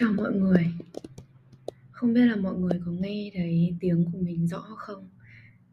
Chào 0.00 0.12
mọi 0.12 0.32
người. 0.32 0.66
Không 1.90 2.12
biết 2.12 2.26
là 2.26 2.36
mọi 2.36 2.54
người 2.54 2.80
có 2.86 2.92
nghe 2.92 3.30
thấy 3.34 3.74
tiếng 3.80 4.04
của 4.12 4.18
mình 4.18 4.46
rõ 4.46 4.60
không? 4.76 5.08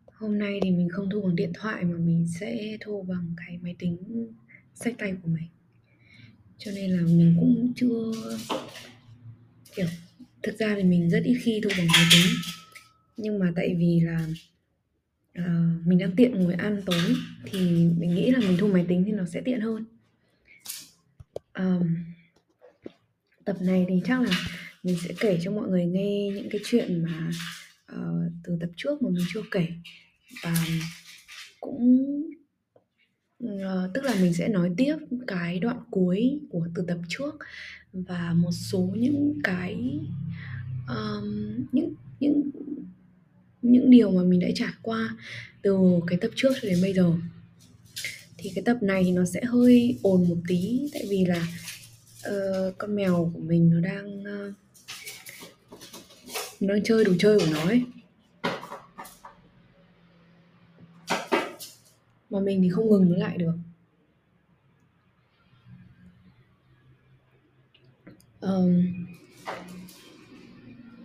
Hôm 0.06 0.40
nay 0.40 0.60
thì 0.64 0.72
mình 0.72 0.90
không 0.90 1.10
thu 1.10 1.22
bằng 1.22 1.36
điện 1.36 1.52
thoại 1.54 1.84
mà 1.84 1.98
mình 1.98 2.28
sẽ 2.40 2.78
thu 2.82 3.02
bằng 3.02 3.34
cái 3.38 3.58
máy 3.58 3.76
tính 3.80 3.98
sách 4.74 4.96
tay 4.98 5.16
của 5.24 5.28
mình. 5.28 5.48
Cho 6.58 6.72
nên 6.72 6.92
là 6.92 7.02
mình 7.02 7.36
cũng 7.40 7.74
chưa 7.76 8.12
kiểu 9.76 9.86
Thực 10.44 10.58
ra 10.58 10.76
thì 10.78 10.84
mình 10.84 11.10
rất 11.10 11.22
ít 11.24 11.38
khi 11.42 11.62
thu 11.64 11.70
bằng 11.78 11.88
máy 11.88 12.06
tính. 12.12 12.32
Nhưng 13.18 13.40
mà 13.40 13.54
tại 13.56 13.76
vì 13.80 14.00
là 14.00 14.28
uh, 15.40 15.88
mình 15.88 15.98
đang 15.98 16.16
tiện 16.16 16.32
ngồi 16.32 16.54
ăn 16.54 16.82
tối 16.86 17.14
Thì 17.46 17.60
mình 17.98 18.16
nghĩ 18.16 18.32
là 18.32 18.40
mình 18.40 18.58
thu 18.60 18.68
máy 18.68 18.86
tính 18.88 19.04
thì 19.06 19.12
nó 19.12 19.26
sẽ 19.26 19.42
tiện 19.46 19.62
hơn. 19.62 19.86
Um, 21.54 21.96
tập 23.46 23.58
này 23.62 23.86
thì 23.90 24.02
chắc 24.06 24.22
là 24.22 24.32
mình 24.84 24.98
sẽ 25.08 25.14
kể 25.20 25.40
cho 25.44 25.52
mọi 25.52 25.70
người 25.70 25.86
nghe 25.86 26.30
những 26.36 26.50
cái 26.50 26.62
chuyện 26.66 27.04
mà 27.04 27.32
uh, 27.94 28.32
từ 28.44 28.58
tập 28.62 28.70
trước 28.78 29.02
mà 29.02 29.10
mình 29.10 29.26
chưa 29.34 29.42
kể. 29.52 29.68
Và 30.44 30.54
cũng 31.60 32.06
uh, 33.44 33.94
tức 33.94 34.04
là 34.04 34.16
mình 34.22 34.34
sẽ 34.34 34.48
nói 34.48 34.72
tiếp 34.78 34.96
cái 35.28 35.60
đoạn 35.60 35.78
cuối 35.92 36.40
của 36.50 36.68
từ 36.76 36.84
tập 36.88 36.98
trước 37.10 37.36
và 37.94 38.34
một 38.34 38.52
số 38.52 38.94
những 38.98 39.40
cái 39.44 40.00
um, 40.88 41.66
những 41.72 41.94
những 42.20 42.42
những 43.62 43.90
điều 43.90 44.12
mà 44.12 44.24
mình 44.24 44.40
đã 44.40 44.48
trải 44.56 44.74
qua 44.82 45.18
từ 45.62 45.78
cái 46.08 46.18
tập 46.22 46.32
trước 46.36 46.54
cho 46.62 46.70
đến 46.70 46.82
bây 46.82 46.94
giờ. 46.94 47.12
Thì 48.38 48.52
cái 48.56 48.64
tập 48.64 48.78
này 48.82 49.04
thì 49.04 49.12
nó 49.12 49.26
sẽ 49.26 49.42
hơi 49.44 50.00
ồn 50.02 50.30
một 50.30 50.38
tí 50.48 50.82
tại 50.94 51.06
vì 51.10 51.26
là 51.26 51.48
uh, 52.30 52.78
con 52.78 52.96
mèo 52.96 53.32
của 53.34 53.40
mình 53.40 53.70
nó 53.70 53.80
đang 53.80 54.20
uh, 54.20 54.54
nó 56.60 56.74
đang 56.74 56.84
chơi 56.84 57.06
đồ 57.06 57.14
chơi 57.20 57.40
của 57.40 57.46
nó 57.52 57.62
ấy. 57.62 57.86
Mà 62.30 62.40
mình 62.40 62.62
thì 62.62 62.70
không 62.70 62.90
ngừng 62.90 63.12
nó 63.12 63.18
lại 63.18 63.38
được. 63.38 63.54
Um, 68.42 68.86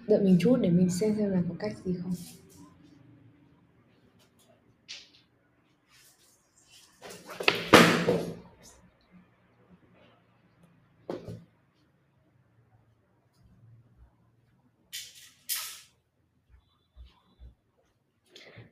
đợi 0.06 0.20
mình 0.20 0.38
chút 0.40 0.56
để 0.60 0.70
mình 0.70 0.90
xem 0.90 1.14
xem 1.18 1.30
là 1.30 1.42
có 1.48 1.54
cách 1.58 1.76
gì 1.84 1.94
không. 2.02 2.14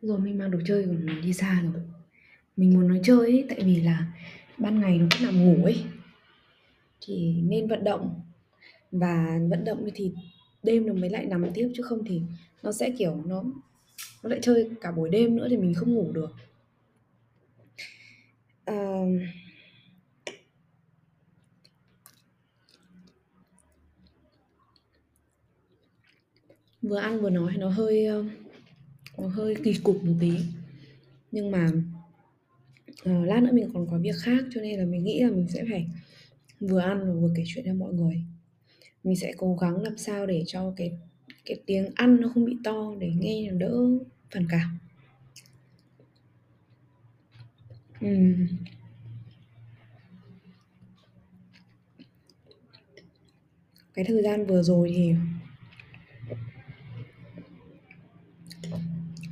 Rồi 0.09 0.19
mình 0.19 0.39
mang 0.39 0.51
đồ 0.51 0.59
chơi 0.67 0.85
của 0.87 0.93
mình 0.93 1.21
đi 1.23 1.33
xa 1.33 1.63
rồi. 1.63 1.83
Mình 2.57 2.75
muốn 2.75 2.89
nói 2.89 3.01
chơi 3.03 3.19
ấy, 3.19 3.45
tại 3.49 3.59
vì 3.65 3.81
là 3.81 4.07
ban 4.59 4.81
ngày 4.81 4.99
nó 4.99 5.07
cứ 5.11 5.25
nằm 5.25 5.45
ngủ 5.45 5.65
ấy. 5.65 5.85
Thì 7.01 7.35
nên 7.43 7.69
vận 7.69 7.85
động. 7.85 8.21
Và 8.93 9.41
vận 9.51 9.65
động 9.65 9.89
thì 9.95 10.13
đêm 10.63 10.87
nó 10.87 10.93
mới 10.93 11.11
lại 11.11 11.27
nằm 11.27 11.47
tiếp, 11.55 11.71
chứ 11.77 11.83
không 11.83 12.05
thì 12.05 12.21
nó 12.63 12.73
sẽ 12.73 12.91
kiểu 12.99 13.23
nó 13.27 13.45
nó 14.23 14.31
lại 14.31 14.39
chơi 14.43 14.71
cả 14.81 14.93
buổi 14.93 15.09
đêm 15.09 15.37
nữa 15.37 15.47
thì 15.51 15.57
mình 15.57 15.75
không 15.75 15.95
ngủ 15.95 16.13
được. 16.13 16.31
À... 18.65 19.05
vừa 26.83 26.97
ăn 26.97 27.21
vừa 27.21 27.31
nói 27.31 27.55
nó 27.57 27.69
hơi 27.69 28.09
nó 29.19 29.29
hơi 29.29 29.57
kỳ 29.65 29.75
cục 29.75 30.05
một 30.05 30.15
tí. 30.21 30.33
Nhưng 31.33 31.51
mà 31.51 31.71
uh, 33.11 33.27
lát 33.27 33.43
nữa 33.43 33.53
mình 33.53 33.71
còn 33.75 33.87
có 33.91 33.99
việc 33.99 34.15
khác 34.19 34.45
cho 34.55 34.61
nên 34.61 34.79
là 34.79 34.85
mình 34.85 35.05
nghĩ 35.05 35.23
là 35.23 35.31
mình 35.31 35.49
sẽ 35.49 35.65
phải 35.71 35.87
vừa 36.61 36.81
ăn 36.81 36.99
và 36.99 37.21
vừa 37.21 37.33
kể 37.37 37.43
chuyện 37.47 37.65
cho 37.65 37.75
mọi 37.75 37.93
người. 37.95 38.23
Mình 39.05 39.17
sẽ 39.17 39.33
cố 39.37 39.57
gắng 39.61 39.83
làm 39.83 39.99
sao 39.99 40.27
để 40.27 40.45
cho 40.47 40.73
cái 40.77 40.93
cái 41.45 41.61
tiếng 41.67 41.91
ăn 41.95 42.21
nó 42.21 42.31
không 42.35 42.45
bị 42.45 42.57
to 42.65 42.95
để 42.99 43.13
nghe 43.19 43.51
nó 43.51 43.59
đỡ 43.59 43.77
phản 44.31 44.47
cảm. 44.51 44.79
Uhm. 48.07 48.47
cái 53.99 54.05
thời 54.05 54.23
gian 54.23 54.47
vừa 54.47 54.63
rồi 54.63 54.93
thì 54.97 55.15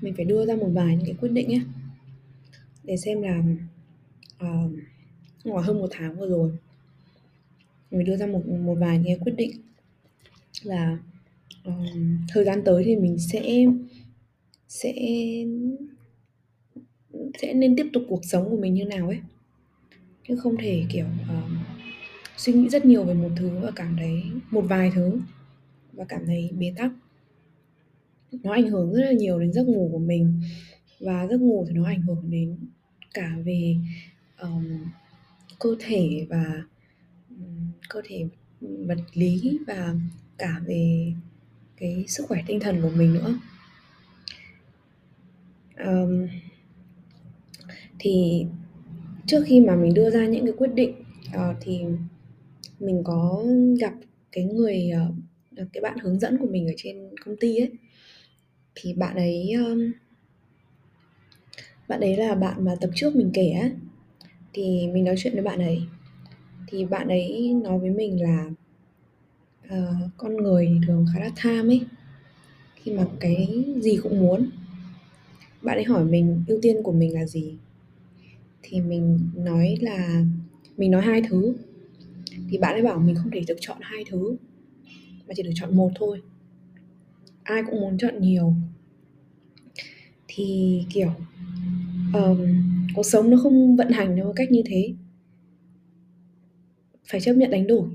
mình 0.01 0.15
phải 0.17 0.25
đưa 0.25 0.47
ra 0.47 0.57
một 0.57 0.69
vài 0.73 0.97
những 0.97 1.07
cái 1.07 1.15
quyết 1.21 1.33
định 1.33 1.53
ấy 1.53 1.63
để 2.85 2.97
xem 2.97 3.23
là 3.23 3.43
uh, 4.45 5.65
hơn 5.65 5.79
một 5.79 5.89
tháng 5.91 6.19
vừa 6.19 6.29
rồi 6.29 6.53
mình 7.91 8.07
đưa 8.07 8.17
ra 8.17 8.27
một 8.27 8.47
một 8.47 8.75
vài 8.75 8.99
những 8.99 9.07
cái 9.07 9.19
quyết 9.21 9.35
định 9.37 9.51
là 10.63 10.99
uh, 11.69 11.75
thời 12.29 12.45
gian 12.45 12.63
tới 12.65 12.85
thì 12.85 12.97
mình 12.97 13.19
sẽ 13.19 13.67
sẽ 14.69 14.93
sẽ 17.39 17.55
nên 17.55 17.77
tiếp 17.77 17.87
tục 17.93 18.03
cuộc 18.09 18.25
sống 18.25 18.51
của 18.51 18.57
mình 18.57 18.75
như 18.75 18.85
nào 18.85 19.09
ấy. 19.09 19.19
Chứ 20.29 20.37
không 20.37 20.57
thể 20.57 20.85
kiểu 20.89 21.07
uh, 21.07 21.51
suy 22.37 22.53
nghĩ 22.53 22.69
rất 22.69 22.87
nhiều 22.87 23.05
về 23.05 23.15
một 23.15 23.31
thứ 23.37 23.51
và 23.63 23.71
cảm 23.77 23.97
thấy 23.99 24.23
một 24.51 24.65
vài 24.69 24.91
thứ 24.95 25.21
và 25.93 26.05
cảm 26.05 26.27
thấy 26.27 26.51
bế 26.59 26.73
tắc 26.77 26.93
nó 28.33 28.53
ảnh 28.53 28.69
hưởng 28.69 28.93
rất 28.93 29.03
là 29.05 29.13
nhiều 29.13 29.39
đến 29.41 29.53
giấc 29.53 29.69
ngủ 29.69 29.89
của 29.93 29.99
mình. 29.99 30.41
Và 31.01 31.27
giấc 31.27 31.41
ngủ 31.41 31.65
thì 31.69 31.75
nó 31.75 31.85
ảnh 31.85 32.03
hưởng 32.03 32.31
đến 32.31 32.57
cả 33.15 33.37
về 33.45 33.77
um, 34.41 34.65
cơ 35.59 35.77
thể 35.81 36.27
và 36.29 36.63
um, 37.31 37.71
cơ 37.89 38.03
thể 38.05 38.25
vật 38.61 38.99
lý 39.15 39.59
và 39.67 39.95
cả 40.39 40.61
về 40.67 41.13
cái 41.77 42.05
sức 42.09 42.27
khỏe 42.29 42.43
tinh 42.47 42.61
thần 42.61 42.83
của 42.83 42.91
mình 42.97 43.15
nữa. 43.15 43.39
Um, 45.85 46.29
thì 47.99 48.47
trước 49.27 49.45
khi 49.47 49.61
mà 49.61 49.77
mình 49.77 49.95
đưa 49.95 50.11
ra 50.11 50.27
những 50.27 50.47
cái 50.47 50.55
quyết 50.57 50.75
định 50.75 50.95
uh, 51.29 51.57
thì 51.61 51.81
mình 52.81 53.03
có 53.05 53.45
gặp 53.81 53.95
cái 54.33 54.45
người 54.45 54.91
uh, 55.09 55.69
cái 55.73 55.81
bạn 55.81 55.99
hướng 56.03 56.19
dẫn 56.19 56.39
của 56.39 56.47
mình 56.47 56.67
ở 56.67 56.73
trên 56.77 57.11
công 57.25 57.37
ty 57.41 57.57
ấy 57.57 57.71
thì 58.77 58.95
bạn 58.95 59.17
ấy 59.17 59.53
um, 59.53 59.93
bạn 61.89 62.01
ấy 62.01 62.17
là 62.17 62.35
bạn 62.35 62.65
mà 62.65 62.75
tập 62.81 62.91
trước 62.95 63.17
mình 63.17 63.31
kể 63.35 63.51
á. 63.51 63.71
Thì 64.53 64.89
mình 64.93 65.05
nói 65.05 65.15
chuyện 65.19 65.33
với 65.33 65.43
bạn 65.43 65.59
ấy. 65.59 65.83
Thì 66.67 66.85
bạn 66.85 67.09
ấy 67.09 67.55
nói 67.63 67.79
với 67.79 67.91
mình 67.91 68.23
là 68.23 68.51
uh, 69.67 70.11
con 70.17 70.37
người 70.37 70.81
thường 70.87 71.07
khá 71.15 71.21
là 71.21 71.31
tham 71.37 71.69
ấy 71.69 71.81
khi 72.75 72.93
mà 72.93 73.07
cái 73.21 73.65
gì 73.81 73.99
cũng 74.03 74.21
muốn. 74.21 74.51
Bạn 75.63 75.77
ấy 75.77 75.85
hỏi 75.85 76.05
mình 76.05 76.45
ưu 76.47 76.59
tiên 76.63 76.83
của 76.83 76.93
mình 76.93 77.15
là 77.15 77.27
gì? 77.27 77.55
Thì 78.63 78.81
mình 78.81 79.31
nói 79.35 79.77
là 79.81 80.25
mình 80.77 80.91
nói 80.91 81.03
hai 81.03 81.23
thứ. 81.29 81.55
Thì 82.51 82.59
bạn 82.59 82.73
ấy 82.75 82.83
bảo 82.83 82.99
mình 82.99 83.15
không 83.15 83.31
thể 83.31 83.43
được 83.47 83.57
chọn 83.61 83.79
hai 83.81 84.05
thứ 84.11 84.37
mà 85.29 85.35
chỉ 85.37 85.43
được 85.43 85.53
chọn 85.55 85.77
một 85.77 85.91
thôi 85.95 86.23
ai 87.47 87.63
cũng 87.71 87.81
muốn 87.81 87.99
chọn 87.99 88.21
nhiều. 88.21 88.55
Thì 90.29 90.81
kiểu 90.91 91.11
um, 92.15 92.39
cuộc 92.95 93.03
sống 93.03 93.31
nó 93.31 93.37
không 93.43 93.77
vận 93.77 93.91
hành 93.91 94.17
theo 94.17 94.33
cách 94.37 94.51
như 94.51 94.63
thế. 94.67 94.95
Phải 97.09 97.21
chấp 97.21 97.33
nhận 97.33 97.51
đánh 97.51 97.67
đổi. 97.67 97.89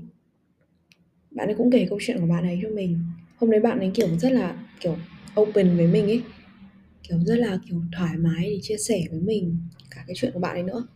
Bạn 1.30 1.48
ấy 1.48 1.54
cũng 1.54 1.70
kể 1.70 1.86
câu 1.90 1.98
chuyện 2.02 2.20
của 2.20 2.26
bạn 2.26 2.44
ấy 2.44 2.58
cho 2.62 2.68
mình. 2.68 2.98
Hôm 3.36 3.50
đấy 3.50 3.60
bạn 3.60 3.78
ấy 3.78 3.90
kiểu 3.94 4.18
rất 4.18 4.32
là 4.32 4.66
kiểu 4.80 4.96
open 5.40 5.76
với 5.76 5.86
mình 5.86 6.06
ấy. 6.06 6.22
Kiểu 7.02 7.18
rất 7.24 7.38
là 7.38 7.58
kiểu 7.68 7.82
thoải 7.96 8.16
mái 8.16 8.44
để 8.44 8.58
chia 8.62 8.76
sẻ 8.76 9.04
với 9.10 9.20
mình 9.20 9.56
cả 9.90 10.04
cái 10.06 10.16
chuyện 10.16 10.32
của 10.34 10.40
bạn 10.40 10.56
ấy 10.56 10.62
nữa. 10.62 10.86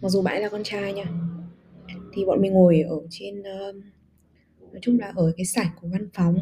Mặc 0.00 0.08
dù 0.08 0.22
bạn 0.22 0.34
ấy 0.34 0.42
là 0.42 0.48
con 0.48 0.62
trai 0.64 0.92
nha. 0.92 1.06
Thì 2.12 2.24
bọn 2.24 2.42
mình 2.42 2.52
ngồi 2.52 2.80
ở 2.80 2.96
trên 3.10 3.40
uh, 3.40 3.74
nói 4.72 4.80
chung 4.82 4.98
là 4.98 5.12
ở 5.16 5.32
cái 5.36 5.46
sảnh 5.46 5.68
của 5.80 5.88
văn 5.88 6.08
phòng 6.14 6.36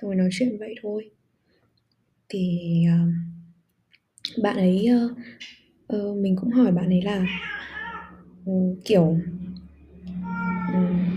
xong 0.00 0.10
rồi 0.10 0.16
nói 0.16 0.28
chuyện 0.32 0.58
vậy 0.58 0.74
thôi. 0.82 1.10
Thì 2.28 2.84
uh, 2.88 3.10
bạn 4.42 4.56
ấy 4.56 4.88
uh, 5.06 5.12
uh, 5.96 6.16
mình 6.16 6.36
cũng 6.36 6.50
hỏi 6.50 6.72
bạn 6.72 6.86
ấy 6.86 7.02
là 7.02 7.26
uh, 8.50 8.78
kiểu 8.84 9.16
um, 10.74 11.16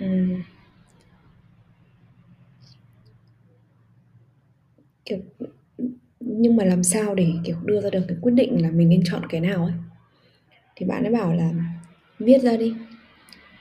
um, 0.00 0.42
kiểu 5.04 5.18
nhưng 6.20 6.56
mà 6.56 6.64
làm 6.64 6.82
sao 6.82 7.14
để 7.14 7.32
kiểu 7.44 7.56
đưa 7.64 7.80
ra 7.80 7.90
được 7.90 8.04
cái 8.08 8.16
quyết 8.20 8.32
định 8.32 8.62
là 8.62 8.70
mình 8.70 8.88
nên 8.88 9.02
chọn 9.04 9.22
cái 9.28 9.40
nào 9.40 9.64
ấy? 9.64 9.74
Thì 10.76 10.86
bạn 10.86 11.04
ấy 11.04 11.12
bảo 11.12 11.34
là 11.34 11.52
viết 12.18 12.38
ra 12.42 12.56
đi 12.56 12.74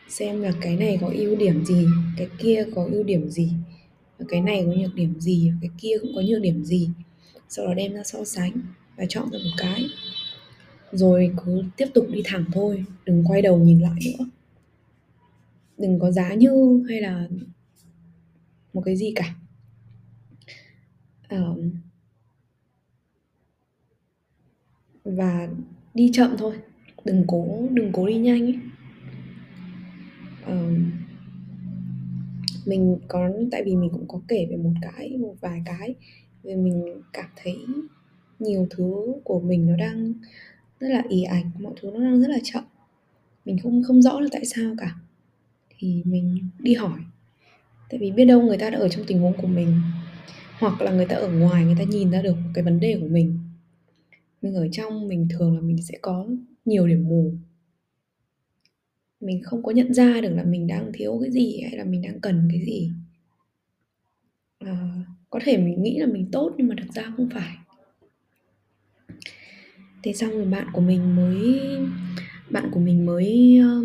xem 0.09 0.42
là 0.42 0.51
cái 0.62 0.77
này 0.77 0.98
có 1.01 1.12
ưu 1.13 1.36
điểm 1.36 1.65
gì 1.65 1.86
cái 2.18 2.30
kia 2.39 2.65
có 2.75 2.88
ưu 2.92 3.04
điểm 3.04 3.30
gì 3.30 3.51
cái 4.27 4.42
này 4.42 4.63
có 4.65 4.74
nhược 4.74 4.95
điểm 4.95 5.19
gì 5.19 5.51
cái 5.62 5.69
kia 5.77 5.98
cũng 6.01 6.12
có 6.15 6.21
nhược 6.21 6.42
điểm 6.42 6.63
gì. 6.63 6.89
Sau 7.50 7.68
đó 7.68 7.74
đem 7.74 7.94
ra 7.94 8.04
so 8.04 8.24
sánh 8.24 8.51
và 8.95 9.06
chọn 9.09 9.30
ra 9.31 9.39
một 9.44 9.51
cái. 9.57 9.86
Rồi 10.92 11.33
cứ 11.45 11.63
tiếp 11.77 11.88
tục 11.94 12.07
đi 12.09 12.21
thẳng 12.25 12.45
thôi 12.54 12.86
đừng 13.06 13.24
quay 13.27 13.42
đầu 13.42 13.59
nhìn 13.59 13.80
lại 13.80 14.00
nữa. 14.06 14.25
Đừng 15.77 16.00
có 16.00 16.12
giá 16.12 16.33
như 16.33 16.83
hay 16.89 17.01
là 17.01 17.27
một 18.74 18.81
cái 18.86 18.95
gì 18.95 19.13
cả. 19.15 19.36
Um, 21.30 21.71
và 25.03 25.48
đi 25.94 26.10
chậm 26.13 26.36
thôi. 26.38 26.56
Đừng 27.06 27.24
cố 27.27 27.68
đừng 27.71 27.92
cố 27.94 28.07
đi 28.07 28.18
nhanh 28.18 28.42
ấy. 28.42 28.60
Mình 32.68 32.98
có, 33.08 33.30
tại 33.52 33.64
vì 33.64 33.75
mình 33.75 33.90
cũng 33.90 34.08
có 34.08 34.22
kể 34.28 34.48
về 34.50 34.58
một 34.58 34.74
cái, 34.81 35.18
một 35.18 35.36
vài 35.42 35.62
cái 35.66 35.96
về 36.44 36.56
mình 36.56 37.02
cảm 37.14 37.30
thấy 37.36 37.58
nhiều 38.40 38.68
thứ 38.69 39.14
của 39.24 39.40
mình 39.40 39.68
nó 39.68 39.75
đang 39.75 40.14
rất 40.80 40.88
là 40.88 41.04
ì 41.10 41.24
ạch 41.24 41.46
mọi 41.60 41.74
thứ 41.81 41.92
nó 41.94 42.00
đang 42.00 42.22
rất 42.22 42.30
là 42.30 42.40
chậm. 42.44 42.64
Mình 43.46 43.58
không 43.64 43.84
không 43.84 44.02
rõ 44.02 44.19
là 44.19 44.28
tại 44.31 44.46
sao 44.46 44.75
cả. 44.78 44.96
Thì 45.78 46.02
mình 46.06 46.50
đi 46.60 46.74
hỏi. 46.74 47.00
Tại 47.90 48.00
vì 48.00 48.12
biết 48.12 48.25
đâu 48.25 48.42
người 48.42 48.58
ta 48.58 48.70
đã 48.70 48.78
ở 48.78 48.90
trong 48.90 49.06
tình 49.08 49.20
huống 49.20 49.34
của 49.42 49.48
mình, 49.48 49.81
hoặc 50.60 50.81
là 50.81 50.92
người 50.92 51.06
ta 51.06 51.16
ở 51.16 51.30
ngoài, 51.31 51.66
người 51.66 51.75
ta 51.80 51.84
nhìn 51.84 52.12
ra 52.12 52.22
được 52.22 52.36
cái 52.54 52.63
vấn 52.63 52.80
đề 52.80 52.98
của 53.02 53.08
mình. 53.08 53.40
Mình 54.42 54.54
ở 54.56 54.68
trong, 54.72 55.08
mình 55.08 55.28
thường 55.30 55.56
là 55.56 55.62
mình 55.62 55.81
sẽ 55.81 55.98
có 56.02 56.28
nhiều 56.66 56.88
điểm 56.88 57.08
mù 57.08 57.31
mình 59.19 59.44
không 59.44 59.64
có 59.64 59.72
nhận 59.72 59.94
ra 59.94 60.22
được 60.22 60.30
là 60.30 60.44
mình 60.44 60.68
đang 60.68 60.92
thiếu 60.94 61.19
cái 61.22 61.31
gì 61.31 61.62
hay 61.62 61.78
là 61.78 61.84
mình 61.84 62.02
đang 62.02 62.19
cần 62.19 62.48
cái 62.52 62.62
gì. 62.66 62.92
À, 64.60 65.04
có 65.30 65.40
thể 65.44 65.58
mình 65.58 65.84
nghĩ 65.84 65.98
là 65.98 66.06
mình 66.06 66.30
tốt 66.31 66.54
nhưng 66.58 66.68
mà 66.68 66.75
thực 66.78 66.94
ra 66.94 67.04
không 67.18 67.30
phải. 67.34 67.58
Thế 70.04 70.14
xong 70.14 70.31
rồi 70.31 70.46
bạn 70.46 70.68
của 70.74 70.81
mình 70.81 71.16
mới 71.16 71.62
bạn 72.50 72.69
của 72.72 72.80
mình 72.80 73.06
mới 73.06 73.58
ờ, 73.64 73.84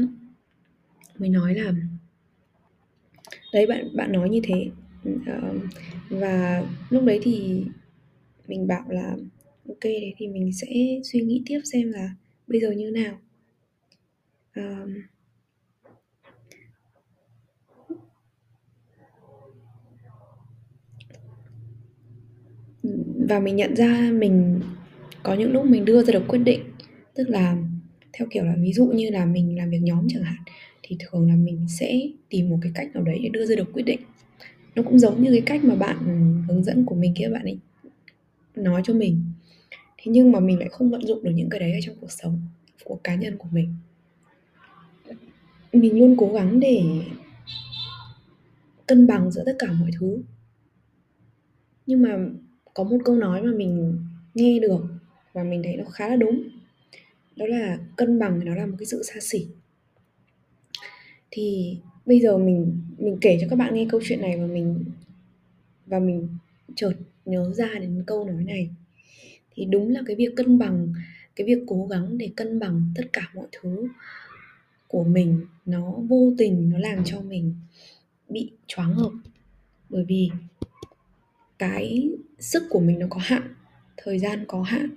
mới 1.19 1.29
nói 1.29 1.55
là 1.55 1.73
đấy 3.52 3.67
bạn 3.67 3.96
bạn 3.96 4.12
nói 4.12 4.31
như 4.31 4.40
thế. 4.44 4.70
Ờ, 5.26 5.55
và 6.11 6.64
lúc 6.90 7.05
đấy 7.05 7.20
thì 7.23 7.64
mình 8.49 8.67
bảo 8.67 8.85
là 8.88 9.17
ok 9.69 9.82
đấy 9.82 10.14
thì 10.17 10.28
mình 10.28 10.52
sẽ 10.52 10.67
suy 11.05 11.20
nghĩ 11.20 11.43
tiếp 11.46 11.61
xem 11.73 11.93
là 11.93 12.14
bây 12.46 12.61
giờ 12.61 12.70
như 12.70 12.90
nào. 12.90 13.19
Um, 14.56 14.94
và 23.28 23.40
mình 23.40 23.56
nhận 23.56 23.76
ra 23.76 24.10
mình 24.12 24.60
có 25.22 25.34
những 25.34 25.52
lúc 25.52 25.66
mình 25.66 25.84
đưa 25.84 26.02
ra 26.02 26.12
được 26.12 26.24
quyết 26.28 26.38
định, 26.38 26.60
tức 27.14 27.28
là 27.28 27.56
theo 28.12 28.28
kiểu 28.30 28.44
là 28.44 28.54
ví 28.58 28.72
dụ 28.72 28.86
như 28.86 29.10
là 29.10 29.26
mình 29.26 29.56
làm 29.56 29.70
việc 29.70 29.80
nhóm 29.82 30.06
chẳng 30.08 30.22
hạn, 30.22 30.38
thì 30.82 30.96
thường 31.00 31.28
là 31.28 31.36
mình 31.36 31.66
sẽ 31.69 32.00
tìm 32.28 32.50
một 32.50 32.58
cái 32.62 32.72
cách 32.74 32.94
nào 32.94 33.04
đấy 33.04 33.20
để 33.22 33.28
đưa 33.28 33.46
ra 33.46 33.54
được 33.56 33.72
quyết 33.72 33.82
định. 33.82 34.00
Nó 34.74 34.82
cũng 34.82 34.98
giống 34.98 35.22
như 35.22 35.30
cái 35.30 35.40
cách 35.40 35.64
mà 35.64 35.74
bạn 35.74 35.96
hướng 36.48 36.64
dẫn 36.64 36.84
của 36.84 36.94
mình 36.94 37.14
kia, 37.16 37.28
bạn 37.28 37.42
ấy 37.42 37.58
nói 38.54 38.82
cho 38.84 38.94
mình. 38.94 39.22
Thế 39.70 40.12
nhưng 40.12 40.32
mà 40.32 40.40
mình 40.40 40.58
lại 40.58 40.68
không 40.68 40.90
vận 40.90 41.06
dụng 41.06 41.25
được 41.25 41.30
những 41.34 41.50
cái 41.50 41.60
đấy 41.60 41.72
ở 41.72 41.78
trong 41.82 41.96
cuộc 42.00 42.12
sống 42.12 42.40
của 42.84 42.98
cá 43.04 43.14
nhân 43.14 43.36
của 43.38 43.48
mình. 43.52 43.75
Mình 45.72 45.98
luôn 45.98 46.16
cố 46.18 46.32
gắng 46.32 46.60
để 46.60 46.84
cân 48.86 49.06
bằng 49.06 49.30
giữa 49.30 49.42
tất 49.46 49.56
cả 49.58 49.72
mọi 49.72 49.90
thứ. 50.00 50.22
Nhưng 51.86 52.02
mà 52.02 52.18
có 52.74 52.84
một 52.84 52.98
câu 53.04 53.16
nói 53.16 53.42
mà 53.42 53.52
mình 53.52 53.98
nghe 54.34 54.58
được 54.58 54.84
và 55.32 55.42
mình 55.42 55.62
thấy 55.62 55.76
nó 55.76 55.84
khá 55.84 56.08
là 56.08 56.16
đúng. 56.16 56.42
Đó 57.36 57.46
là 57.46 57.78
cân 57.96 58.19
bằng 58.19 58.40
thì 58.40 58.48
nó 58.48 58.54
là 58.54 58.66
một 58.66 58.76
cái 58.78 58.86
sự 58.86 59.02
xa 59.02 59.20
xỉ. 59.20 59.46
Thì 61.30 61.76
bây 62.06 62.20
giờ 62.20 62.38
mình 62.38 62.80
mình 62.98 63.19
kể 63.20 63.38
cho 63.40 63.46
các 63.50 63.56
bạn 63.56 63.74
nghe 63.74 63.86
câu 63.90 64.00
chuyện 64.04 64.20
này 64.20 64.38
và 64.38 64.46
mình 64.46 64.84
và 65.86 65.98
mình 65.98 66.28
chợt 66.76 66.92
nhớ 67.24 67.52
ra 67.54 67.69
đến 67.80 68.02
câu 68.06 68.24
nói 68.24 68.44
này. 68.44 68.69
Thì 69.54 69.64
đúng 69.64 69.90
là 69.90 70.00
cái 70.06 70.16
việc 70.16 70.36
cân 70.36 70.58
bằng, 70.58 70.92
cái 71.36 71.46
việc 71.46 71.58
cố 71.66 71.86
gắng 71.86 72.18
để 72.18 72.30
cân 72.36 72.58
bằng 72.58 72.92
tất 72.96 73.04
cả 73.12 73.30
mọi 73.34 73.46
thứ 73.52 73.88
của 74.88 75.04
mình, 75.04 75.40
nó 75.66 75.92
vô 75.92 76.32
tình 76.38 76.70
nó 76.70 76.78
làm 76.78 77.04
cho 77.04 77.20
mình 77.20 77.54
bị 78.28 78.50
choáng 78.66 78.96
ngợp. 78.96 79.12
Bởi 79.88 80.04
vì 80.04 80.30
cái 81.62 82.11
sức 82.38 82.62
của 82.70 82.81
mình 82.81 82.99
nó 82.99 83.06
có 83.11 83.20
hạn 83.23 83.43
thời 83.97 84.19
gian 84.19 84.44
có 84.49 84.62
hạn 84.62 84.88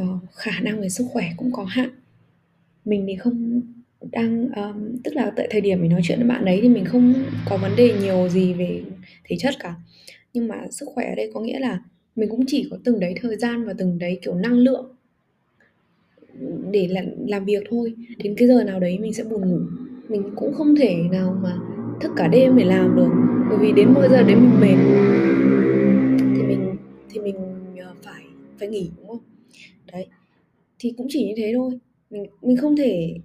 uh, 0.00 0.30
khả 0.32 0.60
năng 0.60 0.80
về 0.80 0.88
sức 0.88 1.04
khỏe 1.12 1.30
cũng 1.36 1.52
có 1.52 1.64
hạn. 1.64 1.90
Mình 2.84 3.04
thì 3.08 3.16
không 3.16 3.60
đang 4.12 4.48
um, 4.56 4.96
tức 5.04 5.14
là 5.14 5.32
tại 5.36 5.48
thời 5.50 5.60
điểm 5.60 5.80
mình 5.80 5.90
nói 5.90 6.00
chuyện 6.04 6.18
với 6.18 6.28
bạn 6.28 6.44
ấy 6.44 6.58
thì 6.62 6.68
mình 6.68 6.84
không 6.84 7.14
có 7.48 7.56
vấn 7.56 7.76
đề 7.76 7.94
nhiều 8.00 8.28
gì 8.28 8.52
về 8.52 8.82
thể 9.24 9.36
chất 9.38 9.54
cả. 9.60 9.74
Nhưng 10.32 10.48
mà 10.48 10.56
sức 10.70 10.88
khỏe 10.94 11.08
ở 11.08 11.14
đây 11.14 11.30
có 11.34 11.40
nghĩa 11.40 11.58
là 11.58 11.82
mình 12.16 12.28
cũng 12.28 12.44
chỉ 12.46 12.68
có 12.70 12.78
từng 12.84 13.00
đấy 13.00 13.14
thời 13.20 13.36
gian 13.36 13.64
và 13.64 13.72
từng 13.78 13.98
đấy 13.98 14.18
kiểu 14.22 14.34
năng 14.34 14.58
lượng 14.58 14.94
để 16.70 16.88
làm, 16.88 17.04
làm 17.26 17.44
việc 17.44 17.62
thôi. 17.70 17.94
Đến 18.18 18.34
cái 18.38 18.48
giờ 18.48 18.64
nào 18.64 18.80
đấy 18.80 18.98
mình 18.98 19.12
sẽ 19.12 19.24
buồn 19.24 19.50
ngủ. 19.50 19.60
Mình 20.08 20.22
cũng 20.36 20.54
không 20.54 20.76
thể 20.76 20.96
nào 21.10 21.38
mà 21.42 21.56
thức 22.00 22.12
cả 22.16 22.28
đêm 22.28 22.56
để 22.56 22.64
làm 22.64 22.96
được 22.96 23.10
bởi 23.48 23.58
vì 23.58 23.72
đến 23.72 23.92
mỗi 23.94 24.08
giờ 24.08 24.22
đấy 24.22 24.36
mình 24.36 24.60
mệt. 24.60 24.76
Phải 28.62 28.68
nghỉ 28.68 28.90
đúng 28.96 29.08
không? 29.08 29.22
Đấy 29.92 30.06
thì 30.78 30.94
cũng 30.96 31.06
chỉ 31.10 31.26
như 31.26 31.34
thế 31.36 31.52
thôi. 31.56 31.78
Mình 32.10 32.26
mình 32.42 32.56
không 32.56 32.76
thể 32.76 33.16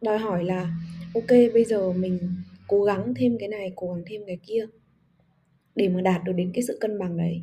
đòi 0.00 0.18
hỏi 0.18 0.44
là 0.44 0.76
ok 1.14 1.28
bây 1.28 1.64
giờ 1.64 1.92
mình 1.92 2.18
cố 2.68 2.84
gắng 2.84 3.14
thêm 3.16 3.38
cái 3.38 3.48
này 3.48 3.72
cố 3.76 3.94
gắng 3.94 4.04
thêm 4.06 4.22
cái 4.26 4.38
kia 4.46 4.66
để 5.74 5.88
mà 5.88 6.00
đạt 6.00 6.24
được 6.24 6.32
đến 6.32 6.50
cái 6.54 6.62
sự 6.62 6.78
cân 6.80 6.98
bằng 6.98 7.16
đấy. 7.16 7.42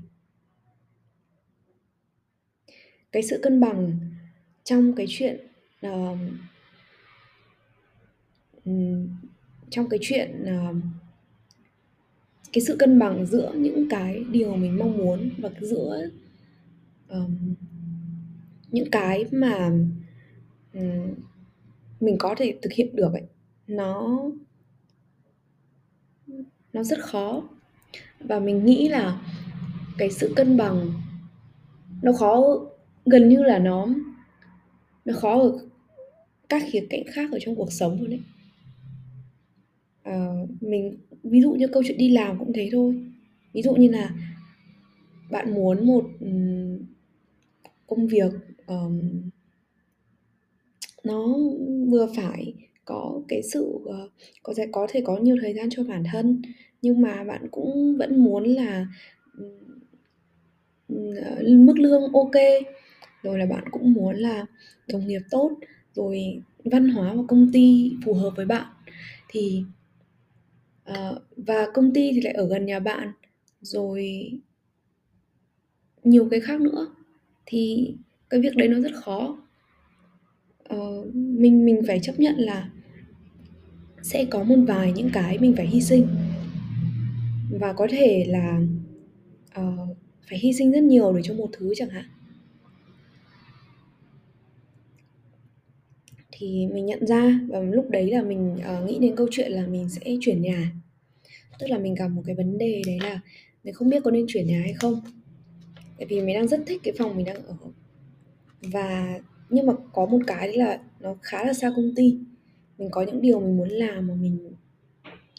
Cái 3.11 3.23
sự 3.23 3.39
cân 3.43 3.59
bằng 3.59 3.99
trong 4.63 4.93
cái 4.93 5.05
chuyện 5.09 5.47
uh, 5.87 6.17
trong 9.69 9.89
cái 9.89 9.99
chuyện 10.01 10.43
uh, 10.43 10.75
cái 12.53 12.61
sự 12.61 12.75
cân 12.79 12.99
bằng 12.99 13.25
giữa 13.25 13.53
những 13.55 13.89
cái 13.89 14.23
điều 14.31 14.55
mình 14.55 14.77
mong 14.79 14.97
muốn 14.97 15.29
và 15.37 15.49
giữa 15.61 16.09
um, 17.11 17.53
những 18.71 18.91
cái 18.91 19.25
mà 19.31 19.71
um, 20.73 21.13
mình 21.99 22.15
có 22.19 22.35
thể 22.37 22.57
thực 22.61 22.73
hiện 22.73 22.95
được 22.95 23.13
ấy 23.13 23.23
nó 23.67 24.19
nó 26.73 26.83
rất 26.83 26.99
khó. 27.01 27.43
Và 28.19 28.39
mình 28.39 28.65
nghĩ 28.65 28.87
là 28.89 29.21
cái 29.97 30.11
sự 30.11 30.33
cân 30.35 30.57
bằng 30.57 30.91
nó 32.01 32.13
khó 32.13 32.43
gần 33.05 33.29
như 33.29 33.43
là 33.43 33.59
nó 33.59 33.87
nó 35.05 35.13
khó 35.13 35.39
ở 35.39 35.59
các 36.49 36.63
khía 36.71 36.87
cạnh 36.89 37.03
khác 37.13 37.31
ở 37.31 37.37
trong 37.41 37.55
cuộc 37.55 37.71
sống 37.71 38.01
luôn 38.01 38.09
đấy 38.09 38.19
à, 40.03 40.13
ờ, 40.13 40.47
mình 40.61 40.97
ví 41.23 41.41
dụ 41.41 41.51
như 41.51 41.67
câu 41.67 41.83
chuyện 41.87 41.97
đi 41.97 42.09
làm 42.09 42.39
cũng 42.39 42.53
thế 42.53 42.69
thôi. 42.71 42.95
Ví 43.53 43.61
dụ 43.61 43.75
như 43.75 43.89
là 43.89 44.11
bạn 45.31 45.53
muốn 45.53 45.87
một 45.87 46.09
công 47.91 48.07
việc 48.07 48.31
um, 48.67 49.01
nó 51.03 51.37
vừa 51.89 52.07
phải 52.15 52.53
có 52.85 53.21
cái 53.27 53.41
sự 53.43 53.63
uh, 53.63 54.11
có 54.43 54.53
thể 54.57 54.67
có 54.71 54.87
thể 54.89 55.01
có 55.05 55.17
nhiều 55.17 55.37
thời 55.41 55.53
gian 55.53 55.69
cho 55.69 55.83
bản 55.83 56.03
thân 56.11 56.41
nhưng 56.81 57.01
mà 57.01 57.23
bạn 57.23 57.47
cũng 57.51 57.97
vẫn 57.97 58.23
muốn 58.23 58.43
là 58.43 58.87
uh, 59.41 59.51
mức 61.47 61.79
lương 61.79 62.13
ok. 62.13 62.41
Rồi 63.23 63.39
là 63.39 63.45
bạn 63.45 63.63
cũng 63.71 63.93
muốn 63.93 64.15
là 64.15 64.45
đồng 64.87 65.07
nghiệp 65.07 65.21
tốt 65.29 65.51
rồi 65.93 66.41
văn 66.65 66.89
hóa 66.89 67.13
của 67.15 67.25
công 67.27 67.51
ty 67.53 67.91
phù 68.05 68.13
hợp 68.13 68.29
với 68.35 68.45
bạn. 68.45 68.65
Thì 69.29 69.63
uh, 70.91 71.21
và 71.37 71.67
công 71.73 71.93
ty 71.93 72.11
thì 72.13 72.21
lại 72.21 72.33
ở 72.33 72.47
gần 72.47 72.65
nhà 72.65 72.79
bạn 72.79 73.11
rồi 73.61 74.31
nhiều 76.03 76.27
cái 76.31 76.39
khác 76.39 76.61
nữa 76.61 76.95
thì 77.45 77.93
cái 78.29 78.39
việc 78.39 78.55
đấy 78.55 78.67
nó 78.67 78.79
rất 78.79 78.91
khó 78.95 79.37
Ờ, 80.71 81.05
mình 81.13 81.65
mình 81.65 81.81
phải 81.87 81.99
chấp 81.99 82.19
nhận 82.19 82.35
là 82.37 82.69
sẽ 84.01 84.25
có 84.25 84.43
một 84.43 84.55
vài 84.67 84.91
những 84.91 85.09
cái 85.13 85.37
mình 85.37 85.53
phải 85.57 85.67
hy 85.67 85.81
sinh 85.81 86.07
và 87.49 87.73
có 87.73 87.87
thể 87.91 88.25
là 88.27 88.61
uh, 89.59 89.97
phải 90.29 90.39
hy 90.39 90.53
sinh 90.53 90.71
rất 90.71 90.83
nhiều 90.83 91.13
để 91.13 91.21
cho 91.23 91.33
một 91.33 91.49
thứ 91.53 91.73
chẳng 91.75 91.89
hạn 91.89 92.05
thì 96.31 96.67
mình 96.73 96.85
nhận 96.85 97.05
ra 97.05 97.39
và 97.47 97.59
lúc 97.59 97.89
đấy 97.89 98.11
là 98.11 98.21
mình, 98.21 98.57
ờ, 98.63 98.85
nghĩ 98.85 98.99
đến 98.99 99.15
câu 99.15 99.27
chuyện 99.31 99.51
là 99.51 99.67
mình 99.67 99.89
sẽ 99.89 100.01
chuyển 100.21 100.41
nhà. 100.41 100.71
Tức 101.59 101.67
là 101.69 101.77
mình 101.77 101.95
gặp 101.95 102.07
một 102.07 102.21
cái 102.25 102.35
vấn 102.35 102.57
đề 102.57 102.81
đấy 102.85 102.97
là 103.03 103.19
mình 103.63 103.73
không 103.73 103.89
biết 103.89 104.03
có 104.03 104.11
nên 104.11 104.25
chuyển 104.27 104.47
nhà 104.47 104.59
hay 104.59 104.73
không. 104.73 105.01
Tại 106.01 106.07
vì 106.07 106.21
mình 106.21 106.35
đang 106.35 106.47
rất 106.47 106.59
thích 106.65 106.81
cái 106.83 106.93
phòng 106.97 107.17
mình 107.17 107.25
đang 107.25 107.45
ở. 107.45 107.55
Và 108.61 109.19
nhưng 109.49 109.65
mà 109.65 109.73
có 109.93 110.05
một 110.05 110.19
cái 110.27 110.47
đấy 110.47 110.57
là 110.57 110.79
nó 110.99 111.15
khá 111.21 111.43
là 111.45 111.53
xa 111.53 111.71
công 111.75 111.95
ty. 111.95 112.17
Mình 112.77 112.89
có 112.91 113.01
những 113.03 113.21
điều 113.21 113.39
mình 113.39 113.57
muốn 113.57 113.69
làm 113.69 114.07
mà 114.07 114.13
mình 114.15 114.51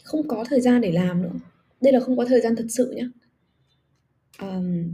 không 0.02 0.28
có 0.28 0.44
thời 0.48 0.60
gian 0.60 0.80
để 0.80 0.92
làm 0.92 1.22
nữa. 1.22 1.32
Đây 1.80 1.92
là 1.92 2.00
không 2.00 2.16
có 2.16 2.24
thời 2.24 2.40
gian 2.40 2.56
thật 2.56 2.66
sự 2.68 2.94
nhá. 2.96 3.08
um, 4.40 4.84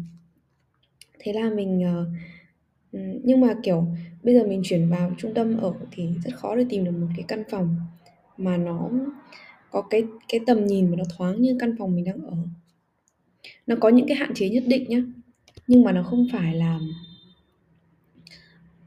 thế 1.18 1.32
là 1.32 1.50
mình, 1.50 1.84
uh, 2.92 3.02
nhưng 3.24 3.40
mà, 3.40 3.54
kiểu, 3.62 3.86
bây 4.22 4.34
giờ 4.34 4.46
mình 4.46 4.60
chuyển 4.64 4.88
vào 4.88 5.12
trung 5.18 5.34
tâm 5.34 5.56
ở 5.56 5.74
thì 5.90 6.08
rất 6.24 6.36
khó 6.36 6.56
để 6.56 6.64
tìm 6.68 6.84
được 6.84 6.92
một 6.92 7.08
cái 7.16 7.24
căn 7.28 7.42
phòng 7.50 7.76
mà 8.36 8.56
nó 8.56 8.90
có 9.70 9.82
cái 9.82 10.04
cái 10.28 10.40
tầm 10.46 10.66
nhìn 10.66 10.90
mà 10.90 10.96
nó 10.96 11.04
thoáng 11.16 11.42
như 11.42 11.56
căn 11.60 11.74
phòng 11.78 11.96
mình 11.96 12.04
đang 12.04 12.22
ở. 12.26 12.36
Nó 13.66 13.76
có 13.80 13.88
những 13.88 14.08
cái 14.08 14.16
hạn 14.16 14.34
chế 14.34 14.48
nhất 14.48 14.64
định 14.66 14.84
nhá, 14.88 15.02
nhưng 15.68 15.84
mà 15.84 15.92
nó 15.92 16.02
không 16.02 16.26
phải 16.32 16.54
là 16.54 16.80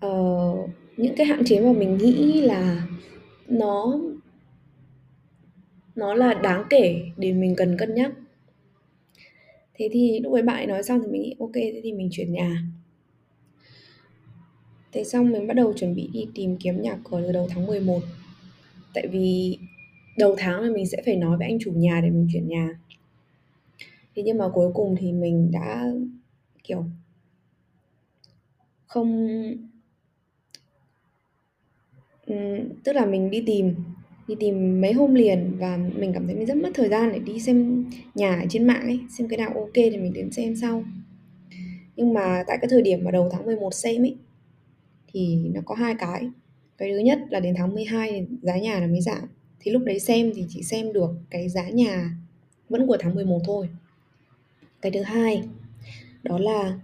uh, 0.06 0.70
những 0.98 1.16
cái 1.16 1.26
hạn 1.26 1.44
chế 1.46 1.60
mà 1.60 1.72
mình 1.72 1.98
nghĩ 1.98 2.42
là 2.42 2.88
nó 3.48 4.00
nó 5.96 6.14
là 6.14 6.34
đáng 6.34 6.64
kể 6.70 7.02
để 7.18 7.34
mình 7.34 7.56
cần 7.58 7.78
cân 7.78 7.96
nhắc. 7.96 8.12
Thế 9.74 9.90
thì 9.92 10.20
lúc 10.20 10.34
ấy 10.34 10.42
bạn 10.42 10.56
ấy 10.56 10.66
nói 10.66 10.84
xong 10.84 11.02
thì 11.02 11.08
mình 11.12 11.22
nghĩ 11.22 11.36
ok 11.40 11.52
thế 11.54 11.82
thì 11.84 11.94
mình 11.94 12.10
chuyển 12.12 12.34
nhà. 12.34 12.64
Thế 14.92 15.04
xong 15.04 15.32
mình 15.32 15.48
bắt 15.48 15.54
đầu 15.54 15.74
chuẩn 15.74 15.96
bị 15.96 16.10
đi 16.14 16.28
tìm 16.36 16.58
kiếm 16.58 16.82
nhà 16.82 16.98
cửa 17.04 17.22
từ 17.22 17.32
đầu 17.32 17.48
tháng 17.50 17.68
11. 17.68 18.00
Tại 18.94 19.08
vì 19.08 19.58
đầu 20.18 20.36
tháng 20.38 20.62
là 20.62 20.70
mình 20.70 20.88
sẽ 20.88 21.02
phải 21.06 21.16
nói 21.16 21.38
với 21.38 21.48
anh 21.48 21.58
chủ 21.60 21.72
nhà 21.72 22.02
để 22.04 22.10
mình 22.10 22.28
chuyển 22.34 22.48
nhà. 22.48 22.80
Thế 24.16 24.24
nhưng 24.24 24.38
mà 24.38 24.46
cuối 24.54 24.72
cùng 24.74 24.96
thì 25.00 25.12
mình 25.12 25.52
đã 25.52 25.92
kiểu 26.72 26.86
không 28.88 29.28
Ừm, 32.26 32.70
tức 32.84 32.94
là 32.94 33.06
mình 33.06 33.30
đi 33.30 33.44
tìm 33.46 33.76
đi 34.28 34.36
tìm 34.40 34.82
mấy 34.82 34.94
hôm 34.94 35.16
liền 35.16 35.58
và 35.60 35.78
mình 35.78 36.14
cảm 36.14 36.28
thấy 36.28 36.36
mình 36.36 36.46
rất 36.46 36.58
mất 36.58 36.70
thời 36.74 36.90
gian 36.90 37.12
để 37.14 37.20
đi 37.20 37.40
xem 37.40 37.86
nhà 38.16 38.40
ở 38.40 38.46
trên 38.50 38.68
mạng 38.68 38.82
ấy, 38.82 39.00
xem 39.18 39.28
cái 39.28 39.38
nào 39.38 39.52
ok 39.56 39.74
thì 39.74 39.98
mình 39.98 40.14
đến 40.14 40.32
xem 40.32 40.56
sau. 40.56 40.84
Nhưng 41.96 42.14
mà 42.14 42.44
tại 42.48 42.58
cái 42.62 42.68
thời 42.70 42.82
điểm 42.82 43.04
mà 43.04 43.12
đầu 43.12 43.30
tháng 43.32 43.46
11 43.46 43.74
xem 43.74 44.04
ấy 44.04 44.16
thì 45.14 45.38
nó 45.54 45.62
có 45.66 45.76
hai 45.76 45.96
cái. 46.00 46.30
Cái 46.78 46.92
thứ 46.92 46.98
nhất 46.98 47.20
là 47.30 47.40
đến 47.40 47.56
tháng 47.58 47.74
12 47.76 48.28
giá 48.42 48.58
nhà 48.58 48.80
nó 48.80 48.88
mới 48.88 49.02
giảm. 49.02 49.24
Thì 49.60 49.72
lúc 49.72 49.82
đấy 49.86 50.00
xem 50.00 50.32
thì 50.36 50.46
chỉ 50.50 50.64
xem 50.64 50.94
được 50.94 51.10
cái 51.30 51.50
giá 51.50 51.70
nhà 51.70 52.18
vẫn 52.70 52.88
của 52.88 52.98
tháng 53.00 53.16
11 53.16 53.40
thôi. 53.46 53.70
Cái 54.82 54.92
thứ 54.92 55.02
hai 55.02 55.44
đó 56.24 56.38
là 56.40 56.80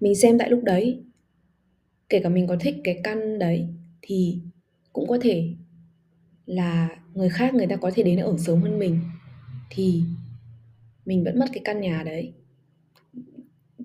mình 0.00 0.14
xem 0.14 0.38
tại 0.38 0.50
lúc 0.50 0.64
đấy. 0.64 1.02
Kể 2.08 2.20
cả 2.22 2.28
mình 2.28 2.46
có 2.46 2.56
thích 2.60 2.76
cái 2.84 3.00
căn 3.04 3.38
đấy 3.38 3.68
thì 4.02 4.38
cũng 4.92 5.08
có 5.08 5.18
thể 5.22 5.54
là 6.46 6.88
người 7.14 7.28
khác 7.28 7.54
người 7.54 7.66
ta 7.66 7.76
có 7.76 7.90
thể 7.94 8.02
đến 8.02 8.18
ở 8.18 8.36
sớm 8.38 8.62
hơn 8.62 8.78
mình. 8.78 9.00
Thì 9.70 10.02
mình 11.06 11.24
vẫn 11.24 11.38
mất 11.38 11.46
cái 11.52 11.60
căn 11.64 11.80
nhà 11.80 12.02
đấy. 12.06 12.32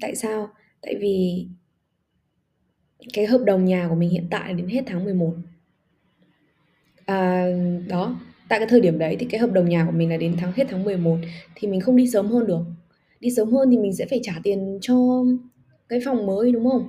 Tại 0.02 0.16
sao? 0.16 0.50
Tại 0.82 0.96
vì 1.00 1.48
cái 3.14 3.25
hợp 3.25 3.42
đồng 3.46 3.66
nhà 3.66 3.88
của 3.90 3.96
mình 3.96 4.10
hiện 4.10 4.28
tại 4.30 4.54
đến 4.54 4.68
hết 4.68 4.84
tháng 4.86 5.04
11 5.04 5.36
à, 7.06 7.48
đó 7.88 8.20
tại 8.50 8.60
cái 8.60 8.68
thời 8.68 8.82
điểm 8.82 9.00
đấy 9.00 9.16
thì 9.20 9.25
cái 9.30 9.40
hợp 9.40 9.52
đồng 9.52 9.70
nhà 9.70 9.86
của 9.86 9.92
mình 9.92 10.10
là 10.10 10.18
đến 10.18 10.36
tháng 10.38 10.52
hết 10.56 10.64
tháng 10.70 10.84
11 10.84 11.18
thì 11.56 11.68
mình 11.68 11.82
không 11.82 11.96
đi 11.96 12.08
sớm 12.08 12.28
hơn 12.28 12.48
được 12.48 12.62
đi 13.19 13.29
sớm 13.36 13.51
hơn 13.51 13.69
thì 13.72 13.77
mình 13.77 13.93
sẽ 13.93 14.05
phải 14.10 14.19
trả 14.24 14.39
tiền 14.43 14.77
cho 14.81 15.25
cái 15.89 16.00
phòng 16.05 16.25
mới, 16.25 16.51
đúng 16.51 16.69
không? 16.69 16.88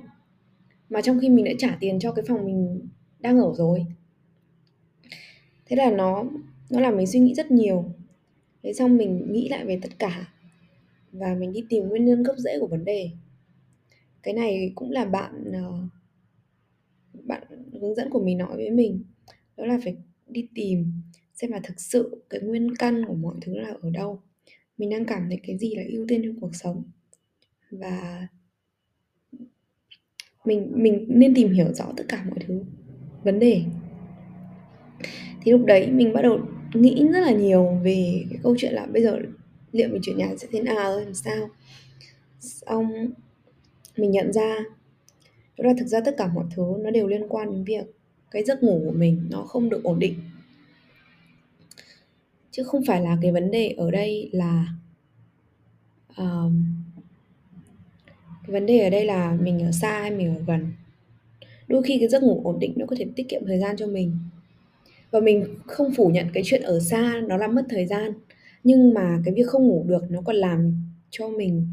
Mà 0.89 1.01
trong 1.01 1.19
khi 1.19 1.29
mình 1.29 1.45
đã 1.45 1.51
trả 1.57 1.77
tiền 1.79 1.99
cho 1.99 2.11
cái 2.11 2.25
phòng 2.27 2.45
mình 2.45 2.87
đang 3.19 3.39
ở 3.39 3.53
rồi. 3.55 3.85
Thế 5.65 5.75
là 5.75 5.91
nó 5.91 6.23
nó 6.69 6.79
làm 6.79 6.97
mình 6.97 7.07
suy 7.07 7.19
nghĩ 7.19 7.33
rất 7.33 7.51
nhiều. 7.51 7.85
Thế 8.63 8.73
xong 8.73 8.97
mình 8.97 9.31
nghĩ 9.31 9.49
lại 9.49 9.65
về 9.65 9.79
tất 9.81 9.99
cả 9.99 10.33
và 11.11 11.35
mình 11.35 11.53
đi 11.53 11.63
tìm 11.69 11.87
nguyên 11.87 12.05
nhân 12.05 12.23
gốc 12.23 12.37
rễ 12.37 12.59
của 12.59 12.67
vấn 12.67 12.85
đề. 12.85 13.09
Cái 14.23 14.33
này 14.33 14.71
cũng 14.75 14.91
là 14.91 15.05
bạn 15.05 15.51
ờ, 15.53 15.73
bạn 17.23 17.43
hướng 17.81 17.95
dẫn 17.95 18.09
của 18.09 18.19
mình 18.19 18.37
nói 18.37 18.55
với 18.55 18.69
mình. 18.71 19.03
Đó 19.57 19.65
là 19.65 19.79
phải 19.83 19.95
đi 20.27 20.47
tìm 20.55 20.91
xem 21.33 21.51
là 21.51 21.59
thực 21.63 21.79
sự 21.79 22.25
cái 22.29 22.41
nguyên 22.41 22.75
căn 22.75 23.05
của 23.05 23.13
mọi 23.13 23.35
thứ 23.41 23.57
là 23.57 23.73
ở 23.81 23.89
đâu 23.89 24.21
mình 24.77 24.89
đang 24.89 25.05
cảm 25.05 25.25
thấy 25.29 25.39
cái 25.47 25.57
gì 25.57 25.75
là 25.75 25.83
ưu 25.89 26.05
tiên 26.07 26.21
trong 26.23 26.39
cuộc 26.41 26.55
sống. 26.55 26.83
Và 27.71 28.27
mình 30.45 30.71
mình 30.75 31.05
nên 31.07 31.35
tìm 31.35 31.53
hiểu 31.53 31.73
rõ 31.73 31.85
tất 31.97 32.03
cả 32.07 32.25
mọi 32.29 32.39
thứ, 32.47 32.63
vấn 33.23 33.39
đề. 33.39 33.61
Thì 35.41 35.51
lúc 35.51 35.65
đấy 35.65 35.91
mình 35.91 36.13
bắt 36.13 36.21
đầu 36.21 36.39
nghĩ 36.73 37.07
rất 37.13 37.19
là 37.19 37.31
nhiều 37.31 37.79
về 37.83 38.25
cái 38.29 38.39
câu 38.43 38.55
chuyện 38.57 38.73
là 38.73 38.85
bây 38.85 39.03
giờ 39.03 39.19
liệu 39.71 39.89
mình 39.89 40.01
chuyển 40.01 40.17
nhà 40.17 40.35
sẽ 40.37 40.47
thế 40.51 40.61
nào, 40.61 40.99
làm 40.99 41.13
sao. 41.13 41.49
Xong 42.39 42.91
mình 43.97 44.11
nhận 44.11 44.33
ra 44.33 44.57
đó 45.57 45.67
là 45.67 45.73
thực 45.79 45.85
ra 45.85 45.99
tất 45.99 46.15
cả 46.17 46.27
mọi 46.27 46.45
thứ 46.55 46.63
nó 46.83 46.91
đều 46.91 47.07
liên 47.07 47.27
quan 47.29 47.51
đến 47.51 47.63
việc 47.63 47.85
cái 48.31 48.43
giấc 48.43 48.63
ngủ 48.63 48.81
của 48.85 48.91
mình 48.91 49.27
nó 49.29 49.41
không 49.41 49.69
được 49.69 49.83
ổn 49.83 49.99
định 49.99 50.13
chứ 52.57 52.63
không 52.63 52.81
phải 52.87 53.01
là 53.01 53.17
cái 53.21 53.31
vấn 53.31 53.51
đề 53.51 53.69
ở 53.69 53.91
đây 53.91 54.29
là 54.31 54.67
um, 56.17 56.65
cái 58.17 58.53
vấn 58.53 58.65
đề 58.65 58.79
ở 58.79 58.89
đây 58.89 59.05
là 59.05 59.37
mình 59.41 59.63
ở 59.63 59.71
xa 59.71 60.01
hay 60.01 60.11
mình 60.11 60.35
ở 60.35 60.43
gần. 60.47 60.71
Đôi 61.67 61.83
khi 61.83 61.97
cái 61.99 62.07
giấc 62.07 62.23
ngủ 62.23 62.41
ổn 62.43 62.59
định 62.59 62.73
nó 62.75 62.85
có 62.85 62.95
thể 62.99 63.05
tiết 63.15 63.29
kiệm 63.29 63.41
thời 63.45 63.59
gian 63.59 63.77
cho 63.77 63.87
mình. 63.87 64.17
Và 65.11 65.19
mình 65.19 65.45
không 65.65 65.93
phủ 65.93 66.09
nhận 66.09 66.27
cái 66.33 66.43
chuyện 66.45 66.61
ở 66.61 66.79
xa 66.79 67.21
nó 67.27 67.37
làm 67.37 67.55
mất 67.55 67.65
thời 67.69 67.85
gian. 67.85 68.11
Nhưng 68.63 68.93
mà 68.93 69.21
cái 69.25 69.33
việc 69.33 69.47
không 69.47 69.67
ngủ 69.67 69.83
được 69.87 70.03
nó 70.09 70.21
còn 70.21 70.35
làm 70.35 70.75
cho 71.09 71.29
mình 71.29 71.67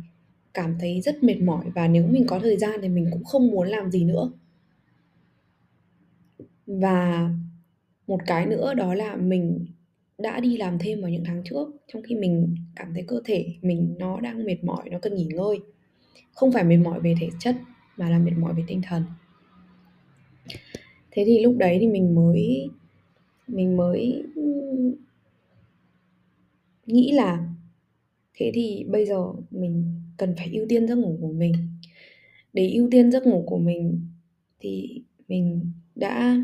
cảm 0.54 0.76
thấy 0.80 1.00
rất 1.00 1.22
mệt 1.22 1.40
mỏi. 1.40 1.64
Và 1.74 1.88
nếu 1.88 2.06
mình 2.06 2.26
có 2.26 2.38
thời 2.38 2.56
gian 2.56 2.80
thì 2.82 2.88
mình 2.88 3.08
cũng 3.12 3.24
không 3.24 3.50
muốn 3.50 3.68
làm 3.68 3.90
gì 3.90 4.04
nữa. 4.04 4.30
Và 6.66 7.30
một 8.06 8.20
cái 8.26 8.46
nữa 8.46 8.74
đó 8.74 8.94
là 8.94 9.16
mình 9.16 9.66
đã 10.18 10.40
đi 10.40 10.56
làm 10.56 10.78
thêm 10.78 11.00
vào 11.00 11.10
những 11.10 11.24
tháng 11.24 11.42
trước, 11.44 11.68
trong 11.92 12.02
khi 12.02 12.14
mình 12.14 12.54
cảm 12.76 12.94
thấy 12.94 13.04
cơ 13.06 13.20
thể 13.24 13.46
mình 13.62 13.94
nó 13.98 14.20
đang 14.20 14.44
mệt 14.44 14.64
mỏi, 14.64 14.90
nó 14.90 14.98
cần 14.98 15.14
nghỉ 15.14 15.24
ngơi. 15.24 15.58
Không 16.32 16.52
phải 16.52 16.64
mệt 16.64 16.76
mỏi 16.76 17.00
về 17.00 17.14
thể 17.20 17.28
chất, 17.38 17.56
mà 17.96 18.10
là 18.10 18.18
mệt 18.18 18.32
mỏi 18.38 18.54
về 18.54 18.62
tinh 18.66 18.82
thần. 18.82 19.02
Thế 21.10 21.22
thì 21.26 21.40
lúc 21.40 21.56
đấy 21.58 21.78
thì 21.80 21.86
mình 21.86 22.14
mới 22.14 22.68
mình 23.46 23.76
mới 23.76 24.22
nghĩ 26.86 27.12
là 27.12 27.48
thế 28.34 28.50
thì 28.54 28.84
bây 28.88 29.06
giờ 29.06 29.24
mình 29.50 29.84
cần 30.16 30.34
phải 30.36 30.50
ưu 30.52 30.66
tiên 30.68 30.88
giấc 30.88 30.94
ngủ 30.94 31.18
của 31.20 31.32
mình. 31.32 31.52
Để 32.52 32.70
ưu 32.70 32.88
tiên 32.90 33.12
giấc 33.12 33.26
ngủ 33.26 33.44
của 33.46 33.58
mình 33.58 34.08
thì 34.60 35.02
mình 35.28 35.72
đã, 35.94 36.36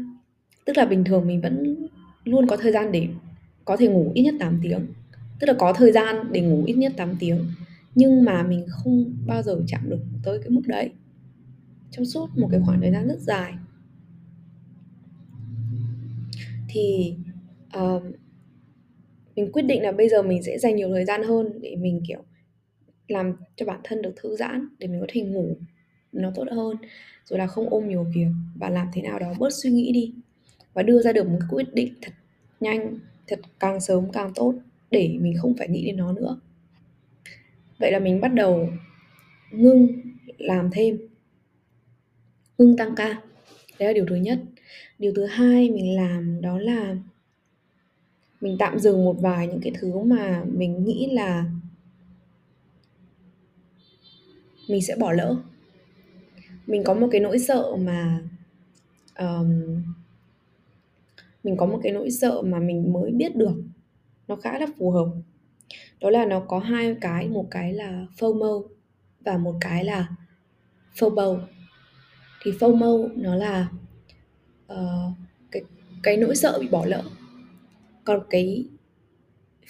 tức 0.65 0.77
là 0.77 0.85
bình 0.85 1.05
thường 1.05 1.27
mình 1.27 1.41
vẫn 1.41 1.87
luôn 2.25 2.47
có 2.47 2.57
thời 2.57 2.73
gian 2.73 2.93
để 2.93 3.09
có 3.71 3.77
thể 3.77 3.89
ngủ 3.89 4.13
ít 4.15 4.23
nhất 4.23 4.35
8 4.41 4.61
tiếng. 4.63 4.87
Tức 5.41 5.47
là 5.47 5.55
có 5.59 5.73
thời 5.73 5.93
gian 5.93 6.17
để 6.33 6.41
ngủ 6.41 6.65
ít 6.67 6.75
nhất 6.75 6.93
8 6.97 7.17
tiếng. 7.21 7.47
Nhưng 7.95 8.25
mà 8.25 8.43
mình 8.43 8.67
không 8.69 9.17
bao 9.27 9.43
giờ 9.43 9.61
chạm 9.67 9.91
được 9.91 10.01
tới 10.23 10.39
cái 10.39 10.51
mức 10.51 10.63
đấy. 10.67 10.91
Trong 11.91 12.05
suốt 12.05 12.27
một 12.37 12.49
cái 12.51 12.61
khoảng 12.67 12.81
thời 12.81 12.91
gian 12.91 13.09
rất 13.09 13.21
dài. 13.21 13.55
Thì 16.69 17.15
uh, 17.79 18.03
mình 19.37 19.53
quyết 19.53 19.63
định 19.63 19.83
là 19.83 19.93
bây 19.93 20.09
giờ 20.09 20.23
mình 20.23 20.43
sẽ 20.43 20.59
dành 20.59 20.77
nhiều 20.77 20.89
thời 20.89 21.05
gian 21.05 21.23
hơn 21.23 21.61
để 21.61 21.77
mình 21.77 22.03
kiểu 22.09 22.23
làm 23.09 23.33
cho 23.57 23.67
bản 23.67 23.81
thân 23.85 24.03
được 24.03 24.13
thư 24.17 24.37
giãn 24.37 24.69
để 24.79 24.87
mình 24.87 25.01
có 25.01 25.07
thể 25.09 25.21
ngủ 25.21 25.57
nó 26.13 26.31
tốt 26.35 26.45
hơn. 26.51 26.77
Rồi 27.25 27.39
là 27.39 27.47
không 27.47 27.69
ôm 27.71 27.89
nhiều 27.89 28.07
việc 28.15 28.31
và 28.55 28.71
làm 28.71 28.89
thế 28.93 29.03
nào 29.03 29.19
đó 29.19 29.35
bớt 29.39 29.51
suy 29.53 29.71
nghĩ 29.71 29.93
đi. 29.93 30.15
Và 30.75 30.83
đưa 30.83 31.03
ra 31.03 31.13
được 31.13 31.29
một 31.29 31.41
quyết 31.51 31.75
định 31.75 31.95
thật 32.03 32.13
nhanh 32.61 32.99
thật 33.31 33.41
càng 33.61 33.81
sớm 33.81 34.13
càng 34.13 34.33
tốt 34.35 34.55
để 34.91 35.17
mình 35.21 35.35
không 35.43 35.55
phải 35.59 35.69
nghĩ 35.69 35.87
đến 35.87 35.97
nó 35.97 36.13
nữa. 36.13 36.41
Vậy 37.79 37.93
là 37.93 37.99
mình 37.99 38.21
bắt 38.21 38.35
đầu 38.35 38.69
ngưng 39.51 39.89
làm 40.39 40.71
thêm. 40.73 40.99
Ngưng 42.59 42.77
tăng 42.77 42.95
ca. 42.95 43.23
Đấy 43.79 43.89
là 43.89 43.93
điều 43.93 44.07
thứ 44.07 44.17
nhất. 44.17 44.41
Điều 44.99 45.13
thứ 45.17 45.27
hai 45.27 45.71
mình 45.71 45.97
làm 45.97 46.41
đó 46.41 46.59
là 46.59 46.97
mình 48.41 48.57
tạm 48.59 48.79
dừng 48.79 49.05
một 49.05 49.17
vài 49.21 49.47
những 49.47 49.61
cái 49.63 49.73
thứ 49.81 49.99
mà 49.99 50.45
mình 50.45 50.85
nghĩ 50.85 51.09
là 51.13 51.45
mình 54.69 54.83
sẽ 54.83 54.97
bỏ 54.97 55.13
lỡ. 55.13 55.37
Mình 56.67 56.85
có 56.85 56.95
một 56.95 57.09
cái 57.13 57.21
nỗi 57.21 57.39
sợ 57.39 57.77
mà 57.79 58.23
um, 59.19 59.83
mình 61.45 61.57
có 61.57 61.67
một 61.67 61.81
cái 61.83 61.93
nỗi 61.93 62.11
sợ 62.11 62.43
mà 62.43 62.59
mình 62.59 62.93
mới 62.93 63.11
biết 63.11 63.37
được. 63.37 63.63
Nó 64.29 64.37
khá 64.37 64.59
là 64.59 64.67
phù 64.79 64.91
hợp. 64.91 65.07
Đó 66.01 66.11
là 66.11 66.25
nó 66.25 66.41
có 66.41 66.59
hai 66.59 66.97
cái 67.01 67.29
một 67.29 67.47
cái 67.51 67.73
là 67.73 68.07
FOMO 68.19 68.67
và 69.21 69.37
một 69.37 69.55
cái 69.61 69.85
là 69.85 70.09
FOBO 70.95 71.41
thì 72.43 72.51
FOMO 72.51 73.09
nó 73.17 73.35
là 73.35 73.71
uh, 74.73 75.13
cái 75.51 75.63
cái 76.03 76.17
nỗi 76.17 76.37
sợ 76.37 76.59
bị 76.61 76.69
bỏ 76.69 76.85
lỡ. 76.85 77.03
Còn 78.05 78.21
cái 78.31 78.65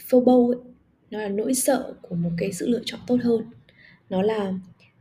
FOBO 0.09 0.53
ấy, 0.53 0.59
nó 1.11 1.19
là 1.19 1.29
nỗi 1.29 1.55
sợ 1.55 1.95
của 2.03 2.15
một 2.15 2.31
cái 2.39 2.53
sự 2.53 2.69
lựa 2.69 2.83
chọn 2.85 3.01
tốt 3.07 3.17
hơn. 3.23 3.51
Nó 4.11 4.23
là 4.23 4.53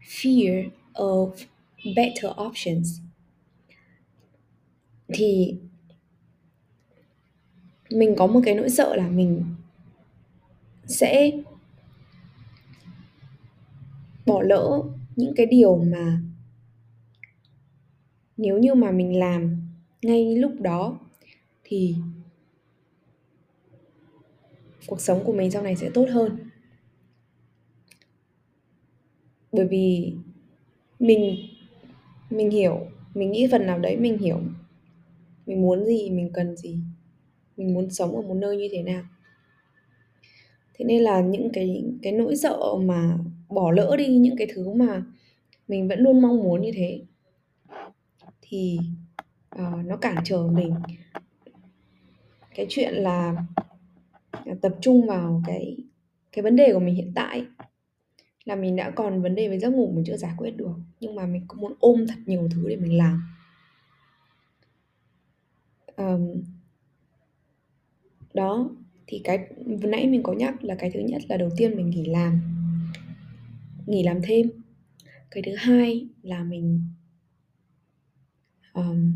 fear 0.01 0.69
of 0.93 1.31
better 1.95 2.31
options. 2.47 2.99
Thì 5.07 5.55
mình 7.89 8.15
có 8.17 8.27
một 8.27 8.41
cái 8.45 8.55
nỗi 8.55 8.69
sợ 8.69 8.95
là 8.95 9.07
mình 9.07 9.43
sẽ 10.85 11.31
bỏ 14.25 14.41
lỡ 14.41 14.81
những 15.15 15.33
cái 15.35 15.45
điều 15.45 15.77
mà 15.77 16.21
nếu 18.37 18.57
như 18.57 18.73
mà 18.73 18.91
mình 18.91 19.19
làm 19.19 19.61
ngay 20.01 20.35
lúc 20.35 20.51
đó 20.59 20.99
thì 21.63 21.95
cuộc 24.87 25.01
sống 25.01 25.23
của 25.25 25.33
mình 25.33 25.51
sau 25.51 25.61
này 25.63 25.75
sẽ 25.75 25.89
tốt 25.93 26.05
hơn. 26.11 26.37
Bởi 29.51 29.67
vì 29.67 30.13
mình 30.99 31.35
mình 32.29 32.49
hiểu, 32.49 32.79
mình 33.13 33.31
nghĩ 33.31 33.47
phần 33.51 33.65
nào 33.65 33.79
đấy 33.79 33.97
mình 33.97 34.17
hiểu 34.17 34.39
mình 35.45 35.61
muốn 35.61 35.85
gì, 35.85 36.09
mình 36.09 36.29
cần 36.33 36.57
gì 36.57 36.79
mình 37.59 37.73
muốn 37.73 37.89
sống 37.89 38.15
ở 38.15 38.21
một 38.21 38.33
nơi 38.33 38.57
như 38.57 38.67
thế 38.71 38.83
nào. 38.83 39.03
Thế 40.73 40.85
nên 40.85 41.01
là 41.01 41.21
những 41.21 41.49
cái 41.53 41.83
cái 42.01 42.13
nỗi 42.13 42.35
sợ 42.35 42.59
mà 42.81 43.17
bỏ 43.49 43.71
lỡ 43.71 43.95
đi 43.97 44.07
những 44.07 44.37
cái 44.37 44.47
thứ 44.53 44.73
mà 44.73 45.03
mình 45.67 45.87
vẫn 45.87 45.99
luôn 45.99 46.21
mong 46.21 46.43
muốn 46.43 46.61
như 46.61 46.71
thế 46.75 47.01
thì 48.41 48.79
uh, 49.55 49.85
nó 49.85 49.97
cản 49.97 50.15
trở 50.23 50.43
mình. 50.47 50.75
Cái 52.55 52.65
chuyện 52.69 52.93
là 52.93 53.35
à, 54.31 54.53
tập 54.61 54.75
trung 54.81 55.07
vào 55.07 55.41
cái 55.47 55.77
cái 56.31 56.43
vấn 56.43 56.55
đề 56.55 56.73
của 56.73 56.79
mình 56.79 56.95
hiện 56.95 57.11
tại 57.15 57.45
là 58.45 58.55
mình 58.55 58.75
đã 58.75 58.89
còn 58.89 59.21
vấn 59.21 59.35
đề 59.35 59.49
về 59.49 59.59
giấc 59.59 59.69
ngủ 59.69 59.91
mình 59.95 60.03
chưa 60.07 60.17
giải 60.17 60.33
quyết 60.37 60.57
được 60.57 60.75
nhưng 60.99 61.15
mà 61.15 61.25
mình 61.25 61.45
cũng 61.47 61.61
muốn 61.61 61.73
ôm 61.79 62.07
thật 62.07 62.19
nhiều 62.25 62.49
thứ 62.51 62.69
để 62.69 62.75
mình 62.75 62.97
làm. 62.97 63.23
Um, 65.97 66.41
đó 68.33 68.69
thì 69.07 69.21
cái 69.23 69.47
vừa 69.81 69.89
nãy 69.89 70.07
mình 70.07 70.23
có 70.23 70.33
nhắc 70.33 70.63
là 70.63 70.75
cái 70.75 70.91
thứ 70.93 70.99
nhất 70.99 71.21
là 71.29 71.37
đầu 71.37 71.49
tiên 71.57 71.75
mình 71.75 71.89
nghỉ 71.89 72.05
làm. 72.05 72.41
Nghỉ 73.85 74.03
làm 74.03 74.21
thêm. 74.23 74.49
Cái 75.31 75.43
thứ 75.45 75.55
hai 75.55 76.07
là 76.21 76.43
mình 76.43 76.81
um, 78.73 79.13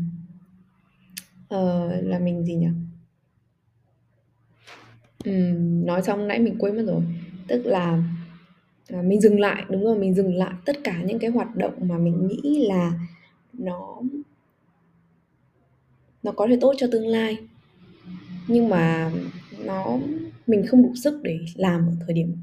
uh, 1.54 2.04
là 2.04 2.18
mình 2.18 2.44
gì 2.44 2.54
nhỉ? 2.54 2.68
Um, 5.24 5.86
nói 5.86 6.02
xong 6.02 6.28
nãy 6.28 6.38
mình 6.38 6.56
quên 6.58 6.76
mất 6.76 6.84
rồi. 6.86 7.02
Tức 7.48 7.66
là 7.66 8.02
uh, 8.98 9.04
mình 9.04 9.20
dừng 9.20 9.40
lại 9.40 9.64
đúng 9.70 9.84
rồi 9.84 9.98
mình 9.98 10.14
dừng 10.14 10.34
lại 10.34 10.54
tất 10.64 10.76
cả 10.84 11.02
những 11.02 11.18
cái 11.18 11.30
hoạt 11.30 11.56
động 11.56 11.74
mà 11.80 11.98
mình 11.98 12.28
nghĩ 12.28 12.66
là 12.66 12.92
nó 13.52 14.02
nó 16.22 16.32
có 16.32 16.46
thể 16.46 16.58
tốt 16.60 16.74
cho 16.78 16.86
tương 16.92 17.06
lai 17.06 17.38
nhưng 18.48 18.68
mà 18.68 19.12
nó 19.64 19.98
mình 20.46 20.66
không 20.66 20.82
đủ 20.82 20.94
sức 20.94 21.20
để 21.22 21.38
làm 21.54 21.86
ở 21.86 21.92
thời 22.06 22.14
điểm 22.14 22.36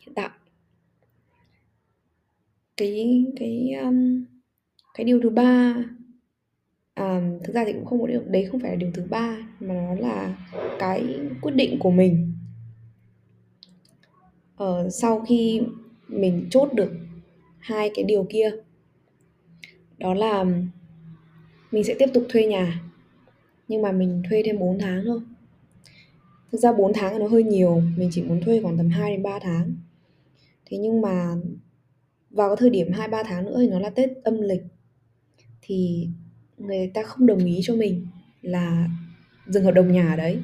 hiện 0.00 0.14
tại. 0.14 0.30
Cái 2.76 3.24
cái 3.36 3.72
um, 3.82 4.24
cái 4.94 5.04
điều 5.04 5.20
thứ 5.22 5.30
ba 5.30 5.74
um, 6.96 7.38
thực 7.44 7.54
ra 7.54 7.64
thì 7.66 7.72
cũng 7.72 7.84
không 7.84 8.00
có 8.00 8.06
điều 8.06 8.22
đấy 8.26 8.48
không 8.50 8.60
phải 8.60 8.70
là 8.70 8.76
điều 8.76 8.90
thứ 8.94 9.02
ba 9.10 9.36
mà 9.60 9.74
nó 9.74 9.94
là 9.94 10.36
cái 10.78 11.20
quyết 11.42 11.52
định 11.54 11.78
của 11.78 11.90
mình. 11.90 12.32
Ờ, 14.56 14.90
sau 14.90 15.24
khi 15.28 15.62
mình 16.08 16.46
chốt 16.50 16.72
được 16.74 16.92
hai 17.58 17.90
cái 17.94 18.04
điều 18.04 18.26
kia 18.30 18.50
đó 19.98 20.14
là 20.14 20.44
mình 21.72 21.84
sẽ 21.84 21.94
tiếp 21.98 22.06
tục 22.14 22.26
thuê 22.28 22.46
nhà. 22.46 22.82
Nhưng 23.68 23.82
mà 23.82 23.92
mình 23.92 24.22
thuê 24.30 24.42
thêm 24.46 24.58
4 24.58 24.78
tháng 24.78 25.02
thôi 25.04 25.20
thực 26.56 26.60
ra 26.60 26.72
4 26.72 26.92
tháng 26.92 27.18
nó 27.18 27.26
hơi 27.26 27.42
nhiều, 27.42 27.82
mình 27.96 28.08
chỉ 28.12 28.22
muốn 28.22 28.40
thuê 28.40 28.62
khoảng 28.62 28.78
tầm 28.78 28.88
2 28.88 29.12
đến 29.12 29.22
3 29.22 29.38
tháng. 29.42 29.74
Thế 30.66 30.78
nhưng 30.78 31.00
mà 31.00 31.34
vào 32.30 32.48
cái 32.48 32.56
thời 32.58 32.70
điểm 32.70 32.92
2 32.92 33.08
3 33.08 33.22
tháng 33.22 33.44
nữa 33.44 33.56
thì 33.60 33.68
nó 33.68 33.78
là 33.78 33.90
Tết 33.90 34.10
âm 34.24 34.40
lịch. 34.40 34.62
Thì 35.62 36.08
người 36.58 36.90
ta 36.94 37.02
không 37.02 37.26
đồng 37.26 37.44
ý 37.44 37.60
cho 37.62 37.74
mình 37.74 38.06
là 38.42 38.88
dừng 39.46 39.64
hợp 39.64 39.70
đồng 39.70 39.92
nhà 39.92 40.10
ở 40.10 40.16
đấy. 40.16 40.38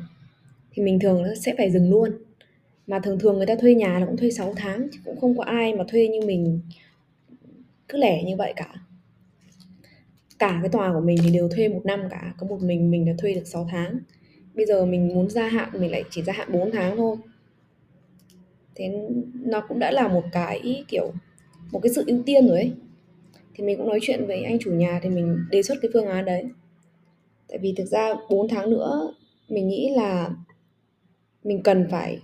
Thì 0.73 0.83
mình 0.83 0.99
thường 0.99 1.25
sẽ 1.41 1.55
phải 1.59 1.71
dừng 1.71 1.91
luôn. 1.91 2.11
Mà 2.87 3.01
thường 3.01 3.19
thường 3.19 3.37
người 3.37 3.47
ta 3.47 3.55
thuê 3.61 3.75
nhà 3.75 3.99
là 3.99 4.07
cũng 4.07 4.17
thuê 4.17 4.31
6 4.31 4.55
tháng, 4.57 4.89
chứ 4.93 4.99
cũng 5.05 5.21
không 5.21 5.37
có 5.37 5.45
ai 5.45 5.75
mà 5.75 5.85
thuê 5.89 6.09
như 6.09 6.21
mình 6.27 6.61
cứ 7.89 7.99
lẻ 7.99 8.25
như 8.25 8.37
vậy 8.37 8.53
cả. 8.57 8.75
Cả 10.39 10.59
cái 10.63 10.69
tòa 10.69 10.93
của 10.93 11.01
mình 11.01 11.19
thì 11.25 11.31
đều 11.31 11.49
thuê 11.49 11.69
một 11.69 11.83
năm 11.85 12.01
cả, 12.11 12.35
có 12.39 12.47
một 12.47 12.59
mình 12.63 12.91
mình 12.91 13.05
đã 13.05 13.13
thuê 13.19 13.35
được 13.35 13.47
6 13.47 13.69
tháng 13.71 13.99
bây 14.55 14.67
giờ 14.67 14.85
mình 14.85 15.09
muốn 15.09 15.31
gia 15.31 15.49
hạn 15.49 15.69
mình 15.73 15.91
lại 15.91 16.05
chỉ 16.11 16.23
gia 16.23 16.33
hạn 16.33 16.53
4 16.53 16.71
tháng 16.73 16.97
thôi. 16.97 17.17
Thế 18.75 19.09
nó 19.35 19.65
cũng 19.69 19.79
đã 19.79 19.91
là 19.91 20.09
một 20.09 20.25
cái 20.33 20.85
kiểu 20.89 21.13
một 21.73 21.81
cái 21.83 21.93
sự 21.93 22.05
ưu 22.07 22.23
tiên 22.27 22.49
rồi 22.49 22.57
ấy. 22.57 22.73
Thì 23.55 23.65
mình 23.65 23.79
cũng 23.79 23.89
nói 23.89 23.99
chuyện 24.03 24.27
với 24.27 24.43
anh 24.43 24.59
chủ 24.59 24.73
nhà 24.73 25.01
thì 25.03 25.09
mình 25.09 25.39
đề 25.51 25.63
xuất 25.63 25.79
cái 25.83 25.91
phương 25.95 26.07
án 26.07 26.25
đấy. 26.25 26.45
Tại 27.49 27.59
vì 27.59 27.75
thực 27.77 27.85
ra 27.85 28.15
4 28.31 28.49
tháng 28.49 28.71
nữa 28.71 29.15
mình 29.49 29.69
nghĩ 29.69 29.93
là 29.97 30.31
mình 31.45 31.63
cần 31.63 31.89
phải 31.91 32.21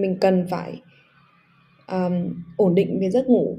mình 0.00 0.16
cần 0.20 0.46
phải 0.50 0.82
um, 1.88 2.42
ổn 2.56 2.74
định 2.74 3.00
về 3.00 3.10
giấc 3.10 3.28
ngủ. 3.28 3.58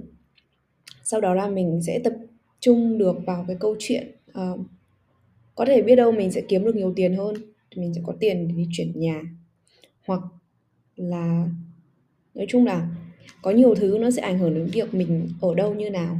Sau 1.03 1.21
đó 1.21 1.33
là 1.33 1.47
mình 1.47 1.81
sẽ 1.81 1.99
tập 2.03 2.13
trung 2.59 2.97
được 2.97 3.15
vào 3.25 3.45
cái 3.47 3.57
câu 3.59 3.75
chuyện 3.79 4.11
uh, 4.29 4.59
có 5.61 5.65
thể 5.65 5.81
biết 5.81 5.95
đâu 5.95 6.11
mình 6.11 6.31
sẽ 6.31 6.41
kiếm 6.41 6.63
được 6.63 6.75
nhiều 6.75 6.93
tiền 6.95 7.15
hơn 7.15 7.35
thì 7.71 7.81
mình 7.81 7.93
sẽ 7.93 8.01
có 8.05 8.13
tiền 8.19 8.47
để 8.47 8.53
đi 8.55 8.67
chuyển 8.71 8.99
nhà. 8.99 9.21
Hoặc 10.05 10.21
là 10.95 11.47
nói 12.33 12.45
chung 12.49 12.65
là 12.65 12.89
có 13.41 13.51
nhiều 13.51 13.75
thứ 13.75 13.97
nó 14.01 14.11
sẽ 14.11 14.21
ảnh 14.21 14.39
hưởng 14.39 14.55
đến 14.55 14.65
việc 14.65 14.93
mình 14.93 15.27
ở 15.41 15.55
đâu 15.55 15.75
như 15.75 15.89
nào. 15.89 16.17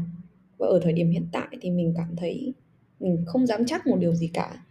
Và 0.58 0.68
ở 0.68 0.80
thời 0.84 0.94
điểm 0.94 1.10
hiện 1.12 1.28
tại 1.32 1.48
thì 1.62 1.70
mình 1.70 1.94
cảm 1.98 2.16
thấy 2.18 2.54
mình 3.00 3.24
không 3.28 3.48
dám 3.48 3.66
chắc 3.66 3.88
một 3.88 3.98
điều 4.00 4.16
gì 4.16 4.30
cả. 4.34 4.64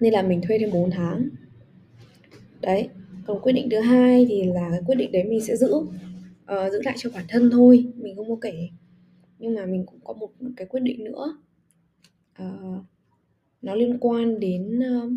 Nên 0.00 0.12
là 0.12 0.22
mình 0.22 0.40
thuê 0.42 0.58
thêm 0.58 0.70
4 0.70 0.90
tháng. 0.90 1.28
Đấy 2.60 2.88
còn 3.26 3.40
quyết 3.40 3.52
định 3.52 3.68
thứ 3.70 3.80
hai 3.80 4.26
thì 4.28 4.44
là 4.44 4.68
cái 4.70 4.80
quyết 4.86 4.94
định 4.94 5.12
đấy 5.12 5.24
mình 5.24 5.40
sẽ 5.40 5.56
giữ 5.56 5.74
uh, 5.74 5.88
giữ 6.72 6.82
lại 6.84 6.94
cho 6.98 7.10
bản 7.14 7.24
thân 7.28 7.50
thôi 7.50 7.86
mình 7.96 8.16
không 8.16 8.28
có 8.28 8.36
kể. 8.40 8.68
Nhưng 9.38 9.54
mà 9.54 9.66
mình 9.66 9.86
cũng 9.86 10.00
có 10.04 10.12
một 10.12 10.30
cái 10.56 10.66
quyết 10.66 10.80
định 10.80 11.04
nữa. 11.04 11.38
Uh, 12.42 12.84
nó 13.62 13.74
liên 13.74 13.98
quan 14.00 14.40
đến 14.40 14.78
uh, 14.78 15.12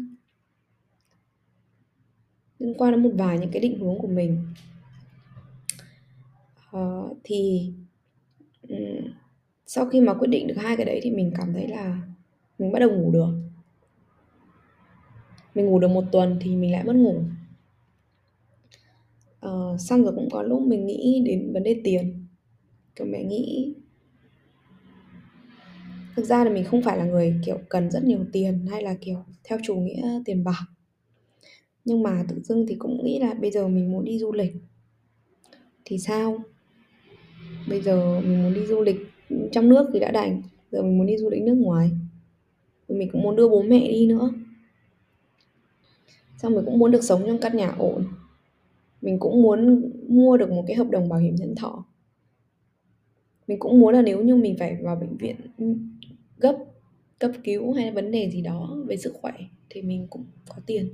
liên 2.60 2.74
quan 2.78 2.92
đến 2.92 3.04
một 3.04 3.12
vài 3.14 3.40
những 3.40 3.52
cái 3.52 3.62
định 3.62 3.80
hướng 3.80 4.00
của 4.00 4.08
mình. 4.08 4.48
Uh, 6.78 7.18
thì 7.24 7.72
um, 8.70 9.14
sau 9.66 9.86
khi 9.86 10.02
mà 10.02 10.14
quyết 10.14 10.28
định 10.28 10.48
được 10.48 10.58
hai 10.58 10.78
cái 10.78 10.86
đấy 10.86 11.00
thì 11.04 11.12
mình 11.12 11.32
cảm 11.38 11.54
thấy 11.54 11.68
là 11.68 12.02
mình 12.60 12.72
bắt 12.72 12.80
đầu 12.80 12.90
ngủ 12.90 13.12
được. 13.12 13.30
Mình 15.56 15.66
ngủ 15.66 15.80
được 15.80 15.88
một 15.88 16.04
tuần 16.12 16.38
thì 16.42 16.56
mình 16.56 16.72
lại 16.72 16.84
mất 16.84 16.96
ngủ. 16.96 17.24
Uh, 19.46 19.80
xong 19.82 20.04
rồi 20.04 20.14
cũng 20.16 20.30
có 20.30 20.44
lúc 20.44 20.62
mình 20.62 20.86
nghĩ 20.86 21.24
đến 21.26 21.54
vấn 21.54 21.64
đề 21.64 21.82
tiền. 21.84 22.26
Kiểu 22.96 23.08
mẹ 23.08 23.24
nghĩ 23.24 23.74
thực 26.16 26.26
ra 26.26 26.44
là 26.44 26.50
mình 26.50 26.64
không 26.64 26.82
phải 26.82 26.98
là 26.98 27.06
người, 27.06 27.36
kiểu, 27.46 27.58
cần 27.70 27.92
rất 27.92 28.04
nhiều 28.04 28.20
tiền 28.32 28.66
hay 28.72 28.84
là, 28.84 28.96
kiểu, 29.02 29.18
theo 29.44 29.60
chủ 29.64 29.76
nghĩa 29.76 30.22
tiền 30.26 30.44
bạc. 30.44 30.66
Nhưng 31.86 32.04
mà 32.04 32.26
tự 32.28 32.40
dưng 32.40 32.66
thì 32.68 32.76
cũng 32.76 33.06
nghĩ 33.06 33.20
là 33.20 33.34
bây 33.34 33.52
giờ 33.52 33.68
mình 33.68 33.92
muốn 33.92 34.06
đi 34.06 34.20
du 34.20 34.32
lịch. 34.32 34.54
Thì 35.86 35.98
sao? 35.98 36.38
Bây 37.70 37.82
giờ 37.82 38.22
mình 38.22 38.44
muốn 38.44 38.54
đi 38.54 38.66
du 38.66 38.82
lịch 38.82 38.98
trong 39.52 39.70
nước 39.70 39.90
thì 39.94 40.00
đã 40.00 40.12
đành, 40.12 40.42
giờ 40.72 40.82
mình 40.82 40.98
muốn 40.98 41.08
đi 41.08 41.18
du 41.18 41.30
lịch 41.30 41.42
nước 41.42 41.54
ngoài. 41.54 41.92
Rồi 42.88 42.98
mình 42.98 43.10
cũng 43.12 43.22
muốn 43.22 43.36
đưa 43.36 43.50
bố 43.50 43.62
mẹ 43.62 43.92
đi 43.92 44.08
nữa. 44.08 44.32
Xong 46.38 46.56
mình 46.56 46.66
cũng 46.66 46.80
muốn 46.80 46.92
được 46.92 47.04
sống 47.04 47.24
trong 47.28 47.38
căn 47.38 47.58
nhà 47.58 47.76
ổn. 47.78 48.06
Mình 49.02 49.20
cũng 49.20 49.42
muốn 49.42 49.92
mua 50.08 50.38
được 50.38 50.50
một 50.50 50.64
cái 50.68 50.76
hợp 50.76 50.90
đồng 50.90 51.10
bảo 51.10 51.20
hiểm 51.20 51.36
nhân 51.36 51.56
thọ 51.56 51.85
mình 53.48 53.60
cũng 53.60 53.80
muốn 53.80 53.94
là 53.94 54.02
nếu 54.02 54.24
như 54.24 54.36
mình 54.36 54.56
phải 54.60 54.78
vào 54.82 54.96
bệnh 54.96 55.18
viện 55.18 55.36
ừ, 55.58 55.66
gấp 56.38 56.58
cấp 57.20 57.32
cứu 57.44 57.74
hay 57.74 57.92
vấn 57.92 58.12
đề 58.12 58.30
gì 58.30 58.42
đó 58.42 58.78
về 58.88 58.98
sức 58.98 59.14
khỏe 59.22 59.34
thì 59.70 59.82
mình 59.82 60.08
cũng 60.10 60.26
có 60.50 60.56
tiền 60.66 60.90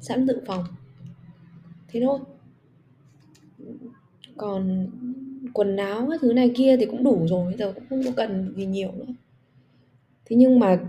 sẵn 0.00 0.26
dự 0.26 0.40
phòng. 0.46 0.64
Thế 1.88 2.00
thôi. 2.00 2.18
Còn 4.36 4.88
quần 5.54 5.76
áo 5.76 6.08
các 6.10 6.20
thứ 6.20 6.32
này 6.32 6.52
kia 6.56 6.76
thì 6.76 6.86
cũng 6.86 7.04
đủ 7.04 7.26
rồi 7.26 7.54
giờ 7.58 7.72
cũng 7.72 7.84
không 7.88 8.02
có 8.04 8.10
cần 8.16 8.54
gì 8.56 8.66
nhiều 8.66 8.92
nữa. 8.92 9.06
Thế 10.24 10.36
nhưng 10.36 10.58
mà 10.58 10.80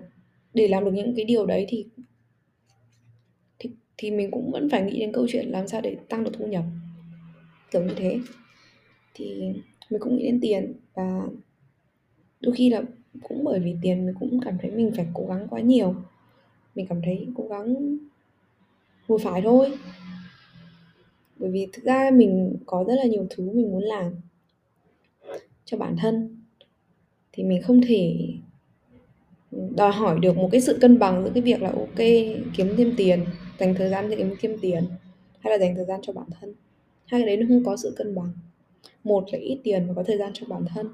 để 0.54 0.68
làm 0.68 0.86
được 0.86 0.92
những 0.94 1.16
cái 1.16 1.26
điều 1.26 1.46
đấy 1.46 1.66
thì 1.70 1.86
thì, 3.60 3.70
thì 3.98 4.12
mình 4.12 4.32
cũng 4.32 4.52
vẫn 4.52 4.70
phải 4.70 4.84
nghĩ 4.84 5.00
đến 5.00 5.12
câu 5.14 5.26
chuyện 5.30 5.48
làm 5.48 5.68
sao 5.68 5.82
để 5.82 5.98
tăng 6.10 6.24
được 6.24 6.32
thu 6.34 6.48
nhập 6.48 6.64
kiểu 7.72 7.84
như 7.84 7.94
thế. 7.98 8.20
Thì 9.14 9.54
mình 9.94 10.02
cũng 10.02 10.18
nghĩ 10.18 10.24
đến 10.26 10.40
tiền 10.42 10.74
và 10.94 11.28
đôi 12.42 12.56
khi 12.56 12.70
là 12.70 12.82
cũng 13.28 13.44
bởi 13.44 13.60
vì 13.60 13.76
tiền 13.82 14.06
mình 14.06 14.16
cũng 14.20 14.40
cảm 14.46 14.58
thấy 14.62 14.72
mình 14.72 14.92
phải 14.96 15.08
cố 15.14 15.26
gắng 15.30 15.48
quá 15.50 15.60
nhiều. 15.60 15.96
Mình 16.76 16.86
cảm 16.90 17.02
thấy 17.02 17.28
cố 17.36 17.48
gắng 17.48 17.98
vừa 19.08 19.18
phải 19.18 19.42
thôi. 19.42 19.72
Bởi 21.38 21.52
vì 21.52 21.68
thực 21.74 21.84
ra 21.84 22.12
mình 22.14 22.56
có 22.66 22.84
rất 22.88 22.96
là 22.96 23.06
nhiều 23.06 23.28
thứ 23.30 23.52
mình 23.52 23.72
muốn 23.72 23.84
làm 23.84 24.14
cho 25.66 25.78
bản 25.78 25.96
thân 25.98 26.38
thì 27.32 27.44
mình 27.44 27.62
không 27.62 27.82
thể 27.88 28.30
đòi 29.76 29.92
hỏi 29.92 30.20
được 30.20 30.38
một 30.38 30.50
cái 30.52 30.62
sự 30.62 30.78
cân 30.82 31.00
bằng 31.00 31.24
giữa 31.24 31.32
cái 31.34 31.44
việc 31.44 31.62
là, 31.62 31.70
ok, 31.70 31.98
kiếm 32.58 32.74
thêm 32.78 32.94
tiền, 32.98 33.26
dành 33.60 33.76
thời 33.76 33.90
gian 33.90 34.10
để 34.10 34.16
kiếm 34.18 34.36
thêm 34.42 34.58
tiền, 34.62 34.84
hay 35.40 35.52
là 35.52 35.66
dành 35.66 35.76
thời 35.76 35.86
gian 35.86 36.00
cho 36.04 36.14
bản 36.14 36.28
thân. 36.40 36.54
Hai 37.06 37.22
cái 37.22 37.26
đấy 37.28 37.38
nó 37.38 37.46
không 37.50 37.64
có 37.66 37.78
sự 37.78 37.94
cân 37.98 38.16
bằng 38.16 38.32
một 39.04 39.26
là 39.32 39.39
ít 39.39 39.60
tiền 39.63 39.88
và 39.88 39.94
có 39.94 40.04
thời 40.04 40.18
gian 40.18 40.32
cho 40.34 40.48
bản 40.50 40.66
thân. 40.66 40.89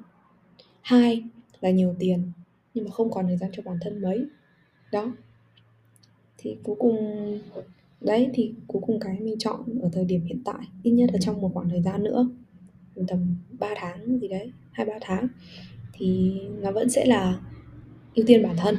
Hai 0.82 1.24
là 1.62 1.70
nhiều 1.70 1.96
tiền, 2.00 2.32
nhưng 2.74 2.86
mà 2.86 2.92
không 2.92 3.12
còn 3.12 3.28
thời 3.28 3.38
gian 3.38 3.50
cho 3.54 3.64
bản 3.66 3.78
thân 3.82 4.02
mấy. 4.02 4.26
Đó. 4.92 5.12
Thì 6.38 6.58
cuối 6.64 6.76
cùng, 6.80 6.98
đấy, 8.02 8.30
thì 8.34 8.54
cuối 8.68 8.82
cùng 8.86 9.00
cái 9.00 9.20
mình 9.20 9.36
chọn 9.40 9.80
ở 9.82 9.90
thời 9.94 10.06
điểm 10.06 10.26
hiện 10.26 10.42
tại, 10.46 10.68
ít 10.84 10.92
nhất 10.92 11.10
là 11.14 11.20
trong 11.22 11.42
một 11.42 11.52
khoảng 11.54 11.70
thời 11.70 11.82
gian 11.82 12.04
nữa, 12.04 12.30
tầm 13.08 13.36
3 13.60 13.68
tháng 13.78 14.20
gì 14.20 14.28
đấy, 14.28 14.52
hai, 14.72 14.86
ba 14.86 14.94
tháng, 15.02 15.28
thì 15.94 16.40
nó 16.62 16.72
vẫn 16.72 16.90
sẽ 16.90 17.06
là 17.06 17.40
ưu 18.16 18.26
tiên 18.26 18.44
bản 18.44 18.56
thân. 18.58 18.76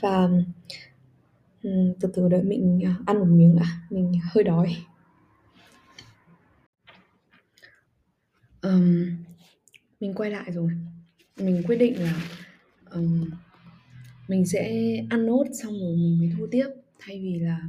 Và 0.00 0.28
từ 2.00 2.08
từ 2.14 2.28
đợi 2.28 2.42
mình 2.42 2.82
à, 2.84 2.96
ăn 3.06 3.18
một 3.18 3.26
miếng 3.28 3.56
đã, 3.56 3.66
mình 3.90 4.12
hơi 4.32 4.44
đói. 4.44 4.76
Um, 8.68 9.06
mình 10.00 10.14
quay 10.14 10.30
lại 10.30 10.52
rồi. 10.52 10.70
Mình 11.36 11.62
quyết 11.66 11.76
định 11.76 12.02
là 12.02 12.22
um, 12.90 13.30
mình 14.28 14.46
sẽ 14.46 14.94
ăn 15.10 15.26
nốt 15.26 15.44
xong 15.62 15.80
rồi 15.80 15.96
mình 15.96 16.18
mới 16.18 16.32
thu 16.38 16.46
tiếp. 16.50 16.66
Thay 16.98 17.20
vì 17.20 17.38
là 17.38 17.60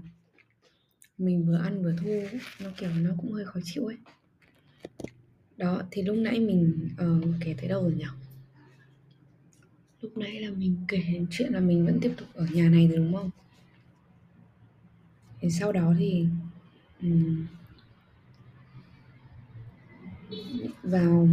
mình 1.17 1.45
vừa 1.45 1.57
ăn 1.57 1.83
vừa 1.83 1.95
thu 2.01 2.37
nó 2.63 2.71
kiểu 2.77 2.89
nó 2.89 3.11
cũng 3.17 3.31
hơi 3.31 3.45
khó 3.45 3.59
chịu 3.63 3.85
ấy. 3.85 3.97
Đó 5.57 5.81
thì 5.91 6.01
lúc 6.01 6.17
nãy 6.17 6.39
mình 6.39 6.89
uh, 6.93 7.25
kể 7.41 7.55
tới 7.57 7.67
đâu 7.67 7.83
rồi 7.83 7.95
nhỉ? 7.97 8.05
Lúc 10.01 10.17
nãy 10.17 10.39
là 10.39 10.51
mình 10.51 10.75
kể 10.87 11.03
chuyện 11.31 11.53
là 11.53 11.59
mình 11.59 11.85
vẫn 11.85 11.99
tiếp 12.01 12.13
tục 12.17 12.27
ở 12.33 12.47
nhà 12.51 12.69
này 12.69 12.87
rồi 12.87 12.97
đúng 12.97 13.13
không? 13.13 13.29
Thì 15.41 15.49
sau 15.49 15.71
đó 15.71 15.93
thì 15.99 16.25
um, 17.01 17.45
vào 20.83 21.27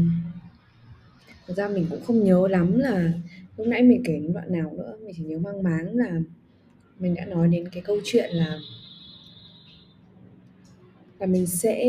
thật 1.46 1.54
ra 1.56 1.68
mình 1.68 1.86
cũng 1.90 2.04
không 2.04 2.24
nhớ 2.24 2.48
lắm 2.48 2.78
là 2.78 3.12
lúc 3.56 3.66
nãy 3.66 3.82
mình 3.82 4.02
kể 4.04 4.12
đến 4.12 4.32
đoạn 4.32 4.52
nào 4.52 4.72
nữa. 4.76 4.96
Mình 5.04 5.14
chỉ 5.16 5.24
nhớ 5.24 5.38
mang 5.38 5.62
máng 5.62 5.96
là 5.96 6.20
mình 6.98 7.14
đã 7.14 7.24
nói 7.24 7.48
đến 7.48 7.68
cái 7.72 7.82
câu 7.82 7.98
chuyện 8.04 8.30
là 8.32 8.58
là 11.18 11.26
mình 11.26 11.46
sẽ 11.46 11.84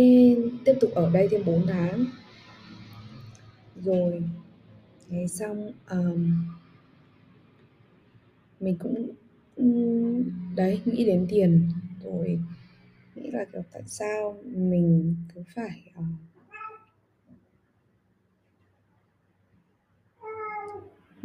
tiếp 0.65 0.73
tục 0.81 0.91
ở 0.95 1.09
đây 1.09 1.27
thêm 1.31 1.45
4 1.45 1.67
tháng. 1.67 2.05
Rồi 3.75 4.23
ngày 5.09 5.27
xong 5.27 5.71
um, 5.89 6.45
mình 8.59 8.77
cũng 8.79 9.09
đấy 10.55 10.81
nghĩ 10.85 11.05
đến 11.05 11.27
tiền. 11.29 11.69
Rồi 12.03 12.39
nghĩ 13.15 13.31
là 13.31 13.45
kiểu 13.53 13.63
tại 13.71 13.83
sao 13.85 14.37
mình 14.43 15.15
cứ 15.35 15.43
phải 15.55 15.81
uh, 15.99 16.05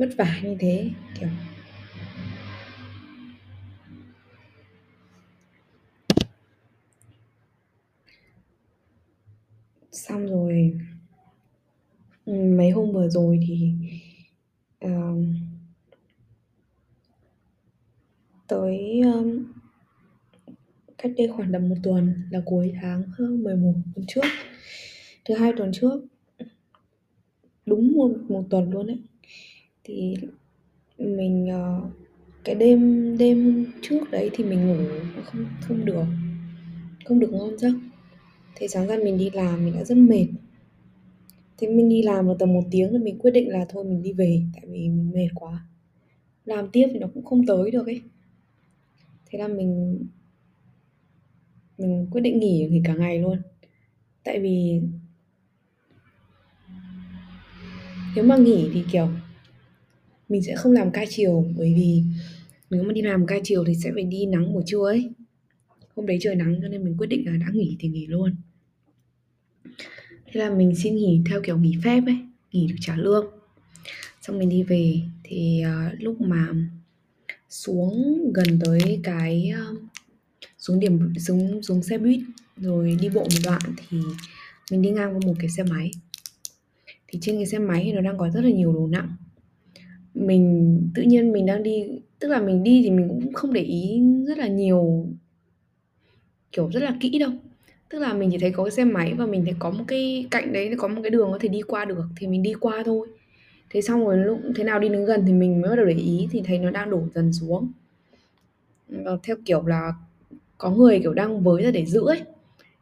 vất 0.03 0.17
vả 0.17 0.41
như 0.43 0.57
thế 0.61 0.91
kiểu. 1.21 1.29
Xong 9.93 10.27
rồi 10.27 10.79
mấy 12.27 12.71
hôm 12.71 12.93
vừa 12.93 13.09
rồi 13.09 13.41
thì 13.47 13.73
uh, 14.87 15.19
tới 18.49 19.01
um, 19.01 19.53
cách 20.99 21.13
đây 21.17 21.29
khoảng 21.37 21.53
tầm 21.53 21.69
một 21.69 21.77
tuần 21.83 22.15
là 22.31 22.43
cuối 22.45 22.73
tháng 22.83 23.03
hơn 23.03 23.45
11 23.45 23.75
tuần 23.95 24.07
trước. 24.09 24.25
Thứ 25.25 25.35
hai 25.35 25.53
tuần 25.57 25.73
trước 25.73 26.01
đúng 27.67 27.93
một 27.93 28.11
một 28.29 28.45
tuần 28.51 28.71
luôn 28.71 28.87
đấy 28.87 28.99
thì 29.85 30.15
mình 30.99 31.49
uh, 31.49 31.91
cái 32.45 32.55
đêm 32.55 33.17
đêm 33.19 33.67
trước 33.83 34.11
đấy 34.11 34.31
thì 34.33 34.45
mình 34.45 34.67
ngủ 34.67 34.85
không 35.25 35.47
không 35.61 35.85
được 35.85 36.05
không 37.05 37.19
được 37.19 37.33
ngon 37.33 37.59
giấc. 37.59 37.73
Thế 38.57 38.69
sáng 38.69 38.87
ra 38.87 38.97
mình 39.05 39.19
đi 39.19 39.31
làm 39.31 39.65
mình 39.65 39.75
đã 39.75 39.85
rất 39.85 39.99
mệt. 39.99 40.27
Thế 41.59 41.69
mình 41.69 41.89
đi 41.89 42.03
làm 42.03 42.27
được 42.27 42.37
tầm 42.39 42.53
một 42.53 42.65
tiếng 42.71 42.91
rồi 42.91 43.01
mình 43.01 43.19
quyết 43.19 43.31
định 43.31 43.49
là 43.49 43.67
thôi 43.69 43.85
mình 43.85 44.03
đi 44.03 44.13
về 44.13 44.43
tại 44.55 44.63
vì 44.67 44.89
mình 44.89 45.11
mệt 45.15 45.29
quá. 45.35 45.67
Làm 46.45 46.69
tiếp 46.73 46.89
thì 46.93 46.99
nó 46.99 47.07
cũng 47.15 47.25
không 47.25 47.47
tới 47.47 47.71
được 47.71 47.87
ấy. 47.87 48.03
Thế 49.27 49.39
là 49.39 49.49
mình 49.49 49.99
mình 51.79 52.07
quyết 52.11 52.21
định 52.21 52.39
nghỉ 52.39 52.69
nghỉ 52.71 52.81
cả 52.85 52.95
ngày 52.95 53.19
luôn. 53.19 53.39
Tại 54.25 54.41
vì 54.41 54.81
nếu 58.17 58.25
mà 58.25 58.37
nghỉ 58.37 58.71
thì 58.75 58.85
kiểu 58.93 59.09
mình 60.33 60.43
sẽ 60.43 60.55
không 60.57 60.73
làm 60.73 60.91
ca 60.91 61.05
chiều 61.09 61.47
bởi 61.57 61.75
vì 61.75 62.03
nếu 62.71 62.83
mà 62.83 62.93
đi 62.93 63.03
làm 63.03 63.27
ca 63.27 63.37
chiều 63.45 63.65
thì 63.67 63.75
sẽ 63.75 63.91
phải 63.95 64.03
đi 64.03 64.27
nắng 64.27 64.53
buổi 64.53 64.63
trưa 64.67 64.85
ấy. 64.85 65.11
Hôm 65.97 66.07
đấy 66.07 66.19
trời 66.21 66.35
nắng 66.35 66.59
cho 66.63 66.69
nên 66.69 66.85
mình 66.85 66.95
quyết 66.99 67.07
định 67.07 67.27
là 67.27 67.37
đã 67.37 67.47
nghỉ 67.53 67.77
thì 67.81 67.89
nghỉ 67.89 68.07
luôn. 68.07 68.35
Thế 70.27 70.41
là 70.41 70.51
mình 70.51 70.75
xin 70.77 70.97
nghỉ 70.97 71.21
theo 71.31 71.41
kiểu 71.43 71.59
nghỉ 71.59 71.75
phép 71.85 72.03
ấy 72.07 72.17
nghỉ 72.53 72.67
được 72.67 72.77
trả 72.81 72.97
lương. 72.97 73.27
Xong 74.23 74.39
mình 74.39 74.49
đi 74.49 74.63
về 74.63 75.01
thì 75.25 75.63
uh, 75.67 76.03
lúc 76.03 76.21
mà 76.21 76.49
xuống 77.51 78.19
gần 78.35 78.59
tới 78.65 79.01
cái 79.03 79.53
uh, 79.73 79.83
xuống 80.59 80.81
điểm 80.81 81.13
xuống 81.19 81.63
xuống 81.63 81.83
xe 81.83 81.99
buýt 81.99 82.21
rồi 82.57 82.97
đi 83.01 83.09
bộ 83.09 83.21
một 83.21 83.41
đoạn 83.45 83.63
thì 83.77 83.99
mình 84.71 84.83
đi 84.83 84.91
ngang 84.91 85.15
qua 85.15 85.21
một 85.27 85.35
cái 85.39 85.51
xe 85.51 85.63
máy. 85.63 85.91
Thì 87.09 87.19
trên 87.23 87.37
cái 87.37 87.47
xe 87.47 87.59
máy 87.59 87.83
thì 87.85 87.93
nó 87.93 88.01
đang 88.01 88.19
có 88.19 88.31
rất 88.31 88.41
là 88.41 88.51
nhiều 88.51 88.73
đồ 88.73 88.87
nặng 88.87 89.17
mình, 90.23 90.79
tự 90.95 91.03
nhiên 91.03 91.33
mình 91.33 91.47
đang 91.47 91.63
đi, 91.63 91.85
tức 92.19 92.29
là 92.29 92.41
mình 92.41 92.63
đi 92.63 92.81
thì 92.85 92.91
mình 92.91 93.09
cũng 93.09 93.33
không 93.33 93.53
để 93.53 93.61
ý 93.61 94.03
rất 94.27 94.39
là 94.39 94.47
nhiều, 94.47 95.07
kiểu, 96.53 96.71
rất 96.73 96.83
là 96.83 96.97
kỹ 97.01 97.19
đâu. 97.19 97.31
Tức 97.89 97.99
là 97.99 98.15
mình 98.15 98.31
chỉ 98.33 98.39
thấy 98.39 98.51
có 98.51 98.65
cái 98.65 98.71
xe 98.71 98.85
máy 98.85 99.15
và 99.15 99.27
mình 99.27 99.45
thấy 99.45 99.55
có 99.59 99.71
một 99.71 99.85
cái 99.89 100.27
cạnh 100.31 100.53
đấy, 100.53 100.75
có 100.79 100.89
một 100.89 101.01
cái 101.03 101.11
đường 101.11 101.29
có 101.33 101.39
thể 101.41 101.49
đi 101.49 101.63
qua 101.63 101.85
được, 101.85 102.05
thì 102.17 102.27
mình 102.27 102.43
đi 102.43 102.53
qua 102.61 102.83
thôi. 102.87 103.09
Thế 103.71 103.81
xong 103.83 104.05
rồi 104.05 104.19
lúc 104.19 104.39
thế 104.57 104.65
nào 104.65 104.81
đi 104.81 104.89
đến 104.89 105.05
gần 105.05 105.23
thì 105.27 105.33
mình 105.33 105.61
mới 105.61 105.71
bắt 105.71 105.77
đầu 105.77 105.87
để 105.87 105.95
ý 105.95 106.29
thì 106.31 106.43
thấy 106.45 106.59
nó 106.59 106.71
đang 106.71 106.91
đổ 106.91 107.03
dần 107.15 107.33
xuống. 107.33 107.73
Và 108.89 109.19
theo 109.23 109.37
kiểu 109.45 109.67
là 109.67 109.93
có 110.59 110.71
người 110.71 111.01
kiểu 111.01 111.13
đang 111.13 111.43
với 111.43 111.63
ra 111.63 111.71
để 111.71 111.87
giữ 111.87 112.07
ấy, 112.07 112.21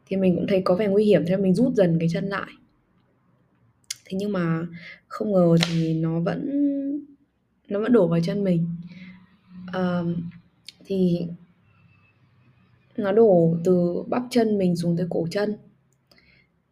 thì 0.05 0.17
mình 0.17 0.35
cũng 0.35 0.47
thấy 0.47 0.61
có 0.61 0.75
vẻ 0.75 0.87
nguy 0.87 1.05
hiểm, 1.05 1.23
thế 1.27 1.37
mình 1.37 1.53
rút 1.53 1.73
dần 1.75 1.97
cái 1.99 2.09
chân 2.13 2.25
lại. 2.25 2.49
Thế 4.05 4.17
nhưng 4.19 4.31
mà 4.31 4.67
không 5.07 5.31
ngờ 5.31 5.57
thì 5.67 5.93
nó 5.93 6.19
vẫn 6.19 6.49
nó 7.71 7.79
vẫn 7.79 7.93
đổ 7.93 8.07
vào 8.07 8.19
chân 8.23 8.43
mình. 8.43 8.67
Uh, 9.69 10.17
thì 10.85 11.27
nó 12.97 13.11
đổ 13.11 13.57
từ 13.63 14.03
bắp 14.09 14.23
chân 14.29 14.57
mình 14.57 14.75
xuống 14.75 14.97
tới 14.97 15.07
cổ 15.09 15.27
chân. 15.31 15.55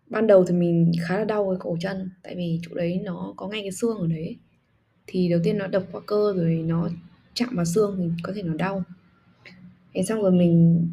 Ban 0.08 0.28
đầu 0.28 0.46
thì 0.46 0.54
mình 0.54 0.92
khá 1.08 1.18
là 1.18 1.24
đau 1.24 1.50
cái 1.50 1.58
cổ 1.60 1.78
chân 1.80 2.10
tại 2.24 2.36
vì 2.36 2.60
chỗ 2.62 2.76
đấy 2.76 3.02
nó 3.04 3.34
có 3.38 3.48
ngay 3.48 3.62
cái 3.62 3.72
xương 3.72 3.98
ở 3.98 4.08
đấy. 4.08 4.38
Thì 5.08 5.30
đầu 5.30 5.40
tiên 5.44 5.58
nó 5.58 5.68
đập 5.68 5.84
qua 5.92 6.02
cơ 6.06 6.34
rồi 6.36 6.64
nó 6.68 6.90
chạm 7.34 7.50
vào 7.56 7.66
xương 7.66 7.96
thì 7.98 8.24
có 8.24 8.34
thể 8.36 8.44
nó 8.44 8.54
đau. 8.54 8.84
Thế 9.94 10.04
xong 10.04 10.22
rồi 10.22 10.32
mình 10.32 10.88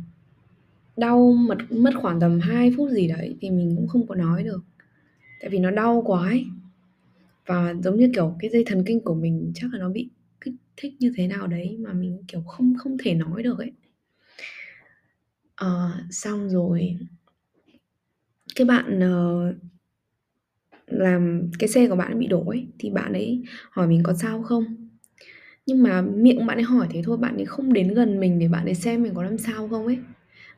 đau 0.96 1.32
mất 1.32 1.58
mất 1.70 1.90
khoảng 2.02 2.20
tầm 2.20 2.40
2 2.40 2.72
phút 2.76 2.90
gì 2.90 3.08
đấy 3.08 3.36
thì 3.40 3.50
mình 3.50 3.76
cũng 3.76 3.88
không 3.88 4.06
có 4.06 4.14
nói 4.14 4.42
được. 4.42 4.60
Tại 5.40 5.50
vì 5.50 5.58
nó 5.58 5.70
đau 5.70 6.02
quá 6.06 6.28
ấy 6.28 6.46
và 7.46 7.74
giống 7.82 7.96
như 7.96 8.10
kiểu 8.14 8.36
cái 8.38 8.50
dây 8.50 8.64
thần 8.66 8.84
kinh 8.86 9.00
của 9.00 9.14
mình 9.14 9.52
chắc 9.54 9.72
là 9.72 9.78
nó 9.78 9.88
bị 9.88 10.10
kích 10.40 10.54
thích 10.76 10.94
như 10.98 11.12
thế 11.16 11.26
nào 11.26 11.46
đấy 11.46 11.76
mà 11.80 11.92
mình 11.92 12.18
kiểu 12.28 12.42
không 12.42 12.74
không 12.78 12.96
thể 12.98 13.14
nói 13.14 13.42
được 13.42 13.58
ấy. 13.58 13.72
À, 15.54 16.04
xong 16.10 16.48
rồi 16.48 16.98
cái 18.54 18.66
bạn 18.66 18.98
uh, 18.98 19.56
làm 20.86 21.50
cái 21.58 21.68
xe 21.68 21.88
của 21.88 21.96
bạn 21.96 22.18
bị 22.18 22.26
đổ 22.26 22.44
ấy 22.46 22.66
thì 22.78 22.90
bạn 22.90 23.12
ấy 23.12 23.42
hỏi 23.70 23.86
mình 23.86 24.02
có 24.02 24.14
sao 24.14 24.42
không? 24.42 24.64
Nhưng 25.66 25.82
mà 25.82 26.02
miệng 26.02 26.46
bạn 26.46 26.58
ấy 26.58 26.62
hỏi 26.62 26.86
thế 26.90 27.02
thôi 27.04 27.16
bạn 27.16 27.36
ấy 27.36 27.44
không 27.44 27.72
đến 27.72 27.94
gần 27.94 28.20
mình 28.20 28.38
để 28.38 28.48
bạn 28.48 28.64
ấy 28.64 28.74
xem 28.74 29.02
mình 29.02 29.14
có 29.14 29.22
làm 29.22 29.38
sao 29.38 29.68
không 29.68 29.86
ấy. 29.86 29.98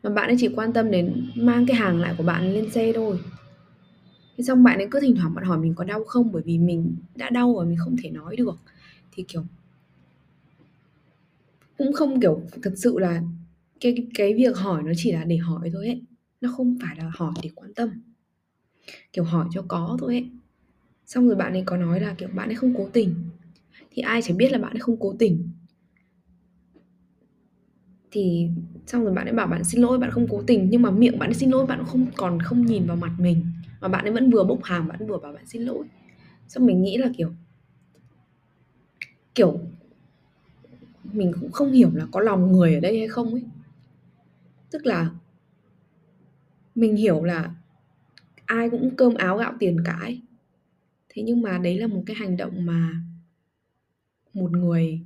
Mà 0.03 0.11
bạn 0.11 0.27
ấy 0.27 0.37
chỉ 0.41 0.49
quan 0.49 0.73
tâm 0.73 0.91
đến 0.91 1.31
mang 1.35 1.67
cái 1.67 1.77
hàng 1.77 2.01
lại 2.01 2.15
của 2.19 2.25
bạn 2.25 2.55
lên 2.55 2.71
xe 2.71 2.93
thôi 2.95 3.19
thế 4.39 4.45
xong 4.45 4.63
bạn 4.65 4.79
ấy 4.79 4.89
cứ 4.91 5.01
thỉnh 5.01 5.17
thoảng 5.17 5.35
bạn 5.35 5.45
hỏi 5.45 5.59
mình 5.59 5.75
có 5.75 5.85
đau 5.85 6.05
không? 6.05 6.33
Bởi 6.33 6.43
vì 6.43 6.59
mình 6.59 6.97
đã 7.17 7.31
đau 7.31 7.55
rồi, 7.55 7.67
mình 7.67 7.77
không 7.79 7.97
thể 8.03 8.11
nói 8.11 8.37
được. 8.37 8.59
Thì, 9.13 9.25
kiểu, 9.29 9.45
cũng 11.79 11.93
không, 11.93 12.21
kiểu, 12.21 12.43
thật 12.63 12.73
sự 12.77 12.99
là 12.99 13.23
cái 13.81 13.95
cái 14.15 14.35
việc 14.35 14.57
hỏi 14.57 14.83
nó 14.83 14.93
chỉ 14.97 15.13
là 15.13 15.25
để 15.25 15.37
hỏi 15.37 15.71
thôi 15.73 15.87
ấy. 15.87 16.03
Nó 16.41 16.53
không 16.57 16.79
phải 16.83 16.97
là 16.97 17.11
hỏi 17.15 17.33
để 17.43 17.51
quan 17.55 17.75
tâm. 17.75 17.91
Kiểu, 19.13 19.25
hỏi 19.25 19.47
cho 19.51 19.65
có 19.69 19.97
thôi 20.01 20.15
ấy. 20.15 20.31
Xong 21.07 21.27
rồi 21.27 21.37
bạn 21.37 21.53
ấy 21.53 21.63
có 21.67 21.77
nói 21.77 22.01
là, 22.01 22.15
kiểu, 22.19 22.29
bạn 22.35 22.49
ấy 22.49 22.55
không 22.55 22.75
cố 22.77 22.89
tình. 22.93 23.15
Thì 23.91 24.03
ai 24.03 24.23
chẳng 24.23 24.37
biết 24.37 24.53
là 24.53 24.59
bạn 24.59 24.73
ấy 24.73 24.81
không 24.81 24.97
cố 25.01 25.15
tình. 25.19 25.51
Thì 28.11 28.49
xong 28.87 29.05
rồi 29.05 29.15
bạn 29.15 29.27
ấy 29.27 29.35
bảo 29.35 29.47
bạn 29.47 29.65
xin 29.65 29.81
lỗi, 29.81 29.99
bạn 29.99 30.11
không 30.11 30.27
cố 30.31 30.43
tình. 30.47 30.71
Nhưng 30.71 30.83
mà 30.83 30.91
miệng 30.91 31.19
bạn 31.19 31.31
ấy 31.31 31.35
xin 31.35 31.51
lỗi, 31.51 31.67
bạn 31.67 31.85
không, 31.87 32.07
còn 32.17 32.41
không 32.41 32.67
nhìn 32.67 32.87
vào 32.87 32.97
mặt 32.97 33.13
mình 33.19 33.45
mà 33.81 33.89
bạn 33.89 34.05
ấy 34.05 34.13
vẫn 34.13 34.31
vừa 34.31 34.45
bốc 34.45 34.65
hàng 34.65 34.89
bạn 34.89 35.07
vừa 35.07 35.19
bảo 35.19 35.33
bạn 35.33 35.47
xin 35.47 35.63
lỗi. 35.63 35.87
Xong 36.49 36.67
mình 36.67 36.83
nghĩ 36.83 36.97
là, 36.97 37.11
kiểu 37.17 37.33
kiểu, 39.35 39.61
mình 41.05 41.33
cũng 41.41 41.53
không 41.53 41.73
hiểu 41.73 41.91
là 41.95 42.07
có 42.13 42.21
lòng 42.21 42.53
người 42.53 42.75
ở 42.75 42.81
đây 42.81 42.99
hay 42.99 43.09
không 43.09 43.33
ấy. 43.33 43.43
Tức 44.71 44.87
là 44.87 45.11
mình 46.75 46.97
hiểu 46.97 47.25
là 47.25 47.55
ai 48.47 48.71
cũng 48.71 48.97
cơm 48.97 49.15
áo 49.15 49.39
gạo 49.39 49.55
tiền 49.59 49.77
cả 49.85 49.99
ấy. 50.01 50.21
Thế 51.09 51.23
nhưng 51.23 51.43
mà 51.43 51.59
đấy 51.59 51.79
là 51.79 51.87
một 51.87 52.03
cái 52.07 52.17
hành 52.17 52.37
động 52.37 52.67
mà 52.67 53.03
một 54.35 54.51
người, 54.51 55.01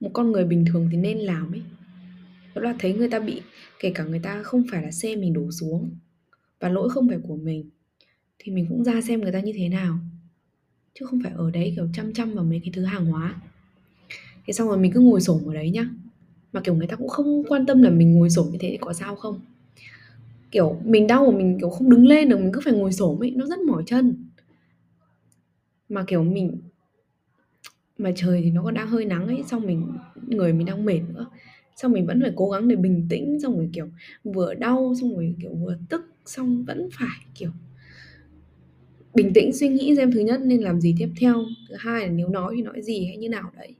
một 0.00 0.10
con 0.12 0.32
người 0.32 0.44
bình 0.44 0.64
thường 0.72 0.88
thì 0.90 0.96
nên 0.96 1.18
làm 1.18 1.52
ấy. 1.52 1.62
Đó 2.54 2.62
là 2.62 2.74
thấy 2.78 2.94
người 2.94 3.08
ta 3.08 3.20
bị, 3.20 3.42
kể 3.78 3.92
cả 3.94 4.04
người 4.04 4.18
ta 4.18 4.42
không 4.42 4.64
phải 4.70 4.82
là 4.82 4.90
xe 4.90 5.16
mình 5.16 5.32
đổ 5.32 5.50
xuống 5.50 5.90
và 6.60 6.68
lỗi 6.68 6.90
không 6.90 7.08
phải 7.08 7.18
của 7.22 7.36
mình, 7.36 7.70
thì 8.38 8.52
mình 8.52 8.66
cũng 8.68 8.84
ra 8.84 9.00
xem 9.00 9.20
người 9.20 9.32
ta 9.32 9.40
như 9.40 9.52
thế 9.56 9.68
nào. 9.68 9.98
Chứ 10.94 11.06
không 11.06 11.20
phải 11.22 11.32
ở 11.36 11.50
đấy, 11.50 11.72
kiểu, 11.76 11.88
chăm 11.94 12.12
chăm 12.12 12.34
vào 12.34 12.44
mấy 12.44 12.60
cái 12.64 12.70
thứ 12.74 12.84
hàng 12.84 13.06
hóa. 13.06 13.34
Thế 14.46 14.52
xong 14.52 14.68
rồi 14.68 14.78
mình 14.78 14.92
cứ 14.92 15.00
ngồi 15.00 15.20
xổm 15.20 15.42
ở 15.46 15.54
đấy 15.54 15.70
nhá. 15.70 15.88
Mà, 16.52 16.60
kiểu, 16.60 16.74
người 16.74 16.86
ta 16.86 16.96
cũng 16.96 17.08
không 17.08 17.44
quan 17.48 17.66
tâm 17.66 17.82
là 17.82 17.90
mình 17.90 18.14
ngồi 18.14 18.30
xổm 18.30 18.46
như 18.52 18.58
thế 18.60 18.68
thì 18.70 18.78
có 18.80 18.92
sao 18.92 19.16
không? 19.16 19.40
Kiểu, 20.50 20.80
mình 20.84 21.06
đau 21.06 21.30
mà 21.30 21.38
mình, 21.38 21.58
kiểu, 21.60 21.70
không 21.70 21.90
đứng 21.90 22.06
lên 22.06 22.28
được, 22.28 22.38
mình 22.38 22.52
cứ 22.52 22.60
phải 22.64 22.72
ngồi 22.72 22.92
xổm 22.92 23.22
ấy, 23.22 23.30
nó 23.30 23.46
rất 23.46 23.58
mỏi 23.58 23.82
chân. 23.86 24.24
Mà, 25.88 26.04
kiểu, 26.06 26.24
mình, 26.24 26.58
mà 27.98 28.12
trời 28.16 28.42
thì 28.42 28.50
nó 28.50 28.62
còn 28.62 28.74
đang 28.74 28.88
hơi 28.88 29.04
nắng 29.04 29.26
ấy, 29.26 29.42
xong 29.46 29.66
mình, 29.66 29.86
người 30.26 30.52
mình 30.52 30.66
đang 30.66 30.84
mệt 30.84 31.00
nữa 31.14 31.26
xong 31.82 31.92
mình 31.92 32.06
vẫn 32.06 32.20
phải 32.22 32.32
cố 32.36 32.50
gắng 32.50 32.68
để 32.68 32.76
bình 32.76 33.06
tĩnh, 33.10 33.40
xong 33.40 33.56
rồi, 33.56 33.70
kiểu, 33.72 33.88
vừa 34.24 34.54
đau, 34.54 34.94
xong 35.00 35.14
rồi, 35.14 35.34
kiểu, 35.42 35.54
vừa 35.54 35.76
tức, 35.88 36.02
xong 36.26 36.64
vẫn 36.64 36.88
phải, 36.92 37.18
kiểu, 37.34 37.50
bình 39.14 39.32
tĩnh 39.34 39.52
suy 39.52 39.68
nghĩ 39.68 39.96
xem 39.96 40.12
thứ 40.12 40.20
nhất 40.20 40.40
nên 40.44 40.60
làm 40.60 40.80
gì 40.80 40.94
tiếp 40.98 41.08
theo, 41.20 41.44
thứ 41.68 41.74
hai 41.78 42.06
là 42.06 42.12
nếu 42.12 42.28
nói 42.28 42.52
thì 42.56 42.62
nói 42.62 42.82
gì 42.82 43.06
hay 43.06 43.16
như 43.16 43.28
nào 43.28 43.50
đấy. 43.56 43.74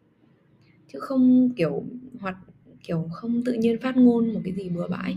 Chứ 0.92 0.98
không, 1.00 1.50
kiểu 1.56 1.84
hoặc 2.20 2.36
kiểu, 2.82 3.08
không 3.12 3.42
tự 3.44 3.52
nhiên 3.52 3.78
phát 3.80 3.96
ngôn 3.96 4.32
một 4.34 4.40
cái 4.44 4.54
gì 4.54 4.68
bừa 4.68 4.88
bãi. 4.88 5.16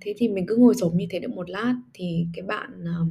Thế 0.00 0.14
thì 0.16 0.28
mình 0.28 0.46
cứ 0.46 0.56
ngồi 0.56 0.74
xổm 0.74 0.96
như 0.96 1.06
thế 1.10 1.18
được 1.18 1.30
một 1.30 1.50
lát 1.50 1.74
thì 1.94 2.26
cái 2.34 2.42
bạn 2.42 2.84
ờ, 2.84 3.06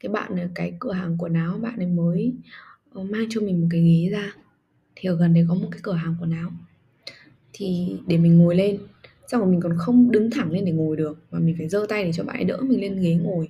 cái 0.00 0.12
bạn 0.12 0.36
ở 0.36 0.48
cái 0.54 0.72
cửa 0.80 0.92
hàng 0.92 1.16
quần 1.18 1.34
áo 1.34 1.58
bạn 1.58 1.76
ấy 1.76 1.86
mới 1.86 2.32
ờ, 2.92 3.02
mang 3.04 3.26
cho 3.30 3.40
mình 3.40 3.60
một 3.60 3.66
cái 3.70 3.80
ghế 3.80 4.10
ra. 4.10 4.32
Thì 4.96 5.08
ở 5.08 5.16
gần 5.16 5.34
đấy 5.34 5.44
có 5.48 5.54
một 5.54 5.68
cái 5.70 5.80
cửa 5.82 5.92
hàng 5.92 6.16
quần 6.20 6.30
áo 6.30 6.50
thì 7.52 7.96
để 8.06 8.18
mình 8.18 8.38
ngồi 8.38 8.56
lên. 8.56 8.78
Xong 9.26 9.40
rồi 9.40 9.50
mình 9.50 9.60
còn 9.60 9.72
không 9.78 10.10
đứng 10.10 10.30
thẳng 10.30 10.50
lên 10.50 10.64
để 10.64 10.72
ngồi 10.72 10.96
được, 10.96 11.18
mà 11.30 11.38
mình 11.38 11.54
phải 11.58 11.68
giơ 11.68 11.86
tay 11.88 12.04
để 12.04 12.12
cho 12.12 12.24
bạn 12.24 12.36
ấy 12.36 12.44
đỡ 12.44 12.58
mình 12.62 12.80
lên 12.80 13.00
ghế 13.00 13.14
ngồi. 13.14 13.48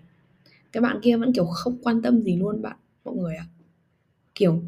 Cái 0.73 0.81
bạn 0.81 0.99
kia 1.03 1.17
vẫn 1.17 1.33
kiểu 1.33 1.45
không 1.45 1.79
quan 1.83 2.03
tâm 2.03 2.23
gì 2.23 2.37
luôn 2.37 2.62
bạn, 2.62 2.77
mọi 3.05 3.17
người 3.17 3.35
ạ. 3.37 3.47
À. 3.49 3.53
kiểu, 4.35 4.62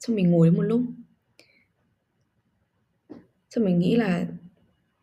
xong 0.00 0.16
mình 0.16 0.30
ngồi 0.30 0.50
một 0.50 0.62
lúc. 0.62 0.82
Xong 3.50 3.64
mình 3.64 3.78
nghĩ 3.78 3.96
là 3.96 4.26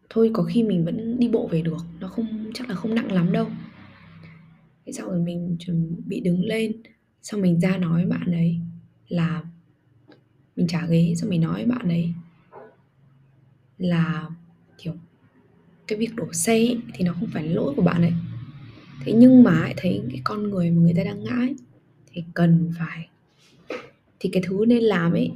thôi 0.10 0.32
có 0.34 0.44
khi 0.44 0.64
mình 0.64 0.86
vẫn 0.86 1.20
đi 1.20 1.30
bộ 1.30 1.48
về 1.52 1.62
được, 1.62 1.78
nó 2.00 2.08
không, 2.08 2.52
chắc 2.54 2.70
là 2.70 2.76
không 2.76 2.96
nặng 2.96 3.12
lắm 3.12 3.32
đâu. 3.32 3.48
Thế 4.86 4.94
sau 4.94 5.10
rồi 5.10 5.20
mình 5.20 5.56
chuẩn 5.60 5.96
bị 6.06 6.20
đứng 6.20 6.44
lên. 6.44 6.82
Xong 7.22 7.42
mình 7.42 7.60
ra 7.60 7.78
nói 7.78 7.94
với 7.94 8.06
bạn 8.06 8.32
ấy 8.32 8.60
là 9.08 9.44
mình 10.56 10.68
trả 10.68 10.86
ghế, 10.86 11.14
xong 11.18 11.30
mình 11.30 11.42
nói 11.42 11.54
với 11.54 11.66
bạn 11.66 11.90
ấy 11.90 12.14
là 13.78 14.30
kiểu 14.78 14.94
cái 15.88 16.00
việc 16.00 16.16
đổ 16.16 16.34
xe 16.34 16.54
ấy, 16.54 16.80
thì 16.94 17.06
nó 17.06 17.14
không 17.14 17.30
phải 17.34 17.50
lỗi 17.50 17.74
của 17.76 17.82
bạn 17.82 18.02
ấy. 18.02 18.14
Thế 19.02 19.14
nhưng 19.14 19.44
mà 19.44 19.62
ấy, 19.62 19.74
thấy 19.78 20.02
cái 20.12 20.22
con 20.24 20.44
người 20.50 20.72
mà 20.72 20.82
người 20.82 20.94
ta 20.94 21.04
đang 21.04 21.24
ngã 21.24 21.36
ấy, 21.36 21.56
thì 22.12 22.24
cần 22.34 22.72
phải 22.80 23.08
thì 24.20 24.30
cái 24.34 24.44
thứ 24.46 24.66
nên 24.68 24.84
làm 24.84 25.12
ấy 25.12 25.32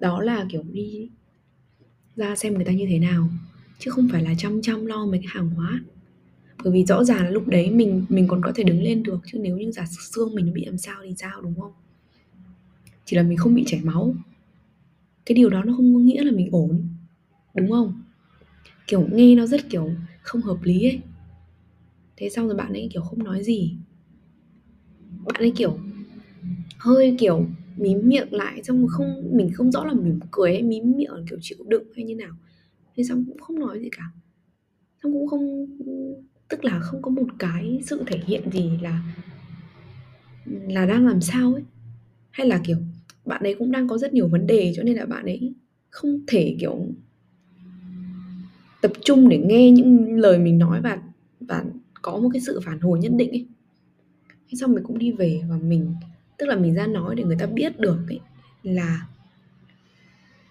đó 0.00 0.22
là 0.22 0.46
kiểu 0.50 0.62
đi 0.72 1.08
ra 2.16 2.36
xem 2.36 2.54
người 2.54 2.64
ta 2.64 2.72
như 2.72 2.86
thế 2.88 2.98
nào 2.98 3.28
chứ 3.78 3.90
không 3.90 4.08
phải 4.12 4.22
là 4.22 4.34
chăm 4.38 4.62
chăm 4.62 4.86
lo 4.86 5.06
mấy 5.06 5.18
cái 5.18 5.28
hàng 5.30 5.50
hóa. 5.50 5.80
Bởi 6.64 6.72
vì 6.72 6.84
rõ 6.84 7.04
ràng 7.04 7.24
là 7.24 7.30
lúc 7.30 7.48
đấy 7.48 7.70
mình 7.70 8.04
mình 8.08 8.28
còn 8.28 8.42
có 8.42 8.52
thể 8.54 8.64
đứng 8.64 8.82
lên 8.82 9.02
được 9.02 9.20
chứ 9.32 9.38
nếu 9.38 9.58
như 9.58 9.72
giả 9.72 9.86
sử 9.86 9.96
xương 10.14 10.34
mình 10.34 10.52
bị 10.52 10.64
làm 10.64 10.78
sao 10.78 10.96
thì 11.04 11.14
sao 11.18 11.40
đúng 11.42 11.60
không? 11.60 11.72
Chỉ 13.04 13.16
là 13.16 13.22
mình 13.22 13.38
không 13.38 13.54
bị 13.54 13.64
chảy 13.66 13.80
máu. 13.84 14.14
Cái 15.26 15.36
điều 15.36 15.50
đó 15.50 15.64
nó 15.64 15.74
không 15.76 15.94
có 15.94 16.00
nghĩa 16.00 16.24
là 16.24 16.32
mình 16.32 16.48
ổn 16.52 16.88
đúng 17.54 17.70
không? 17.70 18.02
Kiểu 18.86 19.08
nghe 19.12 19.34
nó 19.34 19.46
rất 19.46 19.70
kiểu 19.70 19.90
không 20.22 20.42
hợp 20.42 20.58
lý 20.62 20.84
ấy. 20.84 21.00
Thế 22.16 22.28
xong 22.28 22.46
rồi 22.46 22.56
bạn 22.56 22.72
ấy 22.72 22.88
kiểu 22.92 23.02
không 23.02 23.24
nói 23.24 23.42
gì. 23.44 23.76
Bạn 25.24 25.34
ấy 25.38 25.52
kiểu 25.56 25.78
hơi 26.78 27.16
kiểu 27.18 27.46
mím 27.76 28.08
miệng 28.08 28.32
lại 28.34 28.62
xong 28.62 28.86
không 28.90 29.30
mình 29.32 29.50
không 29.54 29.72
rõ 29.72 29.84
là 29.84 29.92
mỉm 29.92 30.20
cười 30.30 30.52
hay 30.52 30.62
mím 30.62 30.96
miệng 30.96 31.26
kiểu 31.30 31.38
chịu 31.42 31.58
đựng 31.68 31.84
hay 31.96 32.04
như 32.04 32.14
nào. 32.14 32.32
Thế 32.96 33.04
xong 33.04 33.24
cũng 33.28 33.38
không 33.38 33.58
nói 33.58 33.80
gì 33.80 33.88
cả. 33.96 34.04
Xong 35.02 35.12
cũng 35.12 35.28
không 35.28 35.66
tức 36.48 36.64
là 36.64 36.80
không 36.80 37.02
có 37.02 37.10
một 37.10 37.26
cái 37.38 37.80
sự 37.86 38.02
thể 38.06 38.20
hiện 38.26 38.50
gì 38.50 38.70
là 38.82 39.02
là 40.68 40.86
đang 40.86 41.06
làm 41.06 41.20
sao 41.20 41.52
ấy. 41.52 41.62
Hay 42.30 42.46
là 42.46 42.60
kiểu 42.64 42.76
bạn 43.24 43.42
ấy 43.42 43.54
cũng 43.58 43.70
đang 43.70 43.88
có 43.88 43.98
rất 43.98 44.14
nhiều 44.14 44.28
vấn 44.28 44.46
đề 44.46 44.72
cho 44.76 44.82
nên 44.82 44.96
là 44.96 45.06
bạn 45.06 45.24
ấy 45.24 45.54
không 45.90 46.20
thể 46.26 46.56
kiểu 46.60 46.86
tập 48.84 48.92
trung 49.04 49.28
để 49.28 49.38
nghe 49.38 49.70
những 49.70 50.18
lời 50.18 50.38
mình 50.38 50.58
nói 50.58 50.80
và 50.80 51.02
và 51.40 51.64
có 52.02 52.18
một 52.18 52.28
cái 52.32 52.40
sự 52.40 52.60
phản 52.64 52.80
hồi 52.80 52.98
nhất 52.98 53.12
định 53.16 53.30
ấy. 53.30 53.46
Thế 54.28 54.56
xong 54.56 54.72
mình 54.72 54.84
cũng 54.84 54.98
đi 54.98 55.12
về 55.12 55.42
và 55.48 55.56
mình, 55.56 55.94
tức 56.38 56.46
là 56.46 56.56
mình 56.56 56.74
ra 56.74 56.86
nói 56.86 57.14
để 57.16 57.24
người 57.24 57.36
ta 57.38 57.46
biết 57.46 57.78
được 57.78 57.98
ấy, 58.08 58.20
là 58.62 59.06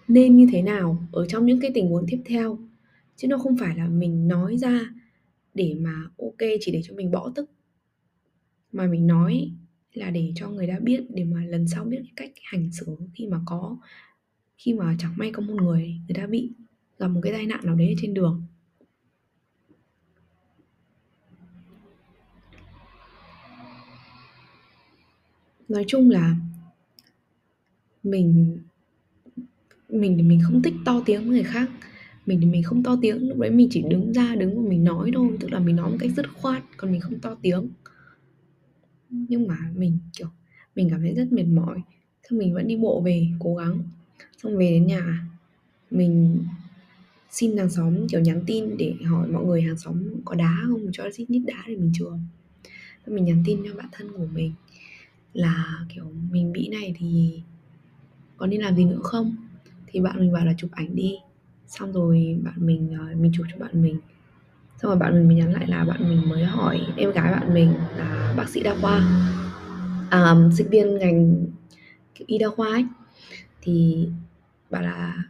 nên 0.08 0.36
như 0.36 0.48
thế 0.52 0.62
nào 0.62 1.06
ở 1.12 1.26
trong 1.26 1.46
những 1.46 1.60
cái 1.60 1.70
tình 1.74 1.88
huống 1.88 2.06
tiếp 2.08 2.22
theo. 2.26 2.58
Chứ 3.16 3.28
nó 3.28 3.38
không 3.38 3.56
phải 3.56 3.76
là 3.76 3.88
mình 3.88 4.28
nói 4.28 4.56
ra 4.56 4.80
để 5.54 5.76
mà 5.78 5.94
ok 6.18 6.48
chỉ 6.60 6.72
để 6.72 6.80
cho 6.84 6.94
mình 6.94 7.10
bỏ 7.10 7.32
tức. 7.34 7.50
Mà 8.72 8.86
mình 8.86 9.06
nói 9.06 9.52
là 9.92 10.10
để 10.10 10.32
cho 10.36 10.50
người 10.50 10.66
ta 10.66 10.78
biết, 10.82 11.04
để 11.08 11.24
mà 11.24 11.44
lần 11.44 11.68
sau 11.68 11.84
biết 11.84 12.02
cách 12.16 12.30
hành 12.42 12.70
xử 12.72 12.96
khi 13.14 13.26
mà 13.26 13.40
có, 13.46 13.76
khi 14.56 14.74
mà 14.74 14.96
chẳng 14.98 15.14
may 15.16 15.30
có 15.32 15.42
một 15.42 15.54
người 15.54 15.94
người 16.08 16.14
ta 16.14 16.26
bị 16.26 16.52
gặp 16.98 17.08
một 17.08 17.20
cái 17.22 17.32
tai 17.32 17.46
nạn 17.46 17.60
nào 17.62 17.74
đấy 17.74 17.94
trên 17.98 18.14
đường. 18.14 18.42
Nói 25.68 25.84
chung 25.88 26.10
là 26.10 26.36
mình 28.02 28.58
mình 29.88 30.16
thì 30.16 30.22
mình 30.22 30.40
không 30.44 30.62
thích 30.62 30.74
to 30.84 31.02
tiếng 31.06 31.20
với 31.22 31.30
người 31.30 31.42
khác. 31.42 31.70
Mình 32.26 32.40
thì 32.40 32.46
mình 32.46 32.62
không 32.62 32.82
to 32.82 32.96
tiếng, 33.02 33.28
lúc 33.28 33.38
đấy 33.38 33.50
mình 33.50 33.68
chỉ 33.70 33.82
đứng 33.90 34.12
ra, 34.12 34.34
đứng 34.34 34.62
và 34.62 34.68
mình 34.68 34.84
nói 34.84 35.10
thôi. 35.14 35.36
Tức 35.40 35.52
là 35.52 35.58
mình 35.58 35.76
nói 35.76 35.90
một 35.90 35.96
cách 36.00 36.10
dứt 36.16 36.26
khoát, 36.34 36.62
còn 36.76 36.92
mình 36.92 37.00
không 37.00 37.20
to 37.20 37.36
tiếng. 37.42 37.68
Nhưng 39.10 39.46
mà 39.48 39.56
mình, 39.74 39.98
kiểu, 40.12 40.28
mình 40.74 40.90
cảm 40.90 41.00
thấy 41.00 41.14
rất 41.14 41.32
mệt 41.32 41.44
mỏi. 41.44 41.82
Xong 42.22 42.38
mình 42.38 42.54
vẫn 42.54 42.68
đi 42.68 42.76
bộ 42.76 43.00
về, 43.00 43.28
cố 43.38 43.54
gắng. 43.54 43.82
Xong 44.42 44.56
về 44.56 44.70
đến 44.70 44.86
nhà, 44.86 45.26
mình 45.90 46.42
xin 47.34 47.56
hàng 47.56 47.70
xóm 47.70 48.08
kiểu 48.08 48.20
nhắn 48.20 48.42
tin 48.46 48.76
để 48.76 48.94
hỏi 49.06 49.28
mọi 49.28 49.44
người 49.44 49.62
hàng 49.62 49.78
xóm 49.78 50.02
có 50.24 50.34
đá 50.34 50.56
không 50.68 50.86
cho 50.92 51.04
xít 51.12 51.30
nít 51.30 51.42
đá 51.46 51.64
để 51.66 51.76
mình 51.76 51.92
trường 51.94 52.20
mình 53.06 53.24
nhắn 53.24 53.42
tin 53.46 53.62
cho 53.68 53.74
bạn 53.74 53.86
thân 53.92 54.12
của 54.12 54.26
mình 54.32 54.52
là 55.32 55.84
kiểu 55.94 56.04
mình 56.30 56.52
bị 56.52 56.68
này 56.68 56.94
thì 56.98 57.40
có 58.36 58.46
nên 58.46 58.60
làm 58.60 58.76
gì 58.76 58.84
nữa 58.84 59.00
không? 59.02 59.36
Thì 59.86 60.00
bạn 60.00 60.20
mình 60.20 60.32
bảo 60.32 60.46
là 60.46 60.54
chụp 60.56 60.70
ảnh 60.72 60.96
đi. 60.96 61.14
Xong 61.66 61.92
rồi 61.92 62.38
bạn 62.42 62.54
mình 62.66 62.96
ờ, 62.98 63.06
mình 63.16 63.32
chụp 63.34 63.46
cho 63.52 63.58
bạn 63.58 63.82
mình. 63.82 63.98
Xong 64.82 64.90
rồi 64.90 64.98
bạn 64.98 65.14
mình 65.14 65.28
mới 65.28 65.36
nhắn 65.36 65.52
lại 65.52 65.66
là 65.66 65.84
bạn 65.84 66.08
mình 66.08 66.28
mới 66.28 66.44
hỏi 66.44 66.80
em 66.96 67.12
gái 67.12 67.32
bạn 67.32 67.54
mình 67.54 67.72
là 67.96 68.34
bác 68.36 68.48
sĩ 68.48 68.62
đa 68.62 68.76
khoa 68.80 68.98
à, 70.10 70.34
sinh 70.56 70.68
viên 70.70 70.98
ngành 70.98 71.46
y 72.26 72.38
đa 72.38 72.48
khoa 72.48 72.68
ấy. 72.68 72.84
Thì 73.60 74.08
bảo 74.70 74.82
là 74.82 75.22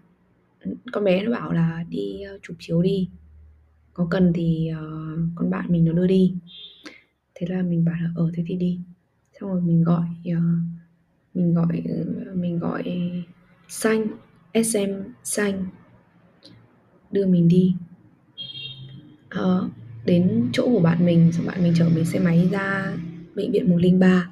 con 0.93 1.05
bé 1.05 1.23
nó 1.23 1.33
bảo 1.33 1.53
là 1.53 1.85
đi 1.89 2.23
uh, 2.35 2.43
chụp 2.43 2.57
chiếu 2.61 2.83
đi. 2.83 3.09
Có 3.93 4.07
cần 4.11 4.33
thì 4.35 4.71
uh, 4.73 5.19
con 5.35 5.51
bạn 5.51 5.67
mình 5.69 5.85
nó 5.85 5.93
đưa 5.93 6.07
đi. 6.07 6.35
Thế 7.35 7.47
là 7.51 7.63
mình 7.63 7.85
bảo 7.85 7.97
là 8.03 8.11
ở 8.17 8.31
thế 8.35 8.45
thì 8.47 8.57
đi. 8.57 8.81
Xong 9.41 9.51
rồi 9.51 9.61
mình 9.61 9.83
gọi 9.85 10.07
uh, 10.33 10.39
mình 11.35 11.55
gọi 11.55 11.83
mình 12.35 12.59
gọi 12.59 12.85
xanh 13.69 14.07
sm 14.55 14.93
xanh 15.25 15.67
đưa 17.11 17.27
mình 17.27 17.49
đi. 17.49 17.75
Uh, 19.41 19.71
đến 20.05 20.49
chỗ 20.53 20.65
của 20.65 20.81
bạn 20.81 21.07
mình 21.07 21.33
xong 21.33 21.47
bạn 21.47 21.63
mình 21.63 21.73
chở 21.77 21.89
mình 21.95 22.05
xe 22.05 22.19
máy 22.19 22.49
ra 22.53 22.97
bệnh 23.35 23.53
viện 23.53 23.71
103 23.71 24.31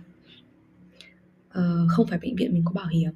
uh, 1.48 1.62
không 1.88 2.06
phải 2.06 2.18
bệnh 2.18 2.36
viện 2.36 2.52
mình 2.52 2.62
có 2.64 2.72
bảo 2.72 2.86
hiểm 2.86 3.10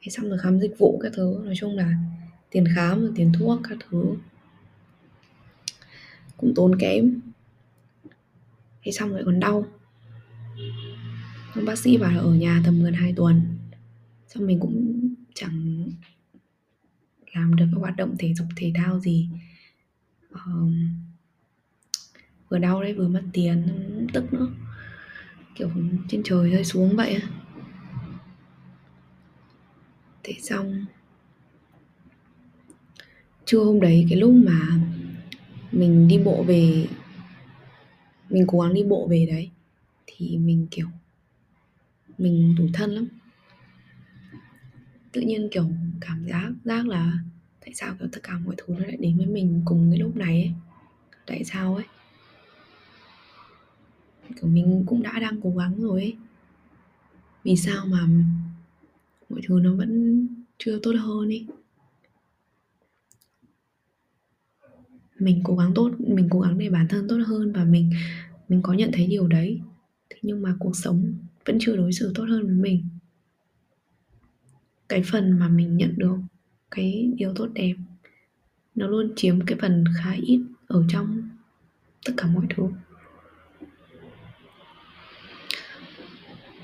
thế 0.00 0.10
xong 0.10 0.28
rồi 0.28 0.38
khám 0.38 0.60
dịch 0.60 0.78
vụ 0.78 0.98
các 1.02 1.12
thứ 1.16 1.40
nói 1.44 1.54
chung 1.56 1.76
là 1.76 1.94
tiền 2.50 2.64
khám 2.74 3.00
rồi 3.00 3.12
tiền 3.14 3.32
thuốc 3.32 3.60
các 3.68 3.78
thứ. 3.90 4.16
Cũng 6.36 6.52
tốn 6.54 6.78
kém. 6.78 7.20
Thế 8.82 8.92
xong 8.92 9.10
rồi 9.10 9.22
còn 9.24 9.40
đau. 9.40 9.66
Xong 11.54 11.64
bác 11.64 11.78
sĩ 11.78 11.96
bảo 11.96 12.12
là 12.12 12.18
ở 12.18 12.34
nhà 12.34 12.62
tầm 12.64 12.82
gần 12.82 12.94
2 12.94 13.12
tuần. 13.12 13.42
Xong 14.28 14.46
mình 14.46 14.60
cũng 14.60 15.08
chẳng 15.34 15.84
làm 17.34 17.56
được 17.56 17.66
các 17.72 17.78
hoạt 17.80 17.96
động 17.96 18.16
thể 18.18 18.34
dục 18.34 18.46
thể 18.56 18.72
thao 18.74 19.00
gì. 19.00 19.28
Um, 20.30 20.88
vừa 22.48 22.58
đau 22.58 22.82
đấy 22.82 22.94
vừa 22.94 23.08
mất 23.08 23.22
tiền 23.32 23.66
tức 24.12 24.32
nữa 24.32 24.48
kiểu 25.54 25.70
trên 26.08 26.22
trời 26.22 26.50
rơi 26.50 26.64
xuống 26.64 26.96
vậy 26.96 27.20
thế 30.28 30.34
xong. 30.42 30.84
Trưa 33.44 33.64
hôm 33.64 33.80
đấy, 33.80 34.06
cái 34.10 34.18
lúc 34.18 34.32
mà 34.34 34.80
mình 35.72 36.08
đi 36.08 36.18
bộ 36.18 36.42
về, 36.42 36.86
mình 38.30 38.44
cố 38.46 38.60
gắng 38.60 38.74
đi 38.74 38.82
bộ 38.82 39.06
về 39.10 39.26
đấy, 39.30 39.50
thì 40.06 40.38
mình, 40.38 40.66
kiểu, 40.70 40.86
mình 42.18 42.54
tủi 42.58 42.70
thân 42.72 42.90
lắm. 42.90 43.08
Tự 45.12 45.20
nhiên, 45.20 45.48
kiểu, 45.52 45.70
cảm 46.00 46.26
giác 46.28 46.52
giác 46.64 46.86
là 46.86 47.12
tại 47.60 47.74
sao, 47.74 47.94
kiểu, 47.98 48.08
tất 48.12 48.20
cả 48.22 48.38
mọi 48.38 48.54
thứ 48.58 48.74
nó 48.78 48.86
lại 48.86 48.96
đến 49.00 49.16
với 49.16 49.26
mình 49.26 49.62
cùng 49.64 49.90
cái 49.90 49.98
lúc 49.98 50.16
này 50.16 50.42
ấy? 50.42 50.52
Tại 51.26 51.44
sao 51.44 51.74
ấy? 51.74 51.84
Kiểu, 54.40 54.50
mình 54.50 54.84
cũng 54.86 55.02
đã 55.02 55.18
đang 55.20 55.40
cố 55.42 55.50
gắng 55.50 55.74
rồi 55.82 56.00
ấy. 56.00 56.16
Vì 57.44 57.56
sao 57.56 57.86
mà 57.86 58.08
mọi 59.28 59.40
thứ 59.48 59.60
nó 59.62 59.74
vẫn 59.74 60.26
chưa 60.58 60.78
tốt 60.82 60.92
hơn 60.98 61.28
đi. 61.28 61.46
mình 65.18 65.40
cố 65.44 65.56
gắng 65.56 65.72
tốt, 65.74 65.90
mình 65.98 66.28
cố 66.30 66.40
gắng 66.40 66.58
để 66.58 66.70
bản 66.70 66.88
thân 66.88 67.08
tốt 67.08 67.18
hơn 67.26 67.52
và 67.52 67.64
mình 67.64 67.90
mình 68.48 68.62
có 68.62 68.72
nhận 68.72 68.90
thấy 68.92 69.06
điều 69.06 69.28
đấy. 69.28 69.60
Thế 70.10 70.16
nhưng 70.22 70.42
mà 70.42 70.54
cuộc 70.58 70.76
sống 70.76 71.14
vẫn 71.44 71.58
chưa 71.60 71.76
đối 71.76 71.92
xử 71.92 72.12
tốt 72.14 72.24
hơn 72.28 72.46
với 72.46 72.54
mình. 72.54 72.84
Cái 74.88 75.02
phần 75.02 75.38
mà 75.38 75.48
mình 75.48 75.76
nhận 75.76 75.94
được 75.98 76.16
cái 76.70 77.12
điều 77.16 77.34
tốt 77.34 77.48
đẹp, 77.54 77.74
nó 78.74 78.86
luôn 78.86 79.12
chiếm 79.16 79.40
cái 79.46 79.58
phần 79.60 79.84
khá 79.98 80.12
ít 80.22 80.40
ở 80.66 80.84
trong 80.88 81.28
tất 82.06 82.12
cả 82.16 82.26
mọi 82.26 82.46
thứ. 82.56 82.68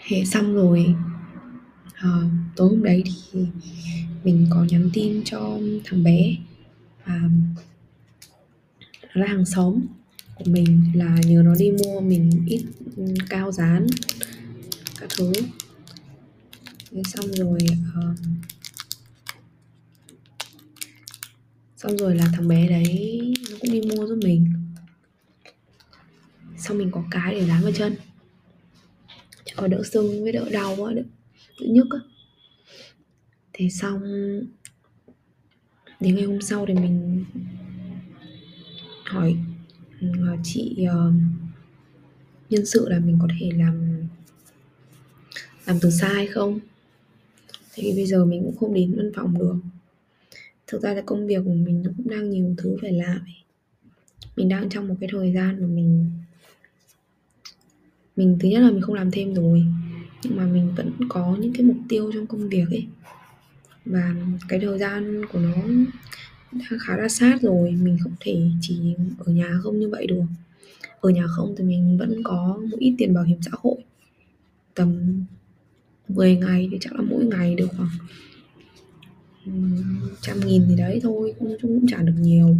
Thế 0.07 0.25
xong 0.25 0.55
rồi 0.55 0.95
Ờ, 2.05 2.25
tối 2.57 2.69
hôm 2.69 2.83
đấy 2.83 3.05
thì 3.07 3.47
mình 4.25 4.47
có 4.51 4.65
nhắn 4.65 4.91
tin 4.93 5.23
cho 5.25 5.59
thằng 5.85 6.03
bé 6.03 6.37
và 7.05 7.21
nó 9.03 9.21
là 9.21 9.27
hàng 9.27 9.45
xóm 9.45 9.81
của 10.35 10.45
mình 10.47 10.93
là 10.95 11.19
nhờ 11.27 11.43
nó 11.45 11.55
đi 11.55 11.71
mua 11.71 12.01
mình 12.01 12.31
ít 12.47 12.65
cao 13.29 13.53
dán 13.53 13.87
các 15.01 15.11
thứ. 15.17 15.33
Thế 16.91 17.03
xong 17.05 17.33
rồi 17.33 17.59
uh, 17.99 18.19
xong 21.77 21.97
rồi 21.97 22.17
là 22.17 22.25
thằng 22.33 22.49
bé 22.49 22.69
đấy 22.69 23.21
nó 23.51 23.57
cũng 23.61 23.71
đi 23.71 23.81
mua 23.81 24.07
giúp 24.07 24.19
mình. 24.23 24.53
Xong 26.59 26.79
mình 26.79 26.91
có 26.91 27.05
cái 27.11 27.35
để 27.35 27.47
dán 27.47 27.63
vào 27.63 27.73
chân. 27.73 27.97
Cho 29.45 29.67
đỡ 29.67 29.83
sưng 29.93 30.23
với 30.23 30.33
đỡ 30.33 30.51
đau 30.51 30.77
quá 30.79 30.93
đỡ, 30.93 31.03
tự 31.61 31.67
nhức 31.67 31.87
á. 31.91 31.99
Thế 33.53 33.69
xong 33.69 34.03
đến 36.01 36.15
ngày 36.15 36.25
hôm 36.25 36.41
sau 36.41 36.67
thì 36.67 36.75
mình 36.75 37.25
hỏi 39.05 39.37
ờ, 40.01 40.37
chị 40.43 40.77
uh, 40.83 41.15
nhân 42.51 42.67
sự 42.67 42.89
là 42.89 42.99
mình 42.99 43.19
có 43.21 43.29
thể 43.41 43.51
làm 43.55 44.07
làm 45.67 45.79
từ 45.81 45.91
xa 45.91 46.09
hay 46.09 46.27
không? 46.27 46.59
Thì 47.75 47.93
bây 47.93 48.07
giờ 48.07 48.25
mình 48.25 48.43
cũng 48.43 48.57
không 48.57 48.75
đến 48.75 48.95
văn 48.97 49.11
phòng 49.15 49.39
được. 49.39 49.57
Thực 50.67 50.83
ra 50.83 50.95
là 50.95 51.03
công 51.07 51.27
việc 51.27 51.43
của 51.45 51.55
mình 51.55 51.85
cũng 51.97 52.09
đang 52.09 52.31
nhiều 52.31 52.55
thứ 52.59 52.77
phải 52.83 52.93
làm 52.93 53.19
mình 54.37 54.49
đang 54.49 54.69
trong 54.69 54.89
một 54.89 54.95
cái 55.01 55.09
thời 55.13 55.33
gian 55.33 55.61
mà 55.61 55.67
mình 55.67 56.11
mình 58.17 58.39
thứ 58.41 58.49
nhất 58.49 58.61
là 58.61 58.71
mình 58.71 58.81
không 58.81 58.95
làm 58.95 59.11
thêm 59.11 59.35
rồi 59.35 59.65
nhưng 60.25 60.37
mà 60.37 60.47
mình 60.47 60.75
vẫn 60.77 60.93
có 61.09 61.37
những 61.41 61.53
cái 61.53 61.63
mục 61.63 61.77
tiêu 61.89 62.11
trong 62.15 62.27
công 62.27 62.49
việc 62.49 62.65
ấy. 62.71 62.87
Và 63.85 64.15
cái 64.49 64.61
thời 64.61 64.79
gian 64.79 65.27
của 65.33 65.39
nó 65.39 65.55
đang 66.53 66.79
khá 66.81 66.97
là 66.97 67.09
sát 67.09 67.43
rồi 67.43 67.71
mình 67.71 67.99
không 68.03 68.13
thể 68.21 68.51
chỉ 68.61 68.95
ở 69.19 69.33
nhà 69.33 69.59
không 69.63 69.81
như 69.81 69.89
vậy 69.89 70.07
được. 70.07 70.23
Ở 71.01 71.11
nhà 71.11 71.27
không 71.27 71.55
thì 71.59 71.65
mình 71.65 71.99
vẫn 71.99 72.23
có 72.23 72.61
một 72.71 72.79
ít 72.79 72.95
tiền 72.99 73.15
bảo 73.15 73.25
hiểm 73.25 73.39
xã 73.43 73.51
hội 73.63 73.77
tầm 74.75 75.25
10 76.09 76.37
ngày 76.37 76.69
thì 76.71 76.79
chắc 76.81 76.93
là 76.93 77.03
mỗi 77.03 77.25
ngày 77.25 77.55
được 77.55 77.69
khoảng 77.77 77.91
trăm 80.21 80.41
nghìn 80.41 80.65
thì 80.69 80.77
đấy 80.77 81.01
thôi 81.03 81.35
cũng, 81.39 81.57
cũng 81.63 81.87
trả 81.87 82.03
được 82.03 82.15
nhiều. 82.19 82.57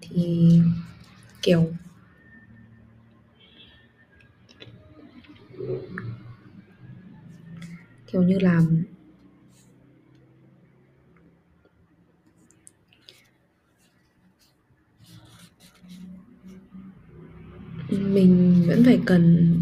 Thì 0.00 0.50
kiểu 1.42 1.72
kiểu 8.12 8.22
như 8.22 8.38
là 8.38 8.60
mình 17.90 18.62
vẫn 18.66 18.84
phải 18.84 19.00
cần 19.06 19.54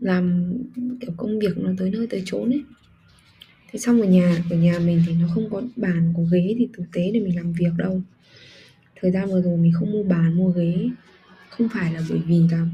làm 0.00 0.54
kiểu 1.00 1.10
công 1.16 1.38
việc 1.38 1.58
nó 1.58 1.70
tới 1.78 1.90
nơi 1.90 2.06
tới 2.06 2.22
chốn 2.24 2.50
ấy. 2.50 2.64
Thế 3.72 3.78
xong 3.78 4.00
ở 4.00 4.06
nhà 4.06 4.44
ở 4.50 4.56
nhà 4.56 4.78
mình 4.78 5.02
thì 5.06 5.12
nó 5.14 5.28
không 5.34 5.50
có 5.50 5.62
bàn, 5.76 6.12
có 6.16 6.22
ghế 6.22 6.54
thì 6.58 6.68
thực 6.72 6.84
tế 6.92 7.10
để 7.14 7.20
mình 7.20 7.36
làm 7.36 7.52
việc 7.52 7.72
đâu. 7.76 8.02
Thời 8.96 9.10
gian 9.10 9.30
vừa 9.30 9.42
rồi 9.42 9.56
mình 9.56 9.72
không 9.72 9.92
mua 9.92 10.02
bàn, 10.02 10.36
mua 10.36 10.50
ghế. 10.50 10.88
Không 11.50 11.68
phải 11.72 11.92
là 11.92 12.02
bởi 12.10 12.18
vì 12.26 12.40
là 12.50 12.66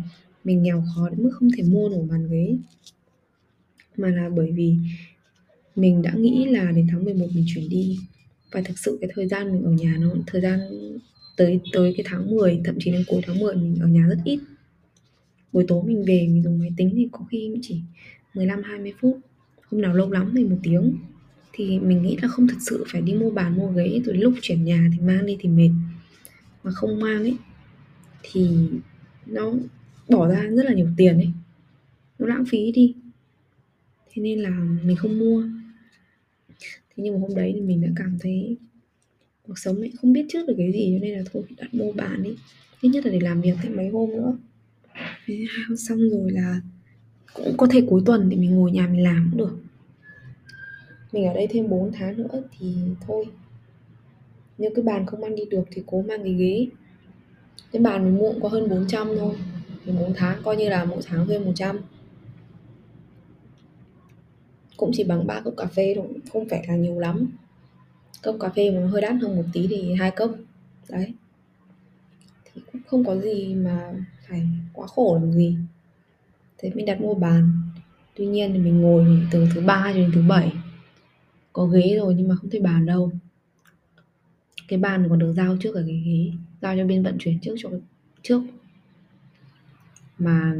mình 0.45 0.63
nghèo 0.63 0.85
khó 0.95 1.09
đến 1.11 1.23
mức 1.23 1.31
không 1.33 1.51
thể 1.57 1.63
mua 1.63 1.89
nổi 1.89 2.07
bàn 2.11 2.29
ghế 2.31 2.57
mà 3.97 4.09
là 4.09 4.29
bởi 4.37 4.53
vì 4.53 4.77
mình 5.77 6.03
đã 6.03 6.13
nghĩ 6.13 6.47
là 6.51 6.73
đến 6.73 6.87
tháng 6.91 7.05
11 7.05 7.27
mình 7.35 7.45
chuyển 7.55 7.69
đi. 7.69 7.99
Và 8.53 8.63
thực 8.63 8.79
sự 8.79 8.99
cái 9.01 9.11
thời 9.15 9.29
gian 9.29 9.53
mình 9.53 9.63
ở 9.63 9.71
nhà 9.71 9.97
nó, 10.01 10.11
thời 10.27 10.41
gian 10.41 10.61
tới 11.37 11.61
tới 11.73 11.95
cái 11.97 12.07
tháng 12.09 12.31
10 12.31 12.61
thậm 12.65 12.77
chí 12.81 12.91
đến 12.91 13.05
cuối 13.07 13.21
tháng 13.27 13.39
10 13.39 13.55
mình 13.57 13.79
ở 13.81 13.89
nhà 13.89 14.07
rất 14.09 14.19
ít. 14.25 14.41
Buổi 15.53 15.65
tối 15.69 15.83
mình 15.87 16.05
về 16.05 16.29
mình 16.29 16.43
dùng 16.43 16.59
máy 16.59 16.71
tính 16.77 16.93
thì 16.97 17.09
có 17.13 17.25
khi 17.31 17.55
chỉ 17.63 17.81
15 18.35 18.63
20 18.63 18.93
phút. 19.01 19.19
Hôm 19.71 19.81
nào 19.81 19.95
lâu 19.95 20.11
lắm 20.11 20.33
thì 20.37 20.45
một 20.45 20.57
tiếng. 20.63 20.97
Thì 21.53 21.79
mình 21.79 22.03
nghĩ 22.03 22.17
là 22.23 22.29
không 22.29 22.49
thật 22.49 22.57
sự 22.61 22.85
phải 22.89 23.03
đi 23.03 23.15
mua 23.15 23.31
bàn, 23.31 23.57
mua 23.57 23.69
ghế, 23.69 24.01
rồi 24.05 24.17
lúc 24.17 24.35
chuyển 24.43 24.65
nhà 24.65 24.91
thì 24.93 25.01
mang 25.01 25.27
đi 25.27 25.37
thì 25.41 25.49
mệt. 25.49 25.71
Mà 26.65 26.71
không 26.71 27.01
mang 27.01 27.19
ấy, 27.19 27.37
thì 28.23 28.49
nó 29.27 29.53
bỏ 30.09 30.29
ra 30.29 30.43
rất 30.43 30.65
là 30.65 30.75
nhiều 30.75 30.89
tiền 30.97 31.15
ấy. 31.17 31.31
Nó 32.19 32.27
lãng 32.27 32.45
phí 32.45 32.73
đi 32.73 32.95
thế 34.17 34.23
nên 34.23 34.39
là 34.39 34.51
mình 34.85 34.97
không 34.97 35.19
mua. 35.19 35.45
Thế 36.61 36.97
nhưng 36.97 37.15
mà 37.15 37.21
hôm 37.21 37.35
đấy 37.35 37.53
thì 37.55 37.61
mình 37.61 37.83
đã 37.83 37.89
cảm 37.97 38.19
thấy 38.21 38.57
cuộc 39.43 39.59
sống 39.59 39.77
ấy 39.77 39.93
không 40.01 40.13
biết 40.13 40.27
trước 40.29 40.47
được 40.49 40.55
cái 40.59 40.73
gì, 40.73 40.99
cho 40.99 41.07
nên 41.07 41.19
là 41.19 41.25
thôi 41.33 41.43
đặt 41.57 41.75
mua 41.75 41.93
bàn 41.93 42.23
đi. 42.23 42.31
Ít 42.81 42.89
nhất 42.89 43.07
là 43.07 43.13
để 43.13 43.21
làm 43.21 43.41
việc 43.41 43.55
thêm 43.63 43.77
mấy 43.77 43.89
hôm 43.89 44.11
nữa. 44.11 44.37
Xong 45.77 45.99
rồi 46.11 46.31
là 46.31 46.61
cũng 47.35 47.57
có 47.57 47.67
thể 47.71 47.83
cuối 47.89 48.03
tuần 48.07 48.29
thì 48.31 48.37
mình 48.37 48.51
ngồi 48.51 48.71
nhà 48.71 48.87
mình 48.87 49.03
làm 49.03 49.29
cũng 49.31 49.39
được. 49.39 49.59
Mình 51.13 51.27
ở 51.27 51.35
đây 51.35 51.47
thêm 51.51 51.69
4 51.69 51.93
tháng 51.93 52.17
nữa 52.17 52.43
thì 52.59 52.75
thôi. 53.07 53.25
Nếu 54.59 54.71
cái 54.75 54.83
bàn 54.83 55.07
không 55.07 55.23
ăn 55.23 55.37
đi 55.37 55.45
được 55.51 55.65
thì 55.71 55.83
cố 55.87 56.03
mang 56.03 56.23
cái 56.23 56.35
ghế. 56.35 56.67
Cái 57.73 57.83
bàn 57.83 58.05
mình 58.05 58.19
mua 58.19 58.33
cũng 58.33 58.43
có 58.43 58.49
hơn 58.49 58.69
400 58.69 59.09
thôi. 59.19 59.35
Thì 59.85 59.93
4 59.93 60.13
tháng, 60.17 60.43
coi 60.43 60.57
như 60.57 60.69
là 60.69 60.85
mỗi 60.85 61.03
tháng 61.07 61.27
thuê 61.27 61.39
100 61.39 61.79
cũng 64.77 64.91
chỉ 64.95 65.05
bằng 65.05 65.27
ba 65.27 65.41
cốc 65.41 65.55
cà 65.57 65.67
phê 65.67 65.93
thôi, 65.97 66.07
không 66.33 66.49
phải 66.49 66.65
là 66.69 66.77
nhiều 66.77 66.99
lắm. 66.99 67.27
Cốc 68.23 68.37
cà 68.41 68.49
phê 68.49 68.71
mà 68.71 68.87
hơi 68.87 69.03
đắt 69.03 69.17
hơn 69.23 69.37
một 69.37 69.45
tí 69.53 69.67
thì 69.71 69.95
hai 69.95 70.11
cốc, 70.11 70.31
đấy. 70.89 71.15
Thì 72.45 72.63
cũng 72.73 72.81
không 72.87 73.05
có 73.05 73.17
gì 73.17 73.55
mà 73.55 73.93
phải 74.29 74.49
quá 74.73 74.87
khổ 74.87 75.19
làm 75.23 75.33
gì. 75.33 75.57
Thế 76.59 76.71
mình 76.75 76.87
đặt 76.87 77.01
mua 77.01 77.15
bàn. 77.15 77.53
Tuy 78.15 78.27
nhiên 78.27 78.53
thì 78.53 78.59
mình 78.59 78.81
ngồi 78.81 79.27
từ 79.31 79.49
thứ 79.55 79.61
ba 79.61 79.91
cho 79.95 79.99
đến 79.99 80.11
thứ 80.15 80.23
bảy. 80.29 80.53
Có 81.53 81.67
ghế 81.67 81.97
rồi 81.97 82.15
nhưng 82.15 82.29
mà 82.29 82.37
không 82.37 82.51
thấy 82.51 82.61
bàn 82.61 82.87
đâu. 82.87 83.13
Cái 84.69 84.79
bàn 84.79 85.07
còn 85.09 85.19
được 85.19 85.33
giao 85.33 85.57
trước 85.61 85.75
ở 85.75 85.85
cái 85.87 86.03
ghế, 86.07 86.33
giao 86.63 86.77
cho 86.77 86.85
bên 86.85 87.03
vận 87.03 87.17
chuyển 87.19 87.39
trước 87.41 87.55
cho 87.59 87.71
trước. 88.23 88.43
Mà 90.19 90.57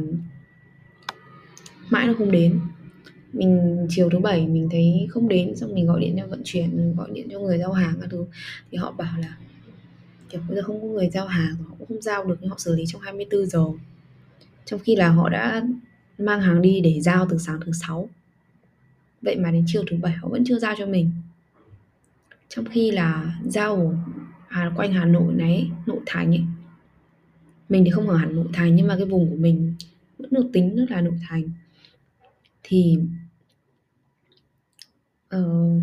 mãi 1.89 2.07
nó 2.07 2.13
không 2.17 2.31
đến 2.31 2.59
mình 3.37 3.85
chiều 3.89 4.09
thứ 4.09 4.19
bảy 4.19 4.47
mình 4.47 4.69
thấy 4.71 5.07
không 5.09 5.29
đến, 5.29 5.55
xong 5.55 5.75
mình 5.75 5.85
gọi 5.87 6.01
điện 6.01 6.15
cho 6.17 6.27
vận 6.27 6.41
chuyển 6.45 6.95
gọi 6.97 7.09
điện 7.13 7.27
cho 7.31 7.39
người 7.39 7.57
giao 7.57 7.71
hàng 7.71 7.97
các 8.01 8.07
thứ. 8.11 8.25
Thì 8.71 8.77
họ 8.77 8.91
bảo 8.91 9.19
là, 9.19 9.37
kiểu, 10.29 10.41
bây 10.47 10.55
giờ 10.55 10.61
không 10.63 10.81
có 10.81 10.87
người 10.87 11.09
giao 11.09 11.27
hàng, 11.27 11.55
họ 11.55 11.75
cũng 11.79 11.87
không 11.87 12.01
giao 12.01 12.23
được, 12.23 12.37
nhưng 12.41 12.49
họ 12.49 12.55
xử 12.59 12.75
lý 12.75 12.83
trong 12.87 13.01
24 13.01 13.45
giờ. 13.45 13.65
Trong 14.65 14.79
khi 14.79 14.95
là 14.95 15.09
họ 15.09 15.29
đã 15.29 15.63
mang 16.17 16.41
hàng 16.41 16.61
đi 16.61 16.81
để 16.81 17.01
giao 17.01 17.27
từ 17.29 17.37
sáng 17.37 17.59
thứ 17.65 17.71
sáu. 17.71 18.09
Vậy 19.21 19.35
mà 19.35 19.51
đến 19.51 19.63
chiều 19.67 19.83
thứ 19.91 19.97
bảy 20.01 20.13
họ 20.13 20.29
vẫn 20.29 20.43
chưa 20.45 20.59
giao 20.59 20.75
cho 20.77 20.85
mình. 20.85 21.11
Trong 22.49 22.65
khi 22.65 22.91
là 22.91 23.39
giao 23.45 23.99
ở 24.49 24.71
quanh 24.75 24.93
Hà 24.93 25.05
Nội 25.05 25.33
này 25.33 25.71
nội 25.85 25.99
thành 26.05 26.31
ấy. 26.31 26.43
Mình 27.69 27.83
thì 27.85 27.91
không 27.91 28.09
ở 28.09 28.17
hẳn 28.17 28.35
nội 28.35 28.47
thành 28.53 28.75
nhưng 28.75 28.87
mà 28.87 28.95
cái 28.95 29.05
vùng 29.05 29.29
của 29.29 29.35
mình 29.35 29.73
vẫn 30.17 30.29
được 30.33 30.49
tính 30.53 30.75
rất 30.75 30.91
là 30.91 31.01
nội 31.01 31.19
thành. 31.27 31.49
Thì 32.63 32.99
Ờ, 35.29 35.39
uh, 35.39 35.81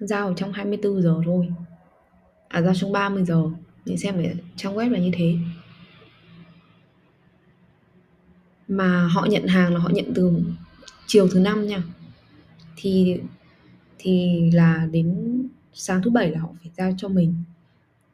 giao 0.00 0.28
ở 0.28 0.34
trong 0.36 0.52
24 0.52 1.02
giờ 1.02 1.20
thôi. 1.24 1.48
À 2.48 2.62
giao 2.62 2.74
trong 2.74 2.92
30 2.92 3.24
giờ. 3.24 3.42
Mình 3.84 3.98
xem 3.98 4.16
ở 4.16 4.22
trang 4.56 4.76
web 4.76 4.90
là 4.90 4.98
như 4.98 5.10
thế. 5.14 5.34
Mà 8.68 9.06
họ 9.06 9.26
nhận 9.30 9.46
hàng 9.46 9.74
là 9.74 9.80
họ 9.80 9.88
nhận 9.88 10.12
từ 10.14 10.40
chiều 11.06 11.28
thứ 11.28 11.40
năm 11.40 11.66
nha. 11.66 11.82
Thì 12.76 13.20
thì 13.98 14.40
là 14.52 14.88
đến 14.92 15.38
sáng 15.72 16.02
thứ 16.02 16.10
bảy 16.10 16.30
là 16.30 16.40
họ 16.40 16.48
phải 16.62 16.70
giao 16.76 16.94
cho 16.98 17.08
mình. 17.08 17.34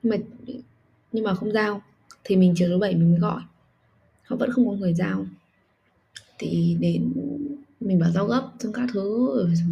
Nhưng 0.02 0.10
mà 0.10 0.16
nhưng 1.12 1.24
mà 1.24 1.34
không 1.34 1.52
giao. 1.52 1.82
Thì 2.24 2.36
mình 2.36 2.54
chiều 2.56 2.68
thứ 2.68 2.78
bảy 2.78 2.94
mình 2.94 3.10
mới 3.10 3.20
gọi. 3.20 3.42
Họ 4.24 4.36
vẫn 4.36 4.52
không 4.52 4.68
có 4.68 4.72
người 4.72 4.94
giao. 4.94 5.26
Thì 6.38 6.76
đến 6.80 7.12
mình 7.84 7.98
bảo 7.98 8.10
giao 8.10 8.26
gấp 8.26 8.50
xong 8.60 8.72
các 8.72 8.88
thứ 8.92 9.28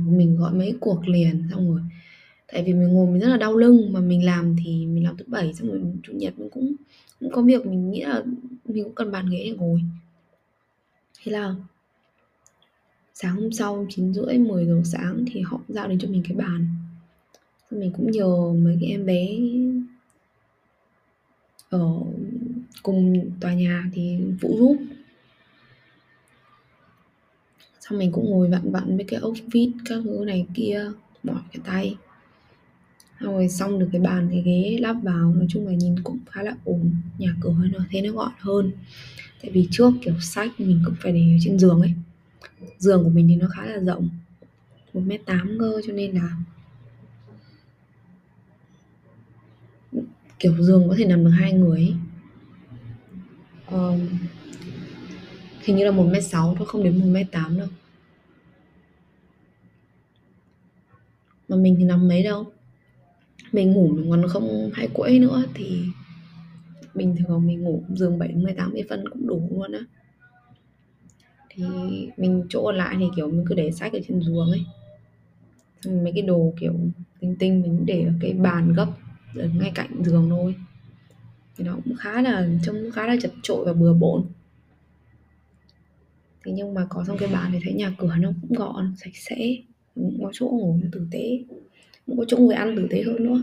mình 0.06 0.36
gọi 0.36 0.52
mấy 0.54 0.76
cuộc 0.80 1.08
liền, 1.08 1.48
xong 1.50 1.70
rồi 1.70 1.80
tại 2.52 2.62
vì 2.66 2.72
mình 2.72 2.88
ngồi 2.88 3.06
mình 3.06 3.20
rất 3.20 3.28
là 3.28 3.36
đau 3.36 3.56
lưng, 3.56 3.92
mà 3.92 4.00
mình 4.00 4.24
làm 4.24 4.56
thì 4.64 4.86
mình 4.86 5.04
làm 5.04 5.16
thứ 5.16 5.24
bảy, 5.28 5.54
xong 5.54 5.68
rồi 5.68 5.80
chủ 6.02 6.12
nhật 6.12 6.38
mình 6.38 6.50
cũng 6.50 6.74
cũng 7.20 7.30
có 7.32 7.42
việc, 7.42 7.66
mình 7.66 7.90
nghĩ 7.90 8.00
là 8.02 8.24
mình 8.64 8.84
cũng 8.84 8.94
cần 8.94 9.12
bàn 9.12 9.30
ghế 9.30 9.44
để 9.44 9.50
ngồi. 9.50 9.82
Thế 11.22 11.32
là 11.32 11.54
sáng 13.14 13.36
hôm 13.36 13.52
sau 13.52 13.86
9 13.90 14.14
rưỡi 14.14 14.38
10 14.38 14.66
giờ 14.66 14.80
sáng 14.84 15.24
thì 15.32 15.40
họ 15.40 15.60
giao 15.68 15.88
đến 15.88 15.98
cho 15.98 16.08
mình 16.08 16.22
cái 16.28 16.36
bàn. 16.36 16.66
Xong 17.70 17.80
mình 17.80 17.92
cũng 17.96 18.10
nhờ 18.10 18.52
mấy 18.64 18.78
cái 18.80 18.90
em 18.90 19.06
bé 19.06 19.28
ở 21.70 21.92
cùng 22.82 23.30
tòa 23.40 23.54
nhà 23.54 23.90
thì 23.92 24.18
phụ 24.40 24.56
giúp 24.58 24.76
xong 27.92 27.98
mình 27.98 28.12
cũng 28.12 28.30
ngồi 28.30 28.48
vặn 28.48 28.72
vặn 28.72 28.96
với 28.96 29.04
cái 29.08 29.20
ốc 29.20 29.34
vít 29.52 29.72
các 29.84 30.00
thứ 30.04 30.24
này 30.26 30.46
kia 30.54 30.84
mỏi 31.22 31.42
cái 31.52 31.60
tay. 31.64 31.96
Rồi 33.18 33.48
xong 33.48 33.78
được 33.78 33.88
cái 33.92 34.00
bàn 34.00 34.28
cái 34.30 34.42
ghế 34.42 34.78
lắp 34.80 34.96
vào 35.02 35.34
nói 35.34 35.46
chung 35.48 35.66
là 35.66 35.72
nhìn 35.72 36.02
cũng 36.04 36.18
khá 36.30 36.42
là 36.42 36.56
ổn 36.64 36.94
nhà 37.18 37.34
cửa 37.40 37.54
nó 37.72 37.78
thế 37.90 38.00
nó 38.02 38.12
gọn 38.12 38.32
hơn. 38.38 38.72
Tại 39.42 39.50
vì 39.50 39.68
trước 39.70 39.90
kiểu 40.02 40.14
sách 40.20 40.50
mình 40.58 40.82
cũng 40.84 40.94
phải 41.00 41.12
để 41.12 41.38
trên 41.40 41.58
giường 41.58 41.80
ấy. 41.80 41.92
Giường 42.78 43.04
của 43.04 43.10
mình 43.10 43.28
thì 43.28 43.36
nó 43.36 43.48
khá 43.48 43.66
là 43.66 43.78
rộng 43.78 44.08
một 44.94 45.00
mét 45.06 45.26
tám 45.26 45.56
cơ 45.60 45.82
cho 45.86 45.92
nên 45.92 46.12
là 46.14 46.36
kiểu 50.38 50.54
giường 50.62 50.88
có 50.88 50.94
thể 50.98 51.04
nằm 51.04 51.24
được 51.24 51.30
hai 51.30 51.52
người 51.52 51.78
ấy. 51.78 51.94
Um, 53.70 54.08
hình 55.60 55.76
như 55.76 55.84
là 55.84 55.90
một 55.90 56.04
mét 56.12 56.24
sáu 56.24 56.54
thôi 56.58 56.66
không 56.66 56.84
đến 56.84 56.98
một 56.98 57.06
mét 57.06 57.26
tám 57.30 57.58
đâu. 57.58 57.68
Mà 61.52 61.62
mình 61.62 61.76
thì 61.78 61.84
nằm 61.84 62.08
mấy 62.08 62.22
đâu. 62.22 62.46
Mình 63.52 63.72
ngủ 63.72 63.88
mình 63.88 64.10
còn 64.10 64.28
không 64.28 64.70
hay 64.74 64.88
quẫy 64.94 65.18
nữa 65.18 65.44
thì 65.54 65.82
bình 66.94 67.16
thường 67.16 67.46
mình 67.46 67.62
ngủ 67.62 67.82
giường 67.88 68.18
70 68.18 68.54
80 68.56 68.82
phân 68.88 69.04
cũng 69.08 69.26
đủ 69.26 69.48
luôn 69.50 69.72
á. 69.72 69.80
Thì 71.50 71.64
mình 72.16 72.46
chỗ 72.48 72.62
còn 72.64 72.76
lại 72.76 72.96
thì, 72.98 73.06
kiểu, 73.16 73.30
mình 73.30 73.44
cứ 73.48 73.54
để 73.54 73.70
sách 73.70 73.92
ở 73.92 73.98
trên 74.08 74.22
giường 74.22 74.50
ấy. 74.50 74.64
Xong 75.80 76.04
mấy 76.04 76.12
cái 76.12 76.22
đồ, 76.22 76.54
kiểu, 76.60 76.72
tinh 77.20 77.36
tinh 77.38 77.62
mình 77.62 77.86
để 77.86 78.02
ở 78.02 78.12
cái 78.20 78.32
bàn 78.32 78.72
gấp 78.72 78.86
ở 79.36 79.48
ngay 79.60 79.72
cạnh 79.74 80.04
giường 80.04 80.26
thôi. 80.30 80.54
Thì 81.56 81.64
nó 81.64 81.76
cũng 81.84 81.96
khá 81.96 82.22
là, 82.22 82.48
trông 82.62 82.90
khá 82.92 83.06
là 83.06 83.16
chật 83.22 83.32
trội 83.42 83.64
và 83.64 83.72
bừa 83.72 83.94
bộn. 83.94 84.24
Thế 86.44 86.52
nhưng 86.52 86.74
mà 86.74 86.86
có 86.88 87.04
xong 87.04 87.18
cái 87.18 87.28
bàn 87.32 87.50
thì 87.52 87.58
thấy 87.64 87.72
nhà 87.72 87.94
cửa 87.98 88.14
nó 88.18 88.32
cũng 88.42 88.58
gọn, 88.58 88.94
sạch 88.96 89.16
sẽ 89.16 89.56
cũng 89.94 90.18
có 90.22 90.30
chỗ 90.32 90.46
ngủ 90.46 90.78
tử 90.92 91.06
tế. 91.10 91.44
Cũng 92.06 92.18
có 92.18 92.24
chỗ 92.28 92.36
ngồi 92.36 92.54
ăn 92.54 92.76
tử 92.76 92.86
tế 92.90 93.02
hơn 93.02 93.24
nữa. 93.24 93.40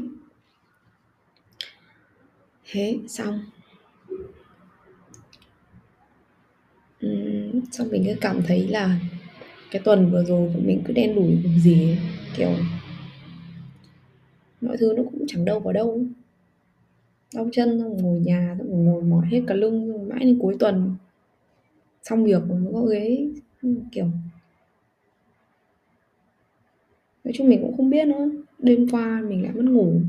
Thế 2.72 3.00
xong. 3.08 3.40
Uhm, 7.06 7.62
xong 7.72 7.90
mình 7.92 8.04
cứ 8.06 8.14
cảm 8.22 8.42
thấy 8.48 8.68
là 8.68 9.00
cái 9.72 9.82
tuần 9.86 10.12
vừa 10.12 10.24
rồi 10.24 10.52
của 10.54 10.60
mình 10.60 10.82
cứ 10.86 10.94
đen 10.94 11.16
đủi 11.16 11.38
cùng 11.44 11.60
gì 11.60 11.84
ấy. 11.84 11.98
kiểu 12.38 12.50
mọi 14.62 14.78
thứ 14.78 14.94
nó 14.98 15.04
cũng 15.04 15.26
chẳng 15.28 15.46
đâu 15.46 15.60
vào 15.60 15.74
đâu. 15.74 16.04
Đau 17.36 17.50
chân 17.52 17.80
xong 17.80 17.98
ngồi 17.98 18.20
nhà 18.20 18.56
xong 18.58 18.86
ngồi 18.86 19.04
mỏi 19.04 19.28
hết 19.32 19.42
cả 19.48 19.56
lưng 19.56 19.94
xong 19.94 20.10
mãi 20.10 20.20
đến 20.20 20.40
cuối 20.40 20.56
tuần. 20.60 20.96
Xong 22.04 22.24
việc 22.24 22.42
rồi 22.50 22.60
mới 22.60 22.74
có 22.74 22.82
ghế 22.82 23.28
kiểu 23.92 24.06
nói 27.30 27.34
chung 27.38 27.50
mình 27.50 27.62
cũng 27.62 27.78
không 27.78 27.90
biết 27.90 28.08
nữa. 28.08 28.30
Đêm 28.60 28.88
qua 28.92 29.22
mình 29.22 29.44
lại 29.44 29.54
mất 29.54 29.66
ngủ. 29.66 30.02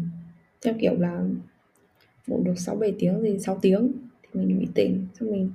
Theo 0.62 0.75
kiểu 0.81 0.95
là 0.99 1.25
ngủ 2.27 2.43
được 2.45 2.59
6 2.59 2.77
7 2.77 2.95
tiếng 2.99 3.23
gì 3.23 3.39
6 3.39 3.59
tiếng 3.62 3.93
thì 4.23 4.41
mình 4.41 4.59
bị 4.59 4.68
tỉnh, 4.75 5.07
xong 5.14 5.31
mình 5.31 5.51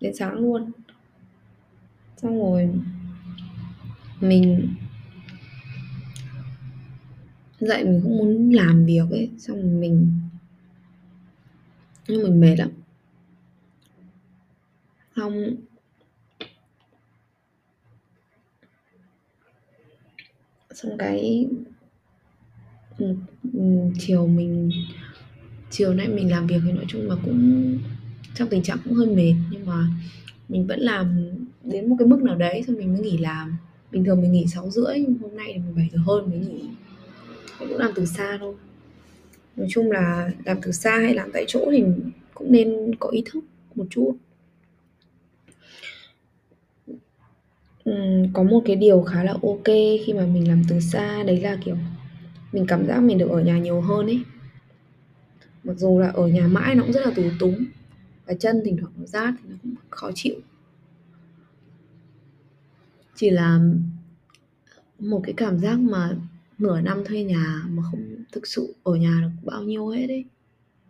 đến 0.00 0.14
sáng 0.14 0.34
luôn. 0.34 0.70
Xong 2.16 2.38
rồi 2.38 2.70
mình 4.20 4.68
dậy 7.60 7.84
mình 7.84 8.00
cũng 8.02 8.18
muốn 8.18 8.50
làm 8.52 8.84
việc 8.86 9.10
ấy, 9.10 9.30
xong 9.38 9.56
rồi 9.56 9.70
mình, 9.70 10.12
nhưng 12.08 12.22
mình 12.22 12.40
mệt 12.40 12.56
lắm. 12.56 12.70
Xong 15.16 15.54
xong 20.82 20.98
cái 20.98 21.46
ừ, 22.98 23.14
ừ, 23.52 23.60
chiều 23.98 24.26
mình 24.26 24.70
chiều 25.70 25.94
nay 25.94 26.08
mình 26.08 26.30
làm 26.30 26.46
việc 26.46 26.60
thì 26.64 26.72
nói 26.72 26.84
chung 26.88 27.08
là 27.08 27.16
cũng 27.24 27.78
trong 28.34 28.48
tình 28.48 28.62
trạng 28.62 28.78
cũng 28.84 28.94
hơi 28.94 29.06
mệt 29.06 29.34
nhưng 29.50 29.66
mà 29.66 29.86
mình 30.48 30.66
vẫn 30.66 30.80
làm 30.80 31.30
đến 31.64 31.90
một 31.90 31.96
cái 31.98 32.08
mức 32.08 32.22
nào 32.22 32.36
đấy 32.36 32.62
xong 32.66 32.76
mình 32.76 32.92
mới 32.92 33.02
nghỉ 33.02 33.18
làm. 33.18 33.56
Bình 33.92 34.04
thường 34.04 34.22
mình 34.22 34.32
nghỉ 34.32 34.46
6 34.46 34.70
rưỡi 34.70 34.98
nhưng 34.98 35.18
hôm 35.18 35.36
nay 35.36 35.50
thì 35.54 35.58
17 35.58 35.88
giờ 35.92 35.98
hơn 36.06 36.30
mới 36.30 36.38
nghỉ 36.38 36.62
mình 37.60 37.68
cũng 37.68 37.78
làm 37.78 37.90
từ 37.94 38.06
xa 38.06 38.38
thôi. 38.40 38.54
Nói 39.56 39.66
chung 39.70 39.90
là 39.90 40.30
làm 40.44 40.58
từ 40.62 40.72
xa 40.72 40.98
hay 40.98 41.14
làm 41.14 41.30
tại 41.32 41.44
chỗ 41.48 41.68
thì 41.72 41.84
cũng 42.34 42.52
nên 42.52 42.94
có 42.98 43.08
ý 43.08 43.22
thức 43.26 43.44
một 43.74 43.86
chút. 43.90 44.16
Có 48.32 48.42
một 48.42 48.62
cái 48.64 48.76
điều 48.76 49.02
khá 49.02 49.24
là 49.24 49.32
ok 49.32 49.66
khi 50.06 50.12
mà 50.16 50.26
mình 50.26 50.48
làm 50.48 50.62
từ 50.68 50.80
xa, 50.80 51.22
đấy 51.22 51.40
là, 51.40 51.58
kiểu, 51.64 51.76
mình 52.52 52.66
cảm 52.68 52.86
giác 52.86 53.00
mình 53.00 53.18
được 53.18 53.30
ở 53.30 53.40
nhà 53.40 53.58
nhiều 53.58 53.80
hơn 53.80 54.06
ấy. 54.06 54.20
Mặc 55.64 55.74
dù 55.76 55.98
là 56.00 56.08
ở 56.08 56.26
nhà 56.26 56.46
mãi 56.46 56.74
nó 56.74 56.82
cũng 56.82 56.92
rất 56.92 57.06
là 57.06 57.12
tù 57.16 57.22
túng, 57.38 57.64
và 58.26 58.34
chân 58.34 58.62
thỉnh 58.64 58.76
thoảng 58.80 58.92
nó 58.96 59.06
rát 59.06 59.34
thì 59.42 59.48
nó 59.48 59.56
cũng 59.62 59.74
khó 59.90 60.10
chịu. 60.14 60.34
Chỉ 63.14 63.30
là 63.30 63.60
một 64.98 65.20
cái 65.24 65.34
cảm 65.36 65.58
giác 65.58 65.78
mà 65.78 66.16
nửa 66.58 66.80
năm 66.80 67.04
thuê 67.04 67.24
nhà 67.24 67.62
mà 67.68 67.82
không 67.90 68.24
thực 68.32 68.46
sự 68.46 68.74
ở 68.82 68.94
nhà 68.94 69.18
được 69.22 69.50
bao 69.50 69.62
nhiêu 69.62 69.88
hết 69.88 70.06
đấy 70.06 70.24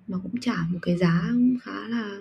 mà 0.07 0.19
cũng 0.23 0.41
trả 0.41 0.55
một 0.69 0.79
cái 0.83 0.97
giá 0.97 1.31
khá 1.63 1.89
là, 1.89 2.21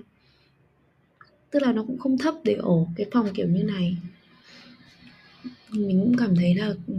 tức 1.52 1.64
là 1.64 1.72
nó 1.74 1.84
cũng 1.84 1.98
không 1.98 2.18
thấp 2.18 2.36
để 2.44 2.54
ở 2.54 2.76
cái 2.96 3.08
phòng 3.12 3.28
kiểu 3.34 3.48
như 3.48 3.64
này 3.64 3.98
mình 5.78 6.00
cũng 6.00 6.18
cảm 6.18 6.36
thấy 6.36 6.56
là 6.56 6.74
ừ, 6.88 6.94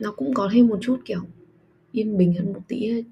nó 0.00 0.12
cũng 0.12 0.34
có 0.34 0.50
thêm 0.52 0.68
một 0.68 0.78
chút 0.82 1.00
kiểu 1.04 1.20
yên 1.92 2.18
bình 2.18 2.34
hơn 2.34 2.52
một 2.52 2.60
tí 2.68 2.88
ấy. 2.90 3.04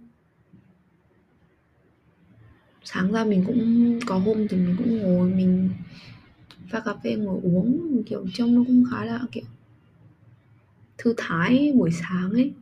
sáng 2.85 3.13
ra 3.13 3.25
mình 3.25 3.45
cũng 3.47 4.01
có 4.07 4.19
hôm 4.19 4.49
thì 4.49 4.57
mình 4.57 4.75
cũng 4.79 4.99
ngồi 4.99 5.31
mình 5.31 5.69
pha 6.69 6.81
cà 6.81 6.95
phê 7.05 7.17
ngồi 7.17 7.41
uống 7.43 8.03
kiểu 8.07 8.27
trông 8.35 8.55
nó 8.55 8.65
cũng 8.67 8.85
khá 8.91 9.05
là 9.05 9.21
kiểu 9.33 9.45
thư 10.99 11.15
thái 11.17 11.73
buổi 11.75 11.91
sáng 11.91 12.31
ấy 12.31 12.53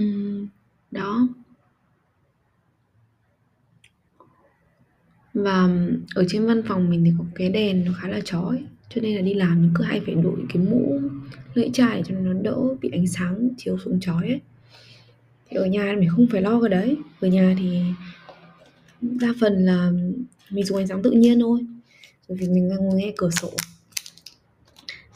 uhm, 0.00 0.46
đó 0.90 1.28
và 5.34 5.68
ở 6.14 6.24
trên 6.28 6.46
văn 6.46 6.62
phòng 6.68 6.90
mình 6.90 7.04
thì 7.04 7.12
có 7.18 7.24
cái 7.34 7.48
đèn 7.48 7.84
nó 7.84 7.92
khá 7.92 8.08
là 8.08 8.20
chói, 8.20 8.64
cho 8.88 9.00
nên 9.00 9.16
là 9.16 9.22
đi 9.22 9.34
làm 9.34 9.62
mình 9.62 9.70
cứ 9.74 9.84
hay 9.84 10.00
phải 10.06 10.14
đội 10.14 10.40
cái 10.48 10.62
mũ 10.62 11.00
lưỡi 11.54 11.70
chai 11.72 12.02
cho 12.06 12.14
nó 12.14 12.32
đỡ 12.32 12.58
bị 12.80 12.90
ánh 12.92 13.06
sáng 13.06 13.48
chiếu 13.56 13.78
xuống 13.78 14.00
chói 14.00 14.28
ấy. 14.28 14.40
Thì 15.50 15.56
ở 15.56 15.66
nhà 15.66 15.96
mình 15.98 16.08
không 16.08 16.26
phải 16.26 16.42
lo 16.42 16.60
cái 16.60 16.70
đấy, 16.70 16.96
ở 17.20 17.28
nhà 17.28 17.56
thì 17.58 17.80
đa 19.00 19.34
phần 19.40 19.66
là 19.66 19.90
mình 20.50 20.64
dùng 20.64 20.78
ánh 20.78 20.86
sáng 20.86 21.02
tự 21.02 21.10
nhiên 21.10 21.40
thôi, 21.40 21.60
bởi 22.28 22.38
vì 22.38 22.48
mình 22.48 22.68
đang 22.68 22.78
ngồi 22.78 22.94
nghe 22.94 23.12
cửa 23.16 23.30
sổ. 23.30 23.50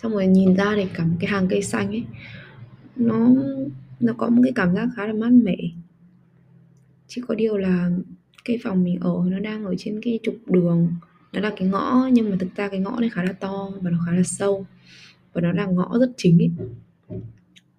Xong 0.02 0.12
rồi 0.12 0.26
nhìn 0.26 0.54
ra 0.54 0.72
thì 0.76 0.86
cả 0.94 1.04
một 1.04 1.16
cái 1.20 1.30
hàng 1.30 1.48
cây 1.48 1.62
xanh 1.62 1.88
ấy, 1.88 2.04
nó 2.96 3.28
nó 4.00 4.12
có 4.12 4.28
một 4.28 4.42
cái 4.42 4.52
cảm 4.54 4.74
giác 4.74 4.88
khá 4.96 5.06
là 5.06 5.12
mát 5.12 5.32
mẻ. 5.32 5.56
Chỉ 7.08 7.22
có 7.28 7.34
điều 7.34 7.56
là 7.56 7.90
cái 8.46 8.58
phòng 8.62 8.84
mình 8.84 8.98
ở 9.00 9.14
nó 9.26 9.38
đang 9.38 9.64
ở 9.64 9.74
trên 9.78 10.00
cái 10.02 10.18
trục 10.22 10.34
đường. 10.46 10.92
Nó 11.32 11.40
là 11.40 11.52
cái 11.56 11.68
ngõ, 11.68 12.08
nhưng 12.12 12.30
mà 12.30 12.36
thực 12.40 12.54
ra 12.56 12.68
cái 12.68 12.80
ngõ 12.80 13.00
này 13.00 13.10
khá 13.10 13.24
là 13.24 13.32
to 13.32 13.70
và 13.80 13.90
nó 13.90 13.98
khá 14.06 14.12
là 14.12 14.22
sâu. 14.22 14.66
Và 15.32 15.40
nó 15.40 15.52
là 15.52 15.66
ngõ 15.66 15.98
rất 15.98 16.10
chính 16.16 16.38
ấy 16.38 16.50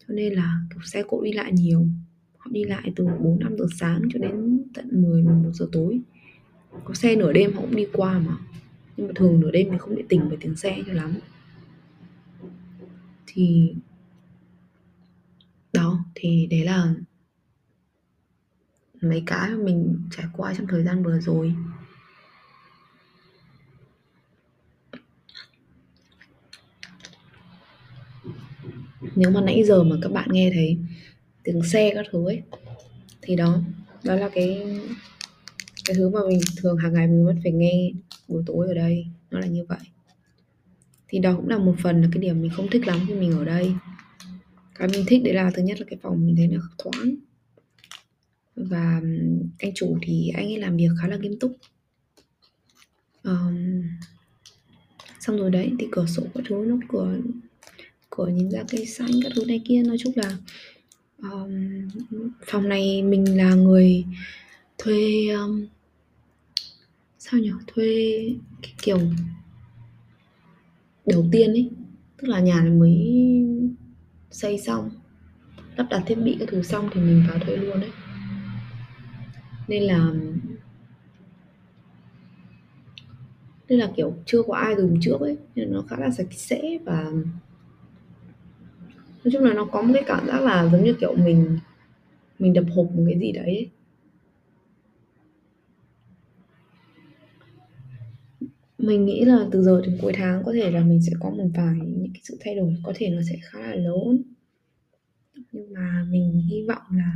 cho 0.07 0.13
nên 0.13 0.33
là 0.33 0.61
kiểu 0.69 0.81
xe 0.83 1.03
cộ 1.07 1.21
đi 1.21 1.31
lại 1.31 1.51
nhiều. 1.51 1.87
Họ 2.37 2.51
đi 2.51 2.63
lại 2.63 2.91
từ 2.95 3.05
4 3.19 3.39
5 3.39 3.57
giờ 3.57 3.65
sáng 3.79 4.01
cho 4.13 4.19
đến 4.19 4.63
tận 4.73 5.01
10 5.01 5.23
11 5.23 5.49
giờ 5.53 5.67
tối. 5.71 5.99
Có 6.83 6.93
xe 6.93 7.15
nửa 7.15 7.33
đêm 7.33 7.53
họ 7.53 7.61
cũng 7.61 7.75
đi 7.75 7.87
qua 7.93 8.19
mà. 8.19 8.37
Nhưng 8.97 9.07
mà 9.07 9.13
thường 9.15 9.39
nửa 9.39 9.51
đêm 9.51 9.67
thì 9.71 9.77
không 9.77 9.95
bị 9.95 10.03
tỉnh 10.09 10.21
bởi 10.29 10.37
tiếng 10.41 10.55
xe 10.55 10.77
cho 10.87 10.93
lắm. 10.93 11.13
Thì, 13.27 13.73
đó, 15.73 16.05
thì 16.15 16.47
đấy 16.51 16.63
là 16.63 16.93
mấy 19.01 19.23
cái 19.25 19.49
mà 19.49 19.63
mình 19.63 19.99
trải 20.11 20.25
qua 20.33 20.53
trong 20.57 20.67
thời 20.67 20.83
gian 20.83 21.03
vừa 21.03 21.19
rồi. 21.19 21.53
Nếu 29.15 29.31
mà 29.31 29.41
nãy 29.41 29.63
giờ 29.63 29.83
mà 29.83 29.95
các 30.01 30.11
bạn 30.11 30.29
nghe 30.31 30.51
thấy 30.53 30.77
tiếng 31.43 31.63
xe 31.63 31.91
các 31.93 32.05
thứ 32.11 32.25
ấy, 32.27 32.41
thì 33.21 33.35
đó 33.35 33.61
đó 34.03 34.15
là 34.15 34.29
cái 34.33 34.67
cái 35.85 35.95
thứ 35.95 36.09
mà 36.09 36.19
mình 36.27 36.39
thường 36.57 36.77
hàng 36.77 36.93
ngày 36.93 37.07
mình 37.07 37.25
vẫn 37.25 37.39
phải 37.43 37.51
nghe 37.51 37.91
buổi 38.27 38.43
tối 38.45 38.67
ở 38.67 38.73
đây, 38.73 39.05
nó 39.31 39.39
là 39.39 39.47
như 39.47 39.65
vậy. 39.69 39.79
Thì 41.07 41.19
đó 41.19 41.33
cũng 41.35 41.49
là 41.49 41.57
một 41.57 41.75
phần 41.83 42.01
là 42.01 42.07
cái 42.11 42.21
điểm 42.21 42.41
mình 42.41 42.51
không 42.55 42.67
thích 42.71 42.87
lắm 42.87 42.99
khi 43.07 43.13
mình 43.13 43.31
ở 43.31 43.45
đây. 43.45 43.73
Cái 44.75 44.87
mình 44.87 45.05
thích 45.07 45.21
đấy 45.23 45.33
là, 45.33 45.51
thứ 45.55 45.61
nhất 45.61 45.79
là 45.79 45.85
cái 45.89 45.99
phòng 46.01 46.25
mình 46.25 46.35
thấy 46.35 46.47
nó 46.47 46.61
thoáng 46.77 47.15
và 48.57 49.01
anh 49.59 49.71
chủ 49.75 49.97
thì 50.01 50.31
anh 50.35 50.45
ấy 50.45 50.57
làm 50.57 50.77
việc 50.77 50.89
khá 51.01 51.07
là 51.07 51.17
nghiêm 51.17 51.39
túc. 51.39 51.57
Um, 53.23 53.83
xong 55.19 55.37
rồi 55.37 55.51
đấy 55.51 55.71
thì 55.79 55.87
cửa 55.91 56.05
sổ 56.05 56.23
các 56.33 56.43
thứ 56.47 56.65
nó 56.67 56.77
cửa 56.89 57.17
cửa 58.09 58.27
nhìn 58.27 58.51
ra 58.51 58.63
cây 58.67 58.85
xanh 58.85 59.11
các 59.23 59.31
thứ 59.35 59.45
này 59.45 59.61
kia 59.65 59.83
nói 59.83 59.97
chung 59.99 60.13
là 60.15 60.37
um, 61.21 61.87
phòng 62.45 62.69
này 62.69 63.03
mình 63.03 63.37
là 63.37 63.55
người 63.55 64.05
thuê 64.77 65.27
um, 65.27 65.67
sao 67.19 67.39
nhỉ? 67.39 67.51
Thuê 67.67 67.85
cái 68.61 68.73
kiểu 68.81 68.99
đầu 71.05 71.25
tiên 71.31 71.49
ấy 71.51 71.69
tức 72.17 72.27
là 72.27 72.39
nhà 72.39 72.61
này 72.61 72.71
mới 72.71 72.97
xây 74.31 74.57
xong 74.59 74.89
lắp 75.75 75.87
đặt 75.89 76.03
thiết 76.05 76.15
bị 76.15 76.35
các 76.39 76.49
thứ 76.51 76.63
xong 76.63 76.89
thì 76.93 77.01
mình 77.01 77.23
vào 77.29 77.39
thuê 77.39 77.55
luôn 77.55 77.79
đấy 77.79 77.89
nên 79.67 79.83
là 79.83 80.11
nên 83.69 83.79
là, 83.79 83.91
kiểu, 83.95 84.13
chưa 84.25 84.41
có 84.47 84.53
ai 84.53 84.75
dùng 84.77 84.97
trước 85.01 85.19
ấy, 85.19 85.37
nên 85.55 85.73
nó 85.73 85.81
khá 85.89 85.95
là 85.99 86.11
sạch 86.11 86.27
sẽ 86.31 86.77
và 86.85 87.11
nói 89.23 89.31
chung 89.31 89.43
là 89.43 89.53
nó 89.53 89.65
có 89.65 89.81
một 89.81 89.93
cái 89.93 90.03
cảm 90.07 90.27
giác 90.27 90.41
là 90.41 90.69
giống 90.71 90.83
như 90.83 90.93
kiểu 90.93 91.15
mình 91.15 91.59
mình 92.39 92.53
đập 92.53 92.65
hộp 92.75 92.91
một 92.91 93.03
cái 93.07 93.19
gì 93.19 93.31
đấy 93.31 93.45
ấy. 93.45 93.69
mình 98.77 99.05
nghĩ 99.05 99.25
là 99.25 99.47
từ 99.51 99.63
giờ 99.63 99.81
đến 99.81 99.97
cuối 100.01 100.13
tháng 100.15 100.43
có 100.45 100.53
thể 100.53 100.71
là 100.71 100.81
mình 100.81 101.01
sẽ 101.01 101.11
có 101.19 101.29
một 101.29 101.47
vài 101.55 101.75
những 101.75 102.09
cái 102.13 102.21
sự 102.23 102.37
thay 102.41 102.55
đổi, 102.55 102.75
có 102.83 102.93
thể 102.95 103.09
nó 103.09 103.21
sẽ 103.29 103.35
khá 103.43 103.59
là 103.59 103.75
lớn 103.75 104.21
nhưng 105.51 105.73
mà 105.73 106.05
mình 106.09 106.41
hy 106.49 106.63
vọng 106.67 106.81
là 106.91 107.11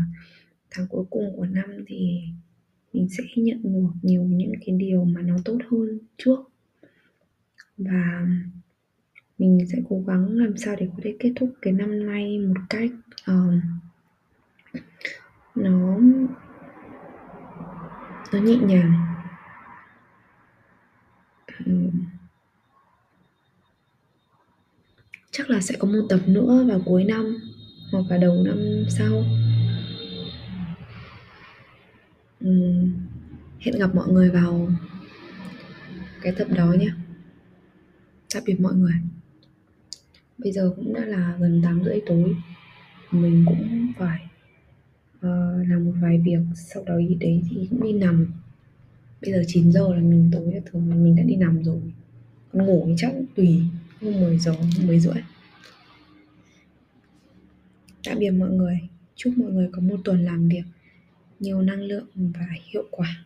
tháng 0.72 0.88
cuối 0.88 1.06
cùng 1.10 1.34
của 1.36 1.46
năm 1.46 1.86
thì 1.88 2.22
mình 2.94 3.08
sẽ 3.10 3.24
nhận 3.36 3.64
được 3.64 3.92
nhiều 4.02 4.24
những 4.24 4.54
cái 4.66 4.76
điều 4.76 5.04
mà 5.04 5.22
nó 5.22 5.36
tốt 5.46 5.58
hơn 5.72 6.00
trước. 6.18 6.40
Và 7.78 8.28
mình 9.38 9.60
sẽ 9.72 9.78
cố 9.90 10.04
gắng 10.08 10.30
làm 10.30 10.58
sao 10.58 10.76
để 10.80 10.88
có 10.88 11.00
thể 11.04 11.16
kết 11.20 11.34
thúc 11.36 11.54
cái 11.62 11.74
năm 11.74 12.06
nay 12.06 12.40
một 12.40 12.62
cách 12.70 12.92
uh, 13.32 13.54
nó 15.56 16.00
nó 18.34 18.40
nhẹ 18.40 18.58
nhàng. 18.58 19.08
Chắc 25.32 25.50
là 25.50 25.62
sẽ 25.62 25.76
có 25.80 25.88
một 25.88 26.06
tập 26.10 26.20
nữa 26.26 26.66
vào 26.68 26.82
cuối 26.86 27.04
năm 27.04 27.38
hoặc 27.92 28.04
là 28.10 28.18
đầu 28.18 28.44
năm 28.46 28.58
sau 28.90 29.24
hẹn 33.60 33.80
gặp 33.80 33.96
mọi 33.96 34.08
người 34.10 34.30
vào 34.30 34.70
cái 36.22 36.34
tập 36.38 36.48
đó 36.56 36.74
nhé. 36.80 36.89
Tạm 38.34 38.44
biệt 38.46 38.60
mọi 38.60 38.74
người. 38.74 38.94
Bây 40.38 40.52
giờ 40.52 40.74
cũng 40.76 40.94
đã 40.94 41.06
là 41.06 41.38
gần 41.39 41.62
tám 41.64 41.84
rưỡi 41.84 42.02
tối. 42.06 42.36
Mình 43.12 43.46
cũng 43.48 43.92
phải 43.98 44.22
uh, 45.18 45.70
làm 45.70 45.86
một 45.86 45.94
vài 46.02 46.22
việc 46.26 46.39
sau 46.56 46.84
đó 46.84 46.98
đi 46.98 47.16
đấy 47.20 47.42
thì 47.50 47.68
cũng 47.70 47.84
đi 47.84 47.94
nằm. 47.94 48.28
Bây 49.22 49.32
giờ 49.32 49.44
9 49.48 49.72
giờ 49.72 49.94
là 49.96 50.02
mình 50.02 50.30
tối 50.34 50.54
là 50.54 50.60
thường 50.66 50.89
là 50.89 50.96
mình 50.96 51.16
đã 51.16 51.24
đi 51.24 51.36
nằm 51.36 51.64
rồi. 51.64 51.82
Còn 52.54 52.66
ngủ 52.66 52.84
thì 52.88 52.94
chắc 52.98 53.14
tùy 53.36 53.62
hôm 54.02 54.14
10 54.22 54.39
giờ 54.39 54.56
10 54.86 55.00
rưỡi. 55.00 55.22
Tạm 58.04 58.20
biệt 58.20 58.32
mọi 58.32 58.50
người. 58.50 58.80
Chúc 59.16 59.34
mọi 59.38 59.52
người 59.52 59.70
có 59.72 59.82
một 59.82 59.98
tuần 60.04 60.26
làm 60.26 60.50
việc 60.50 60.64
nhiều 61.42 61.62
năng 61.62 61.82
lượng 61.82 62.06
và 62.16 62.46
hiệu 62.72 62.84
quả. 62.92 63.26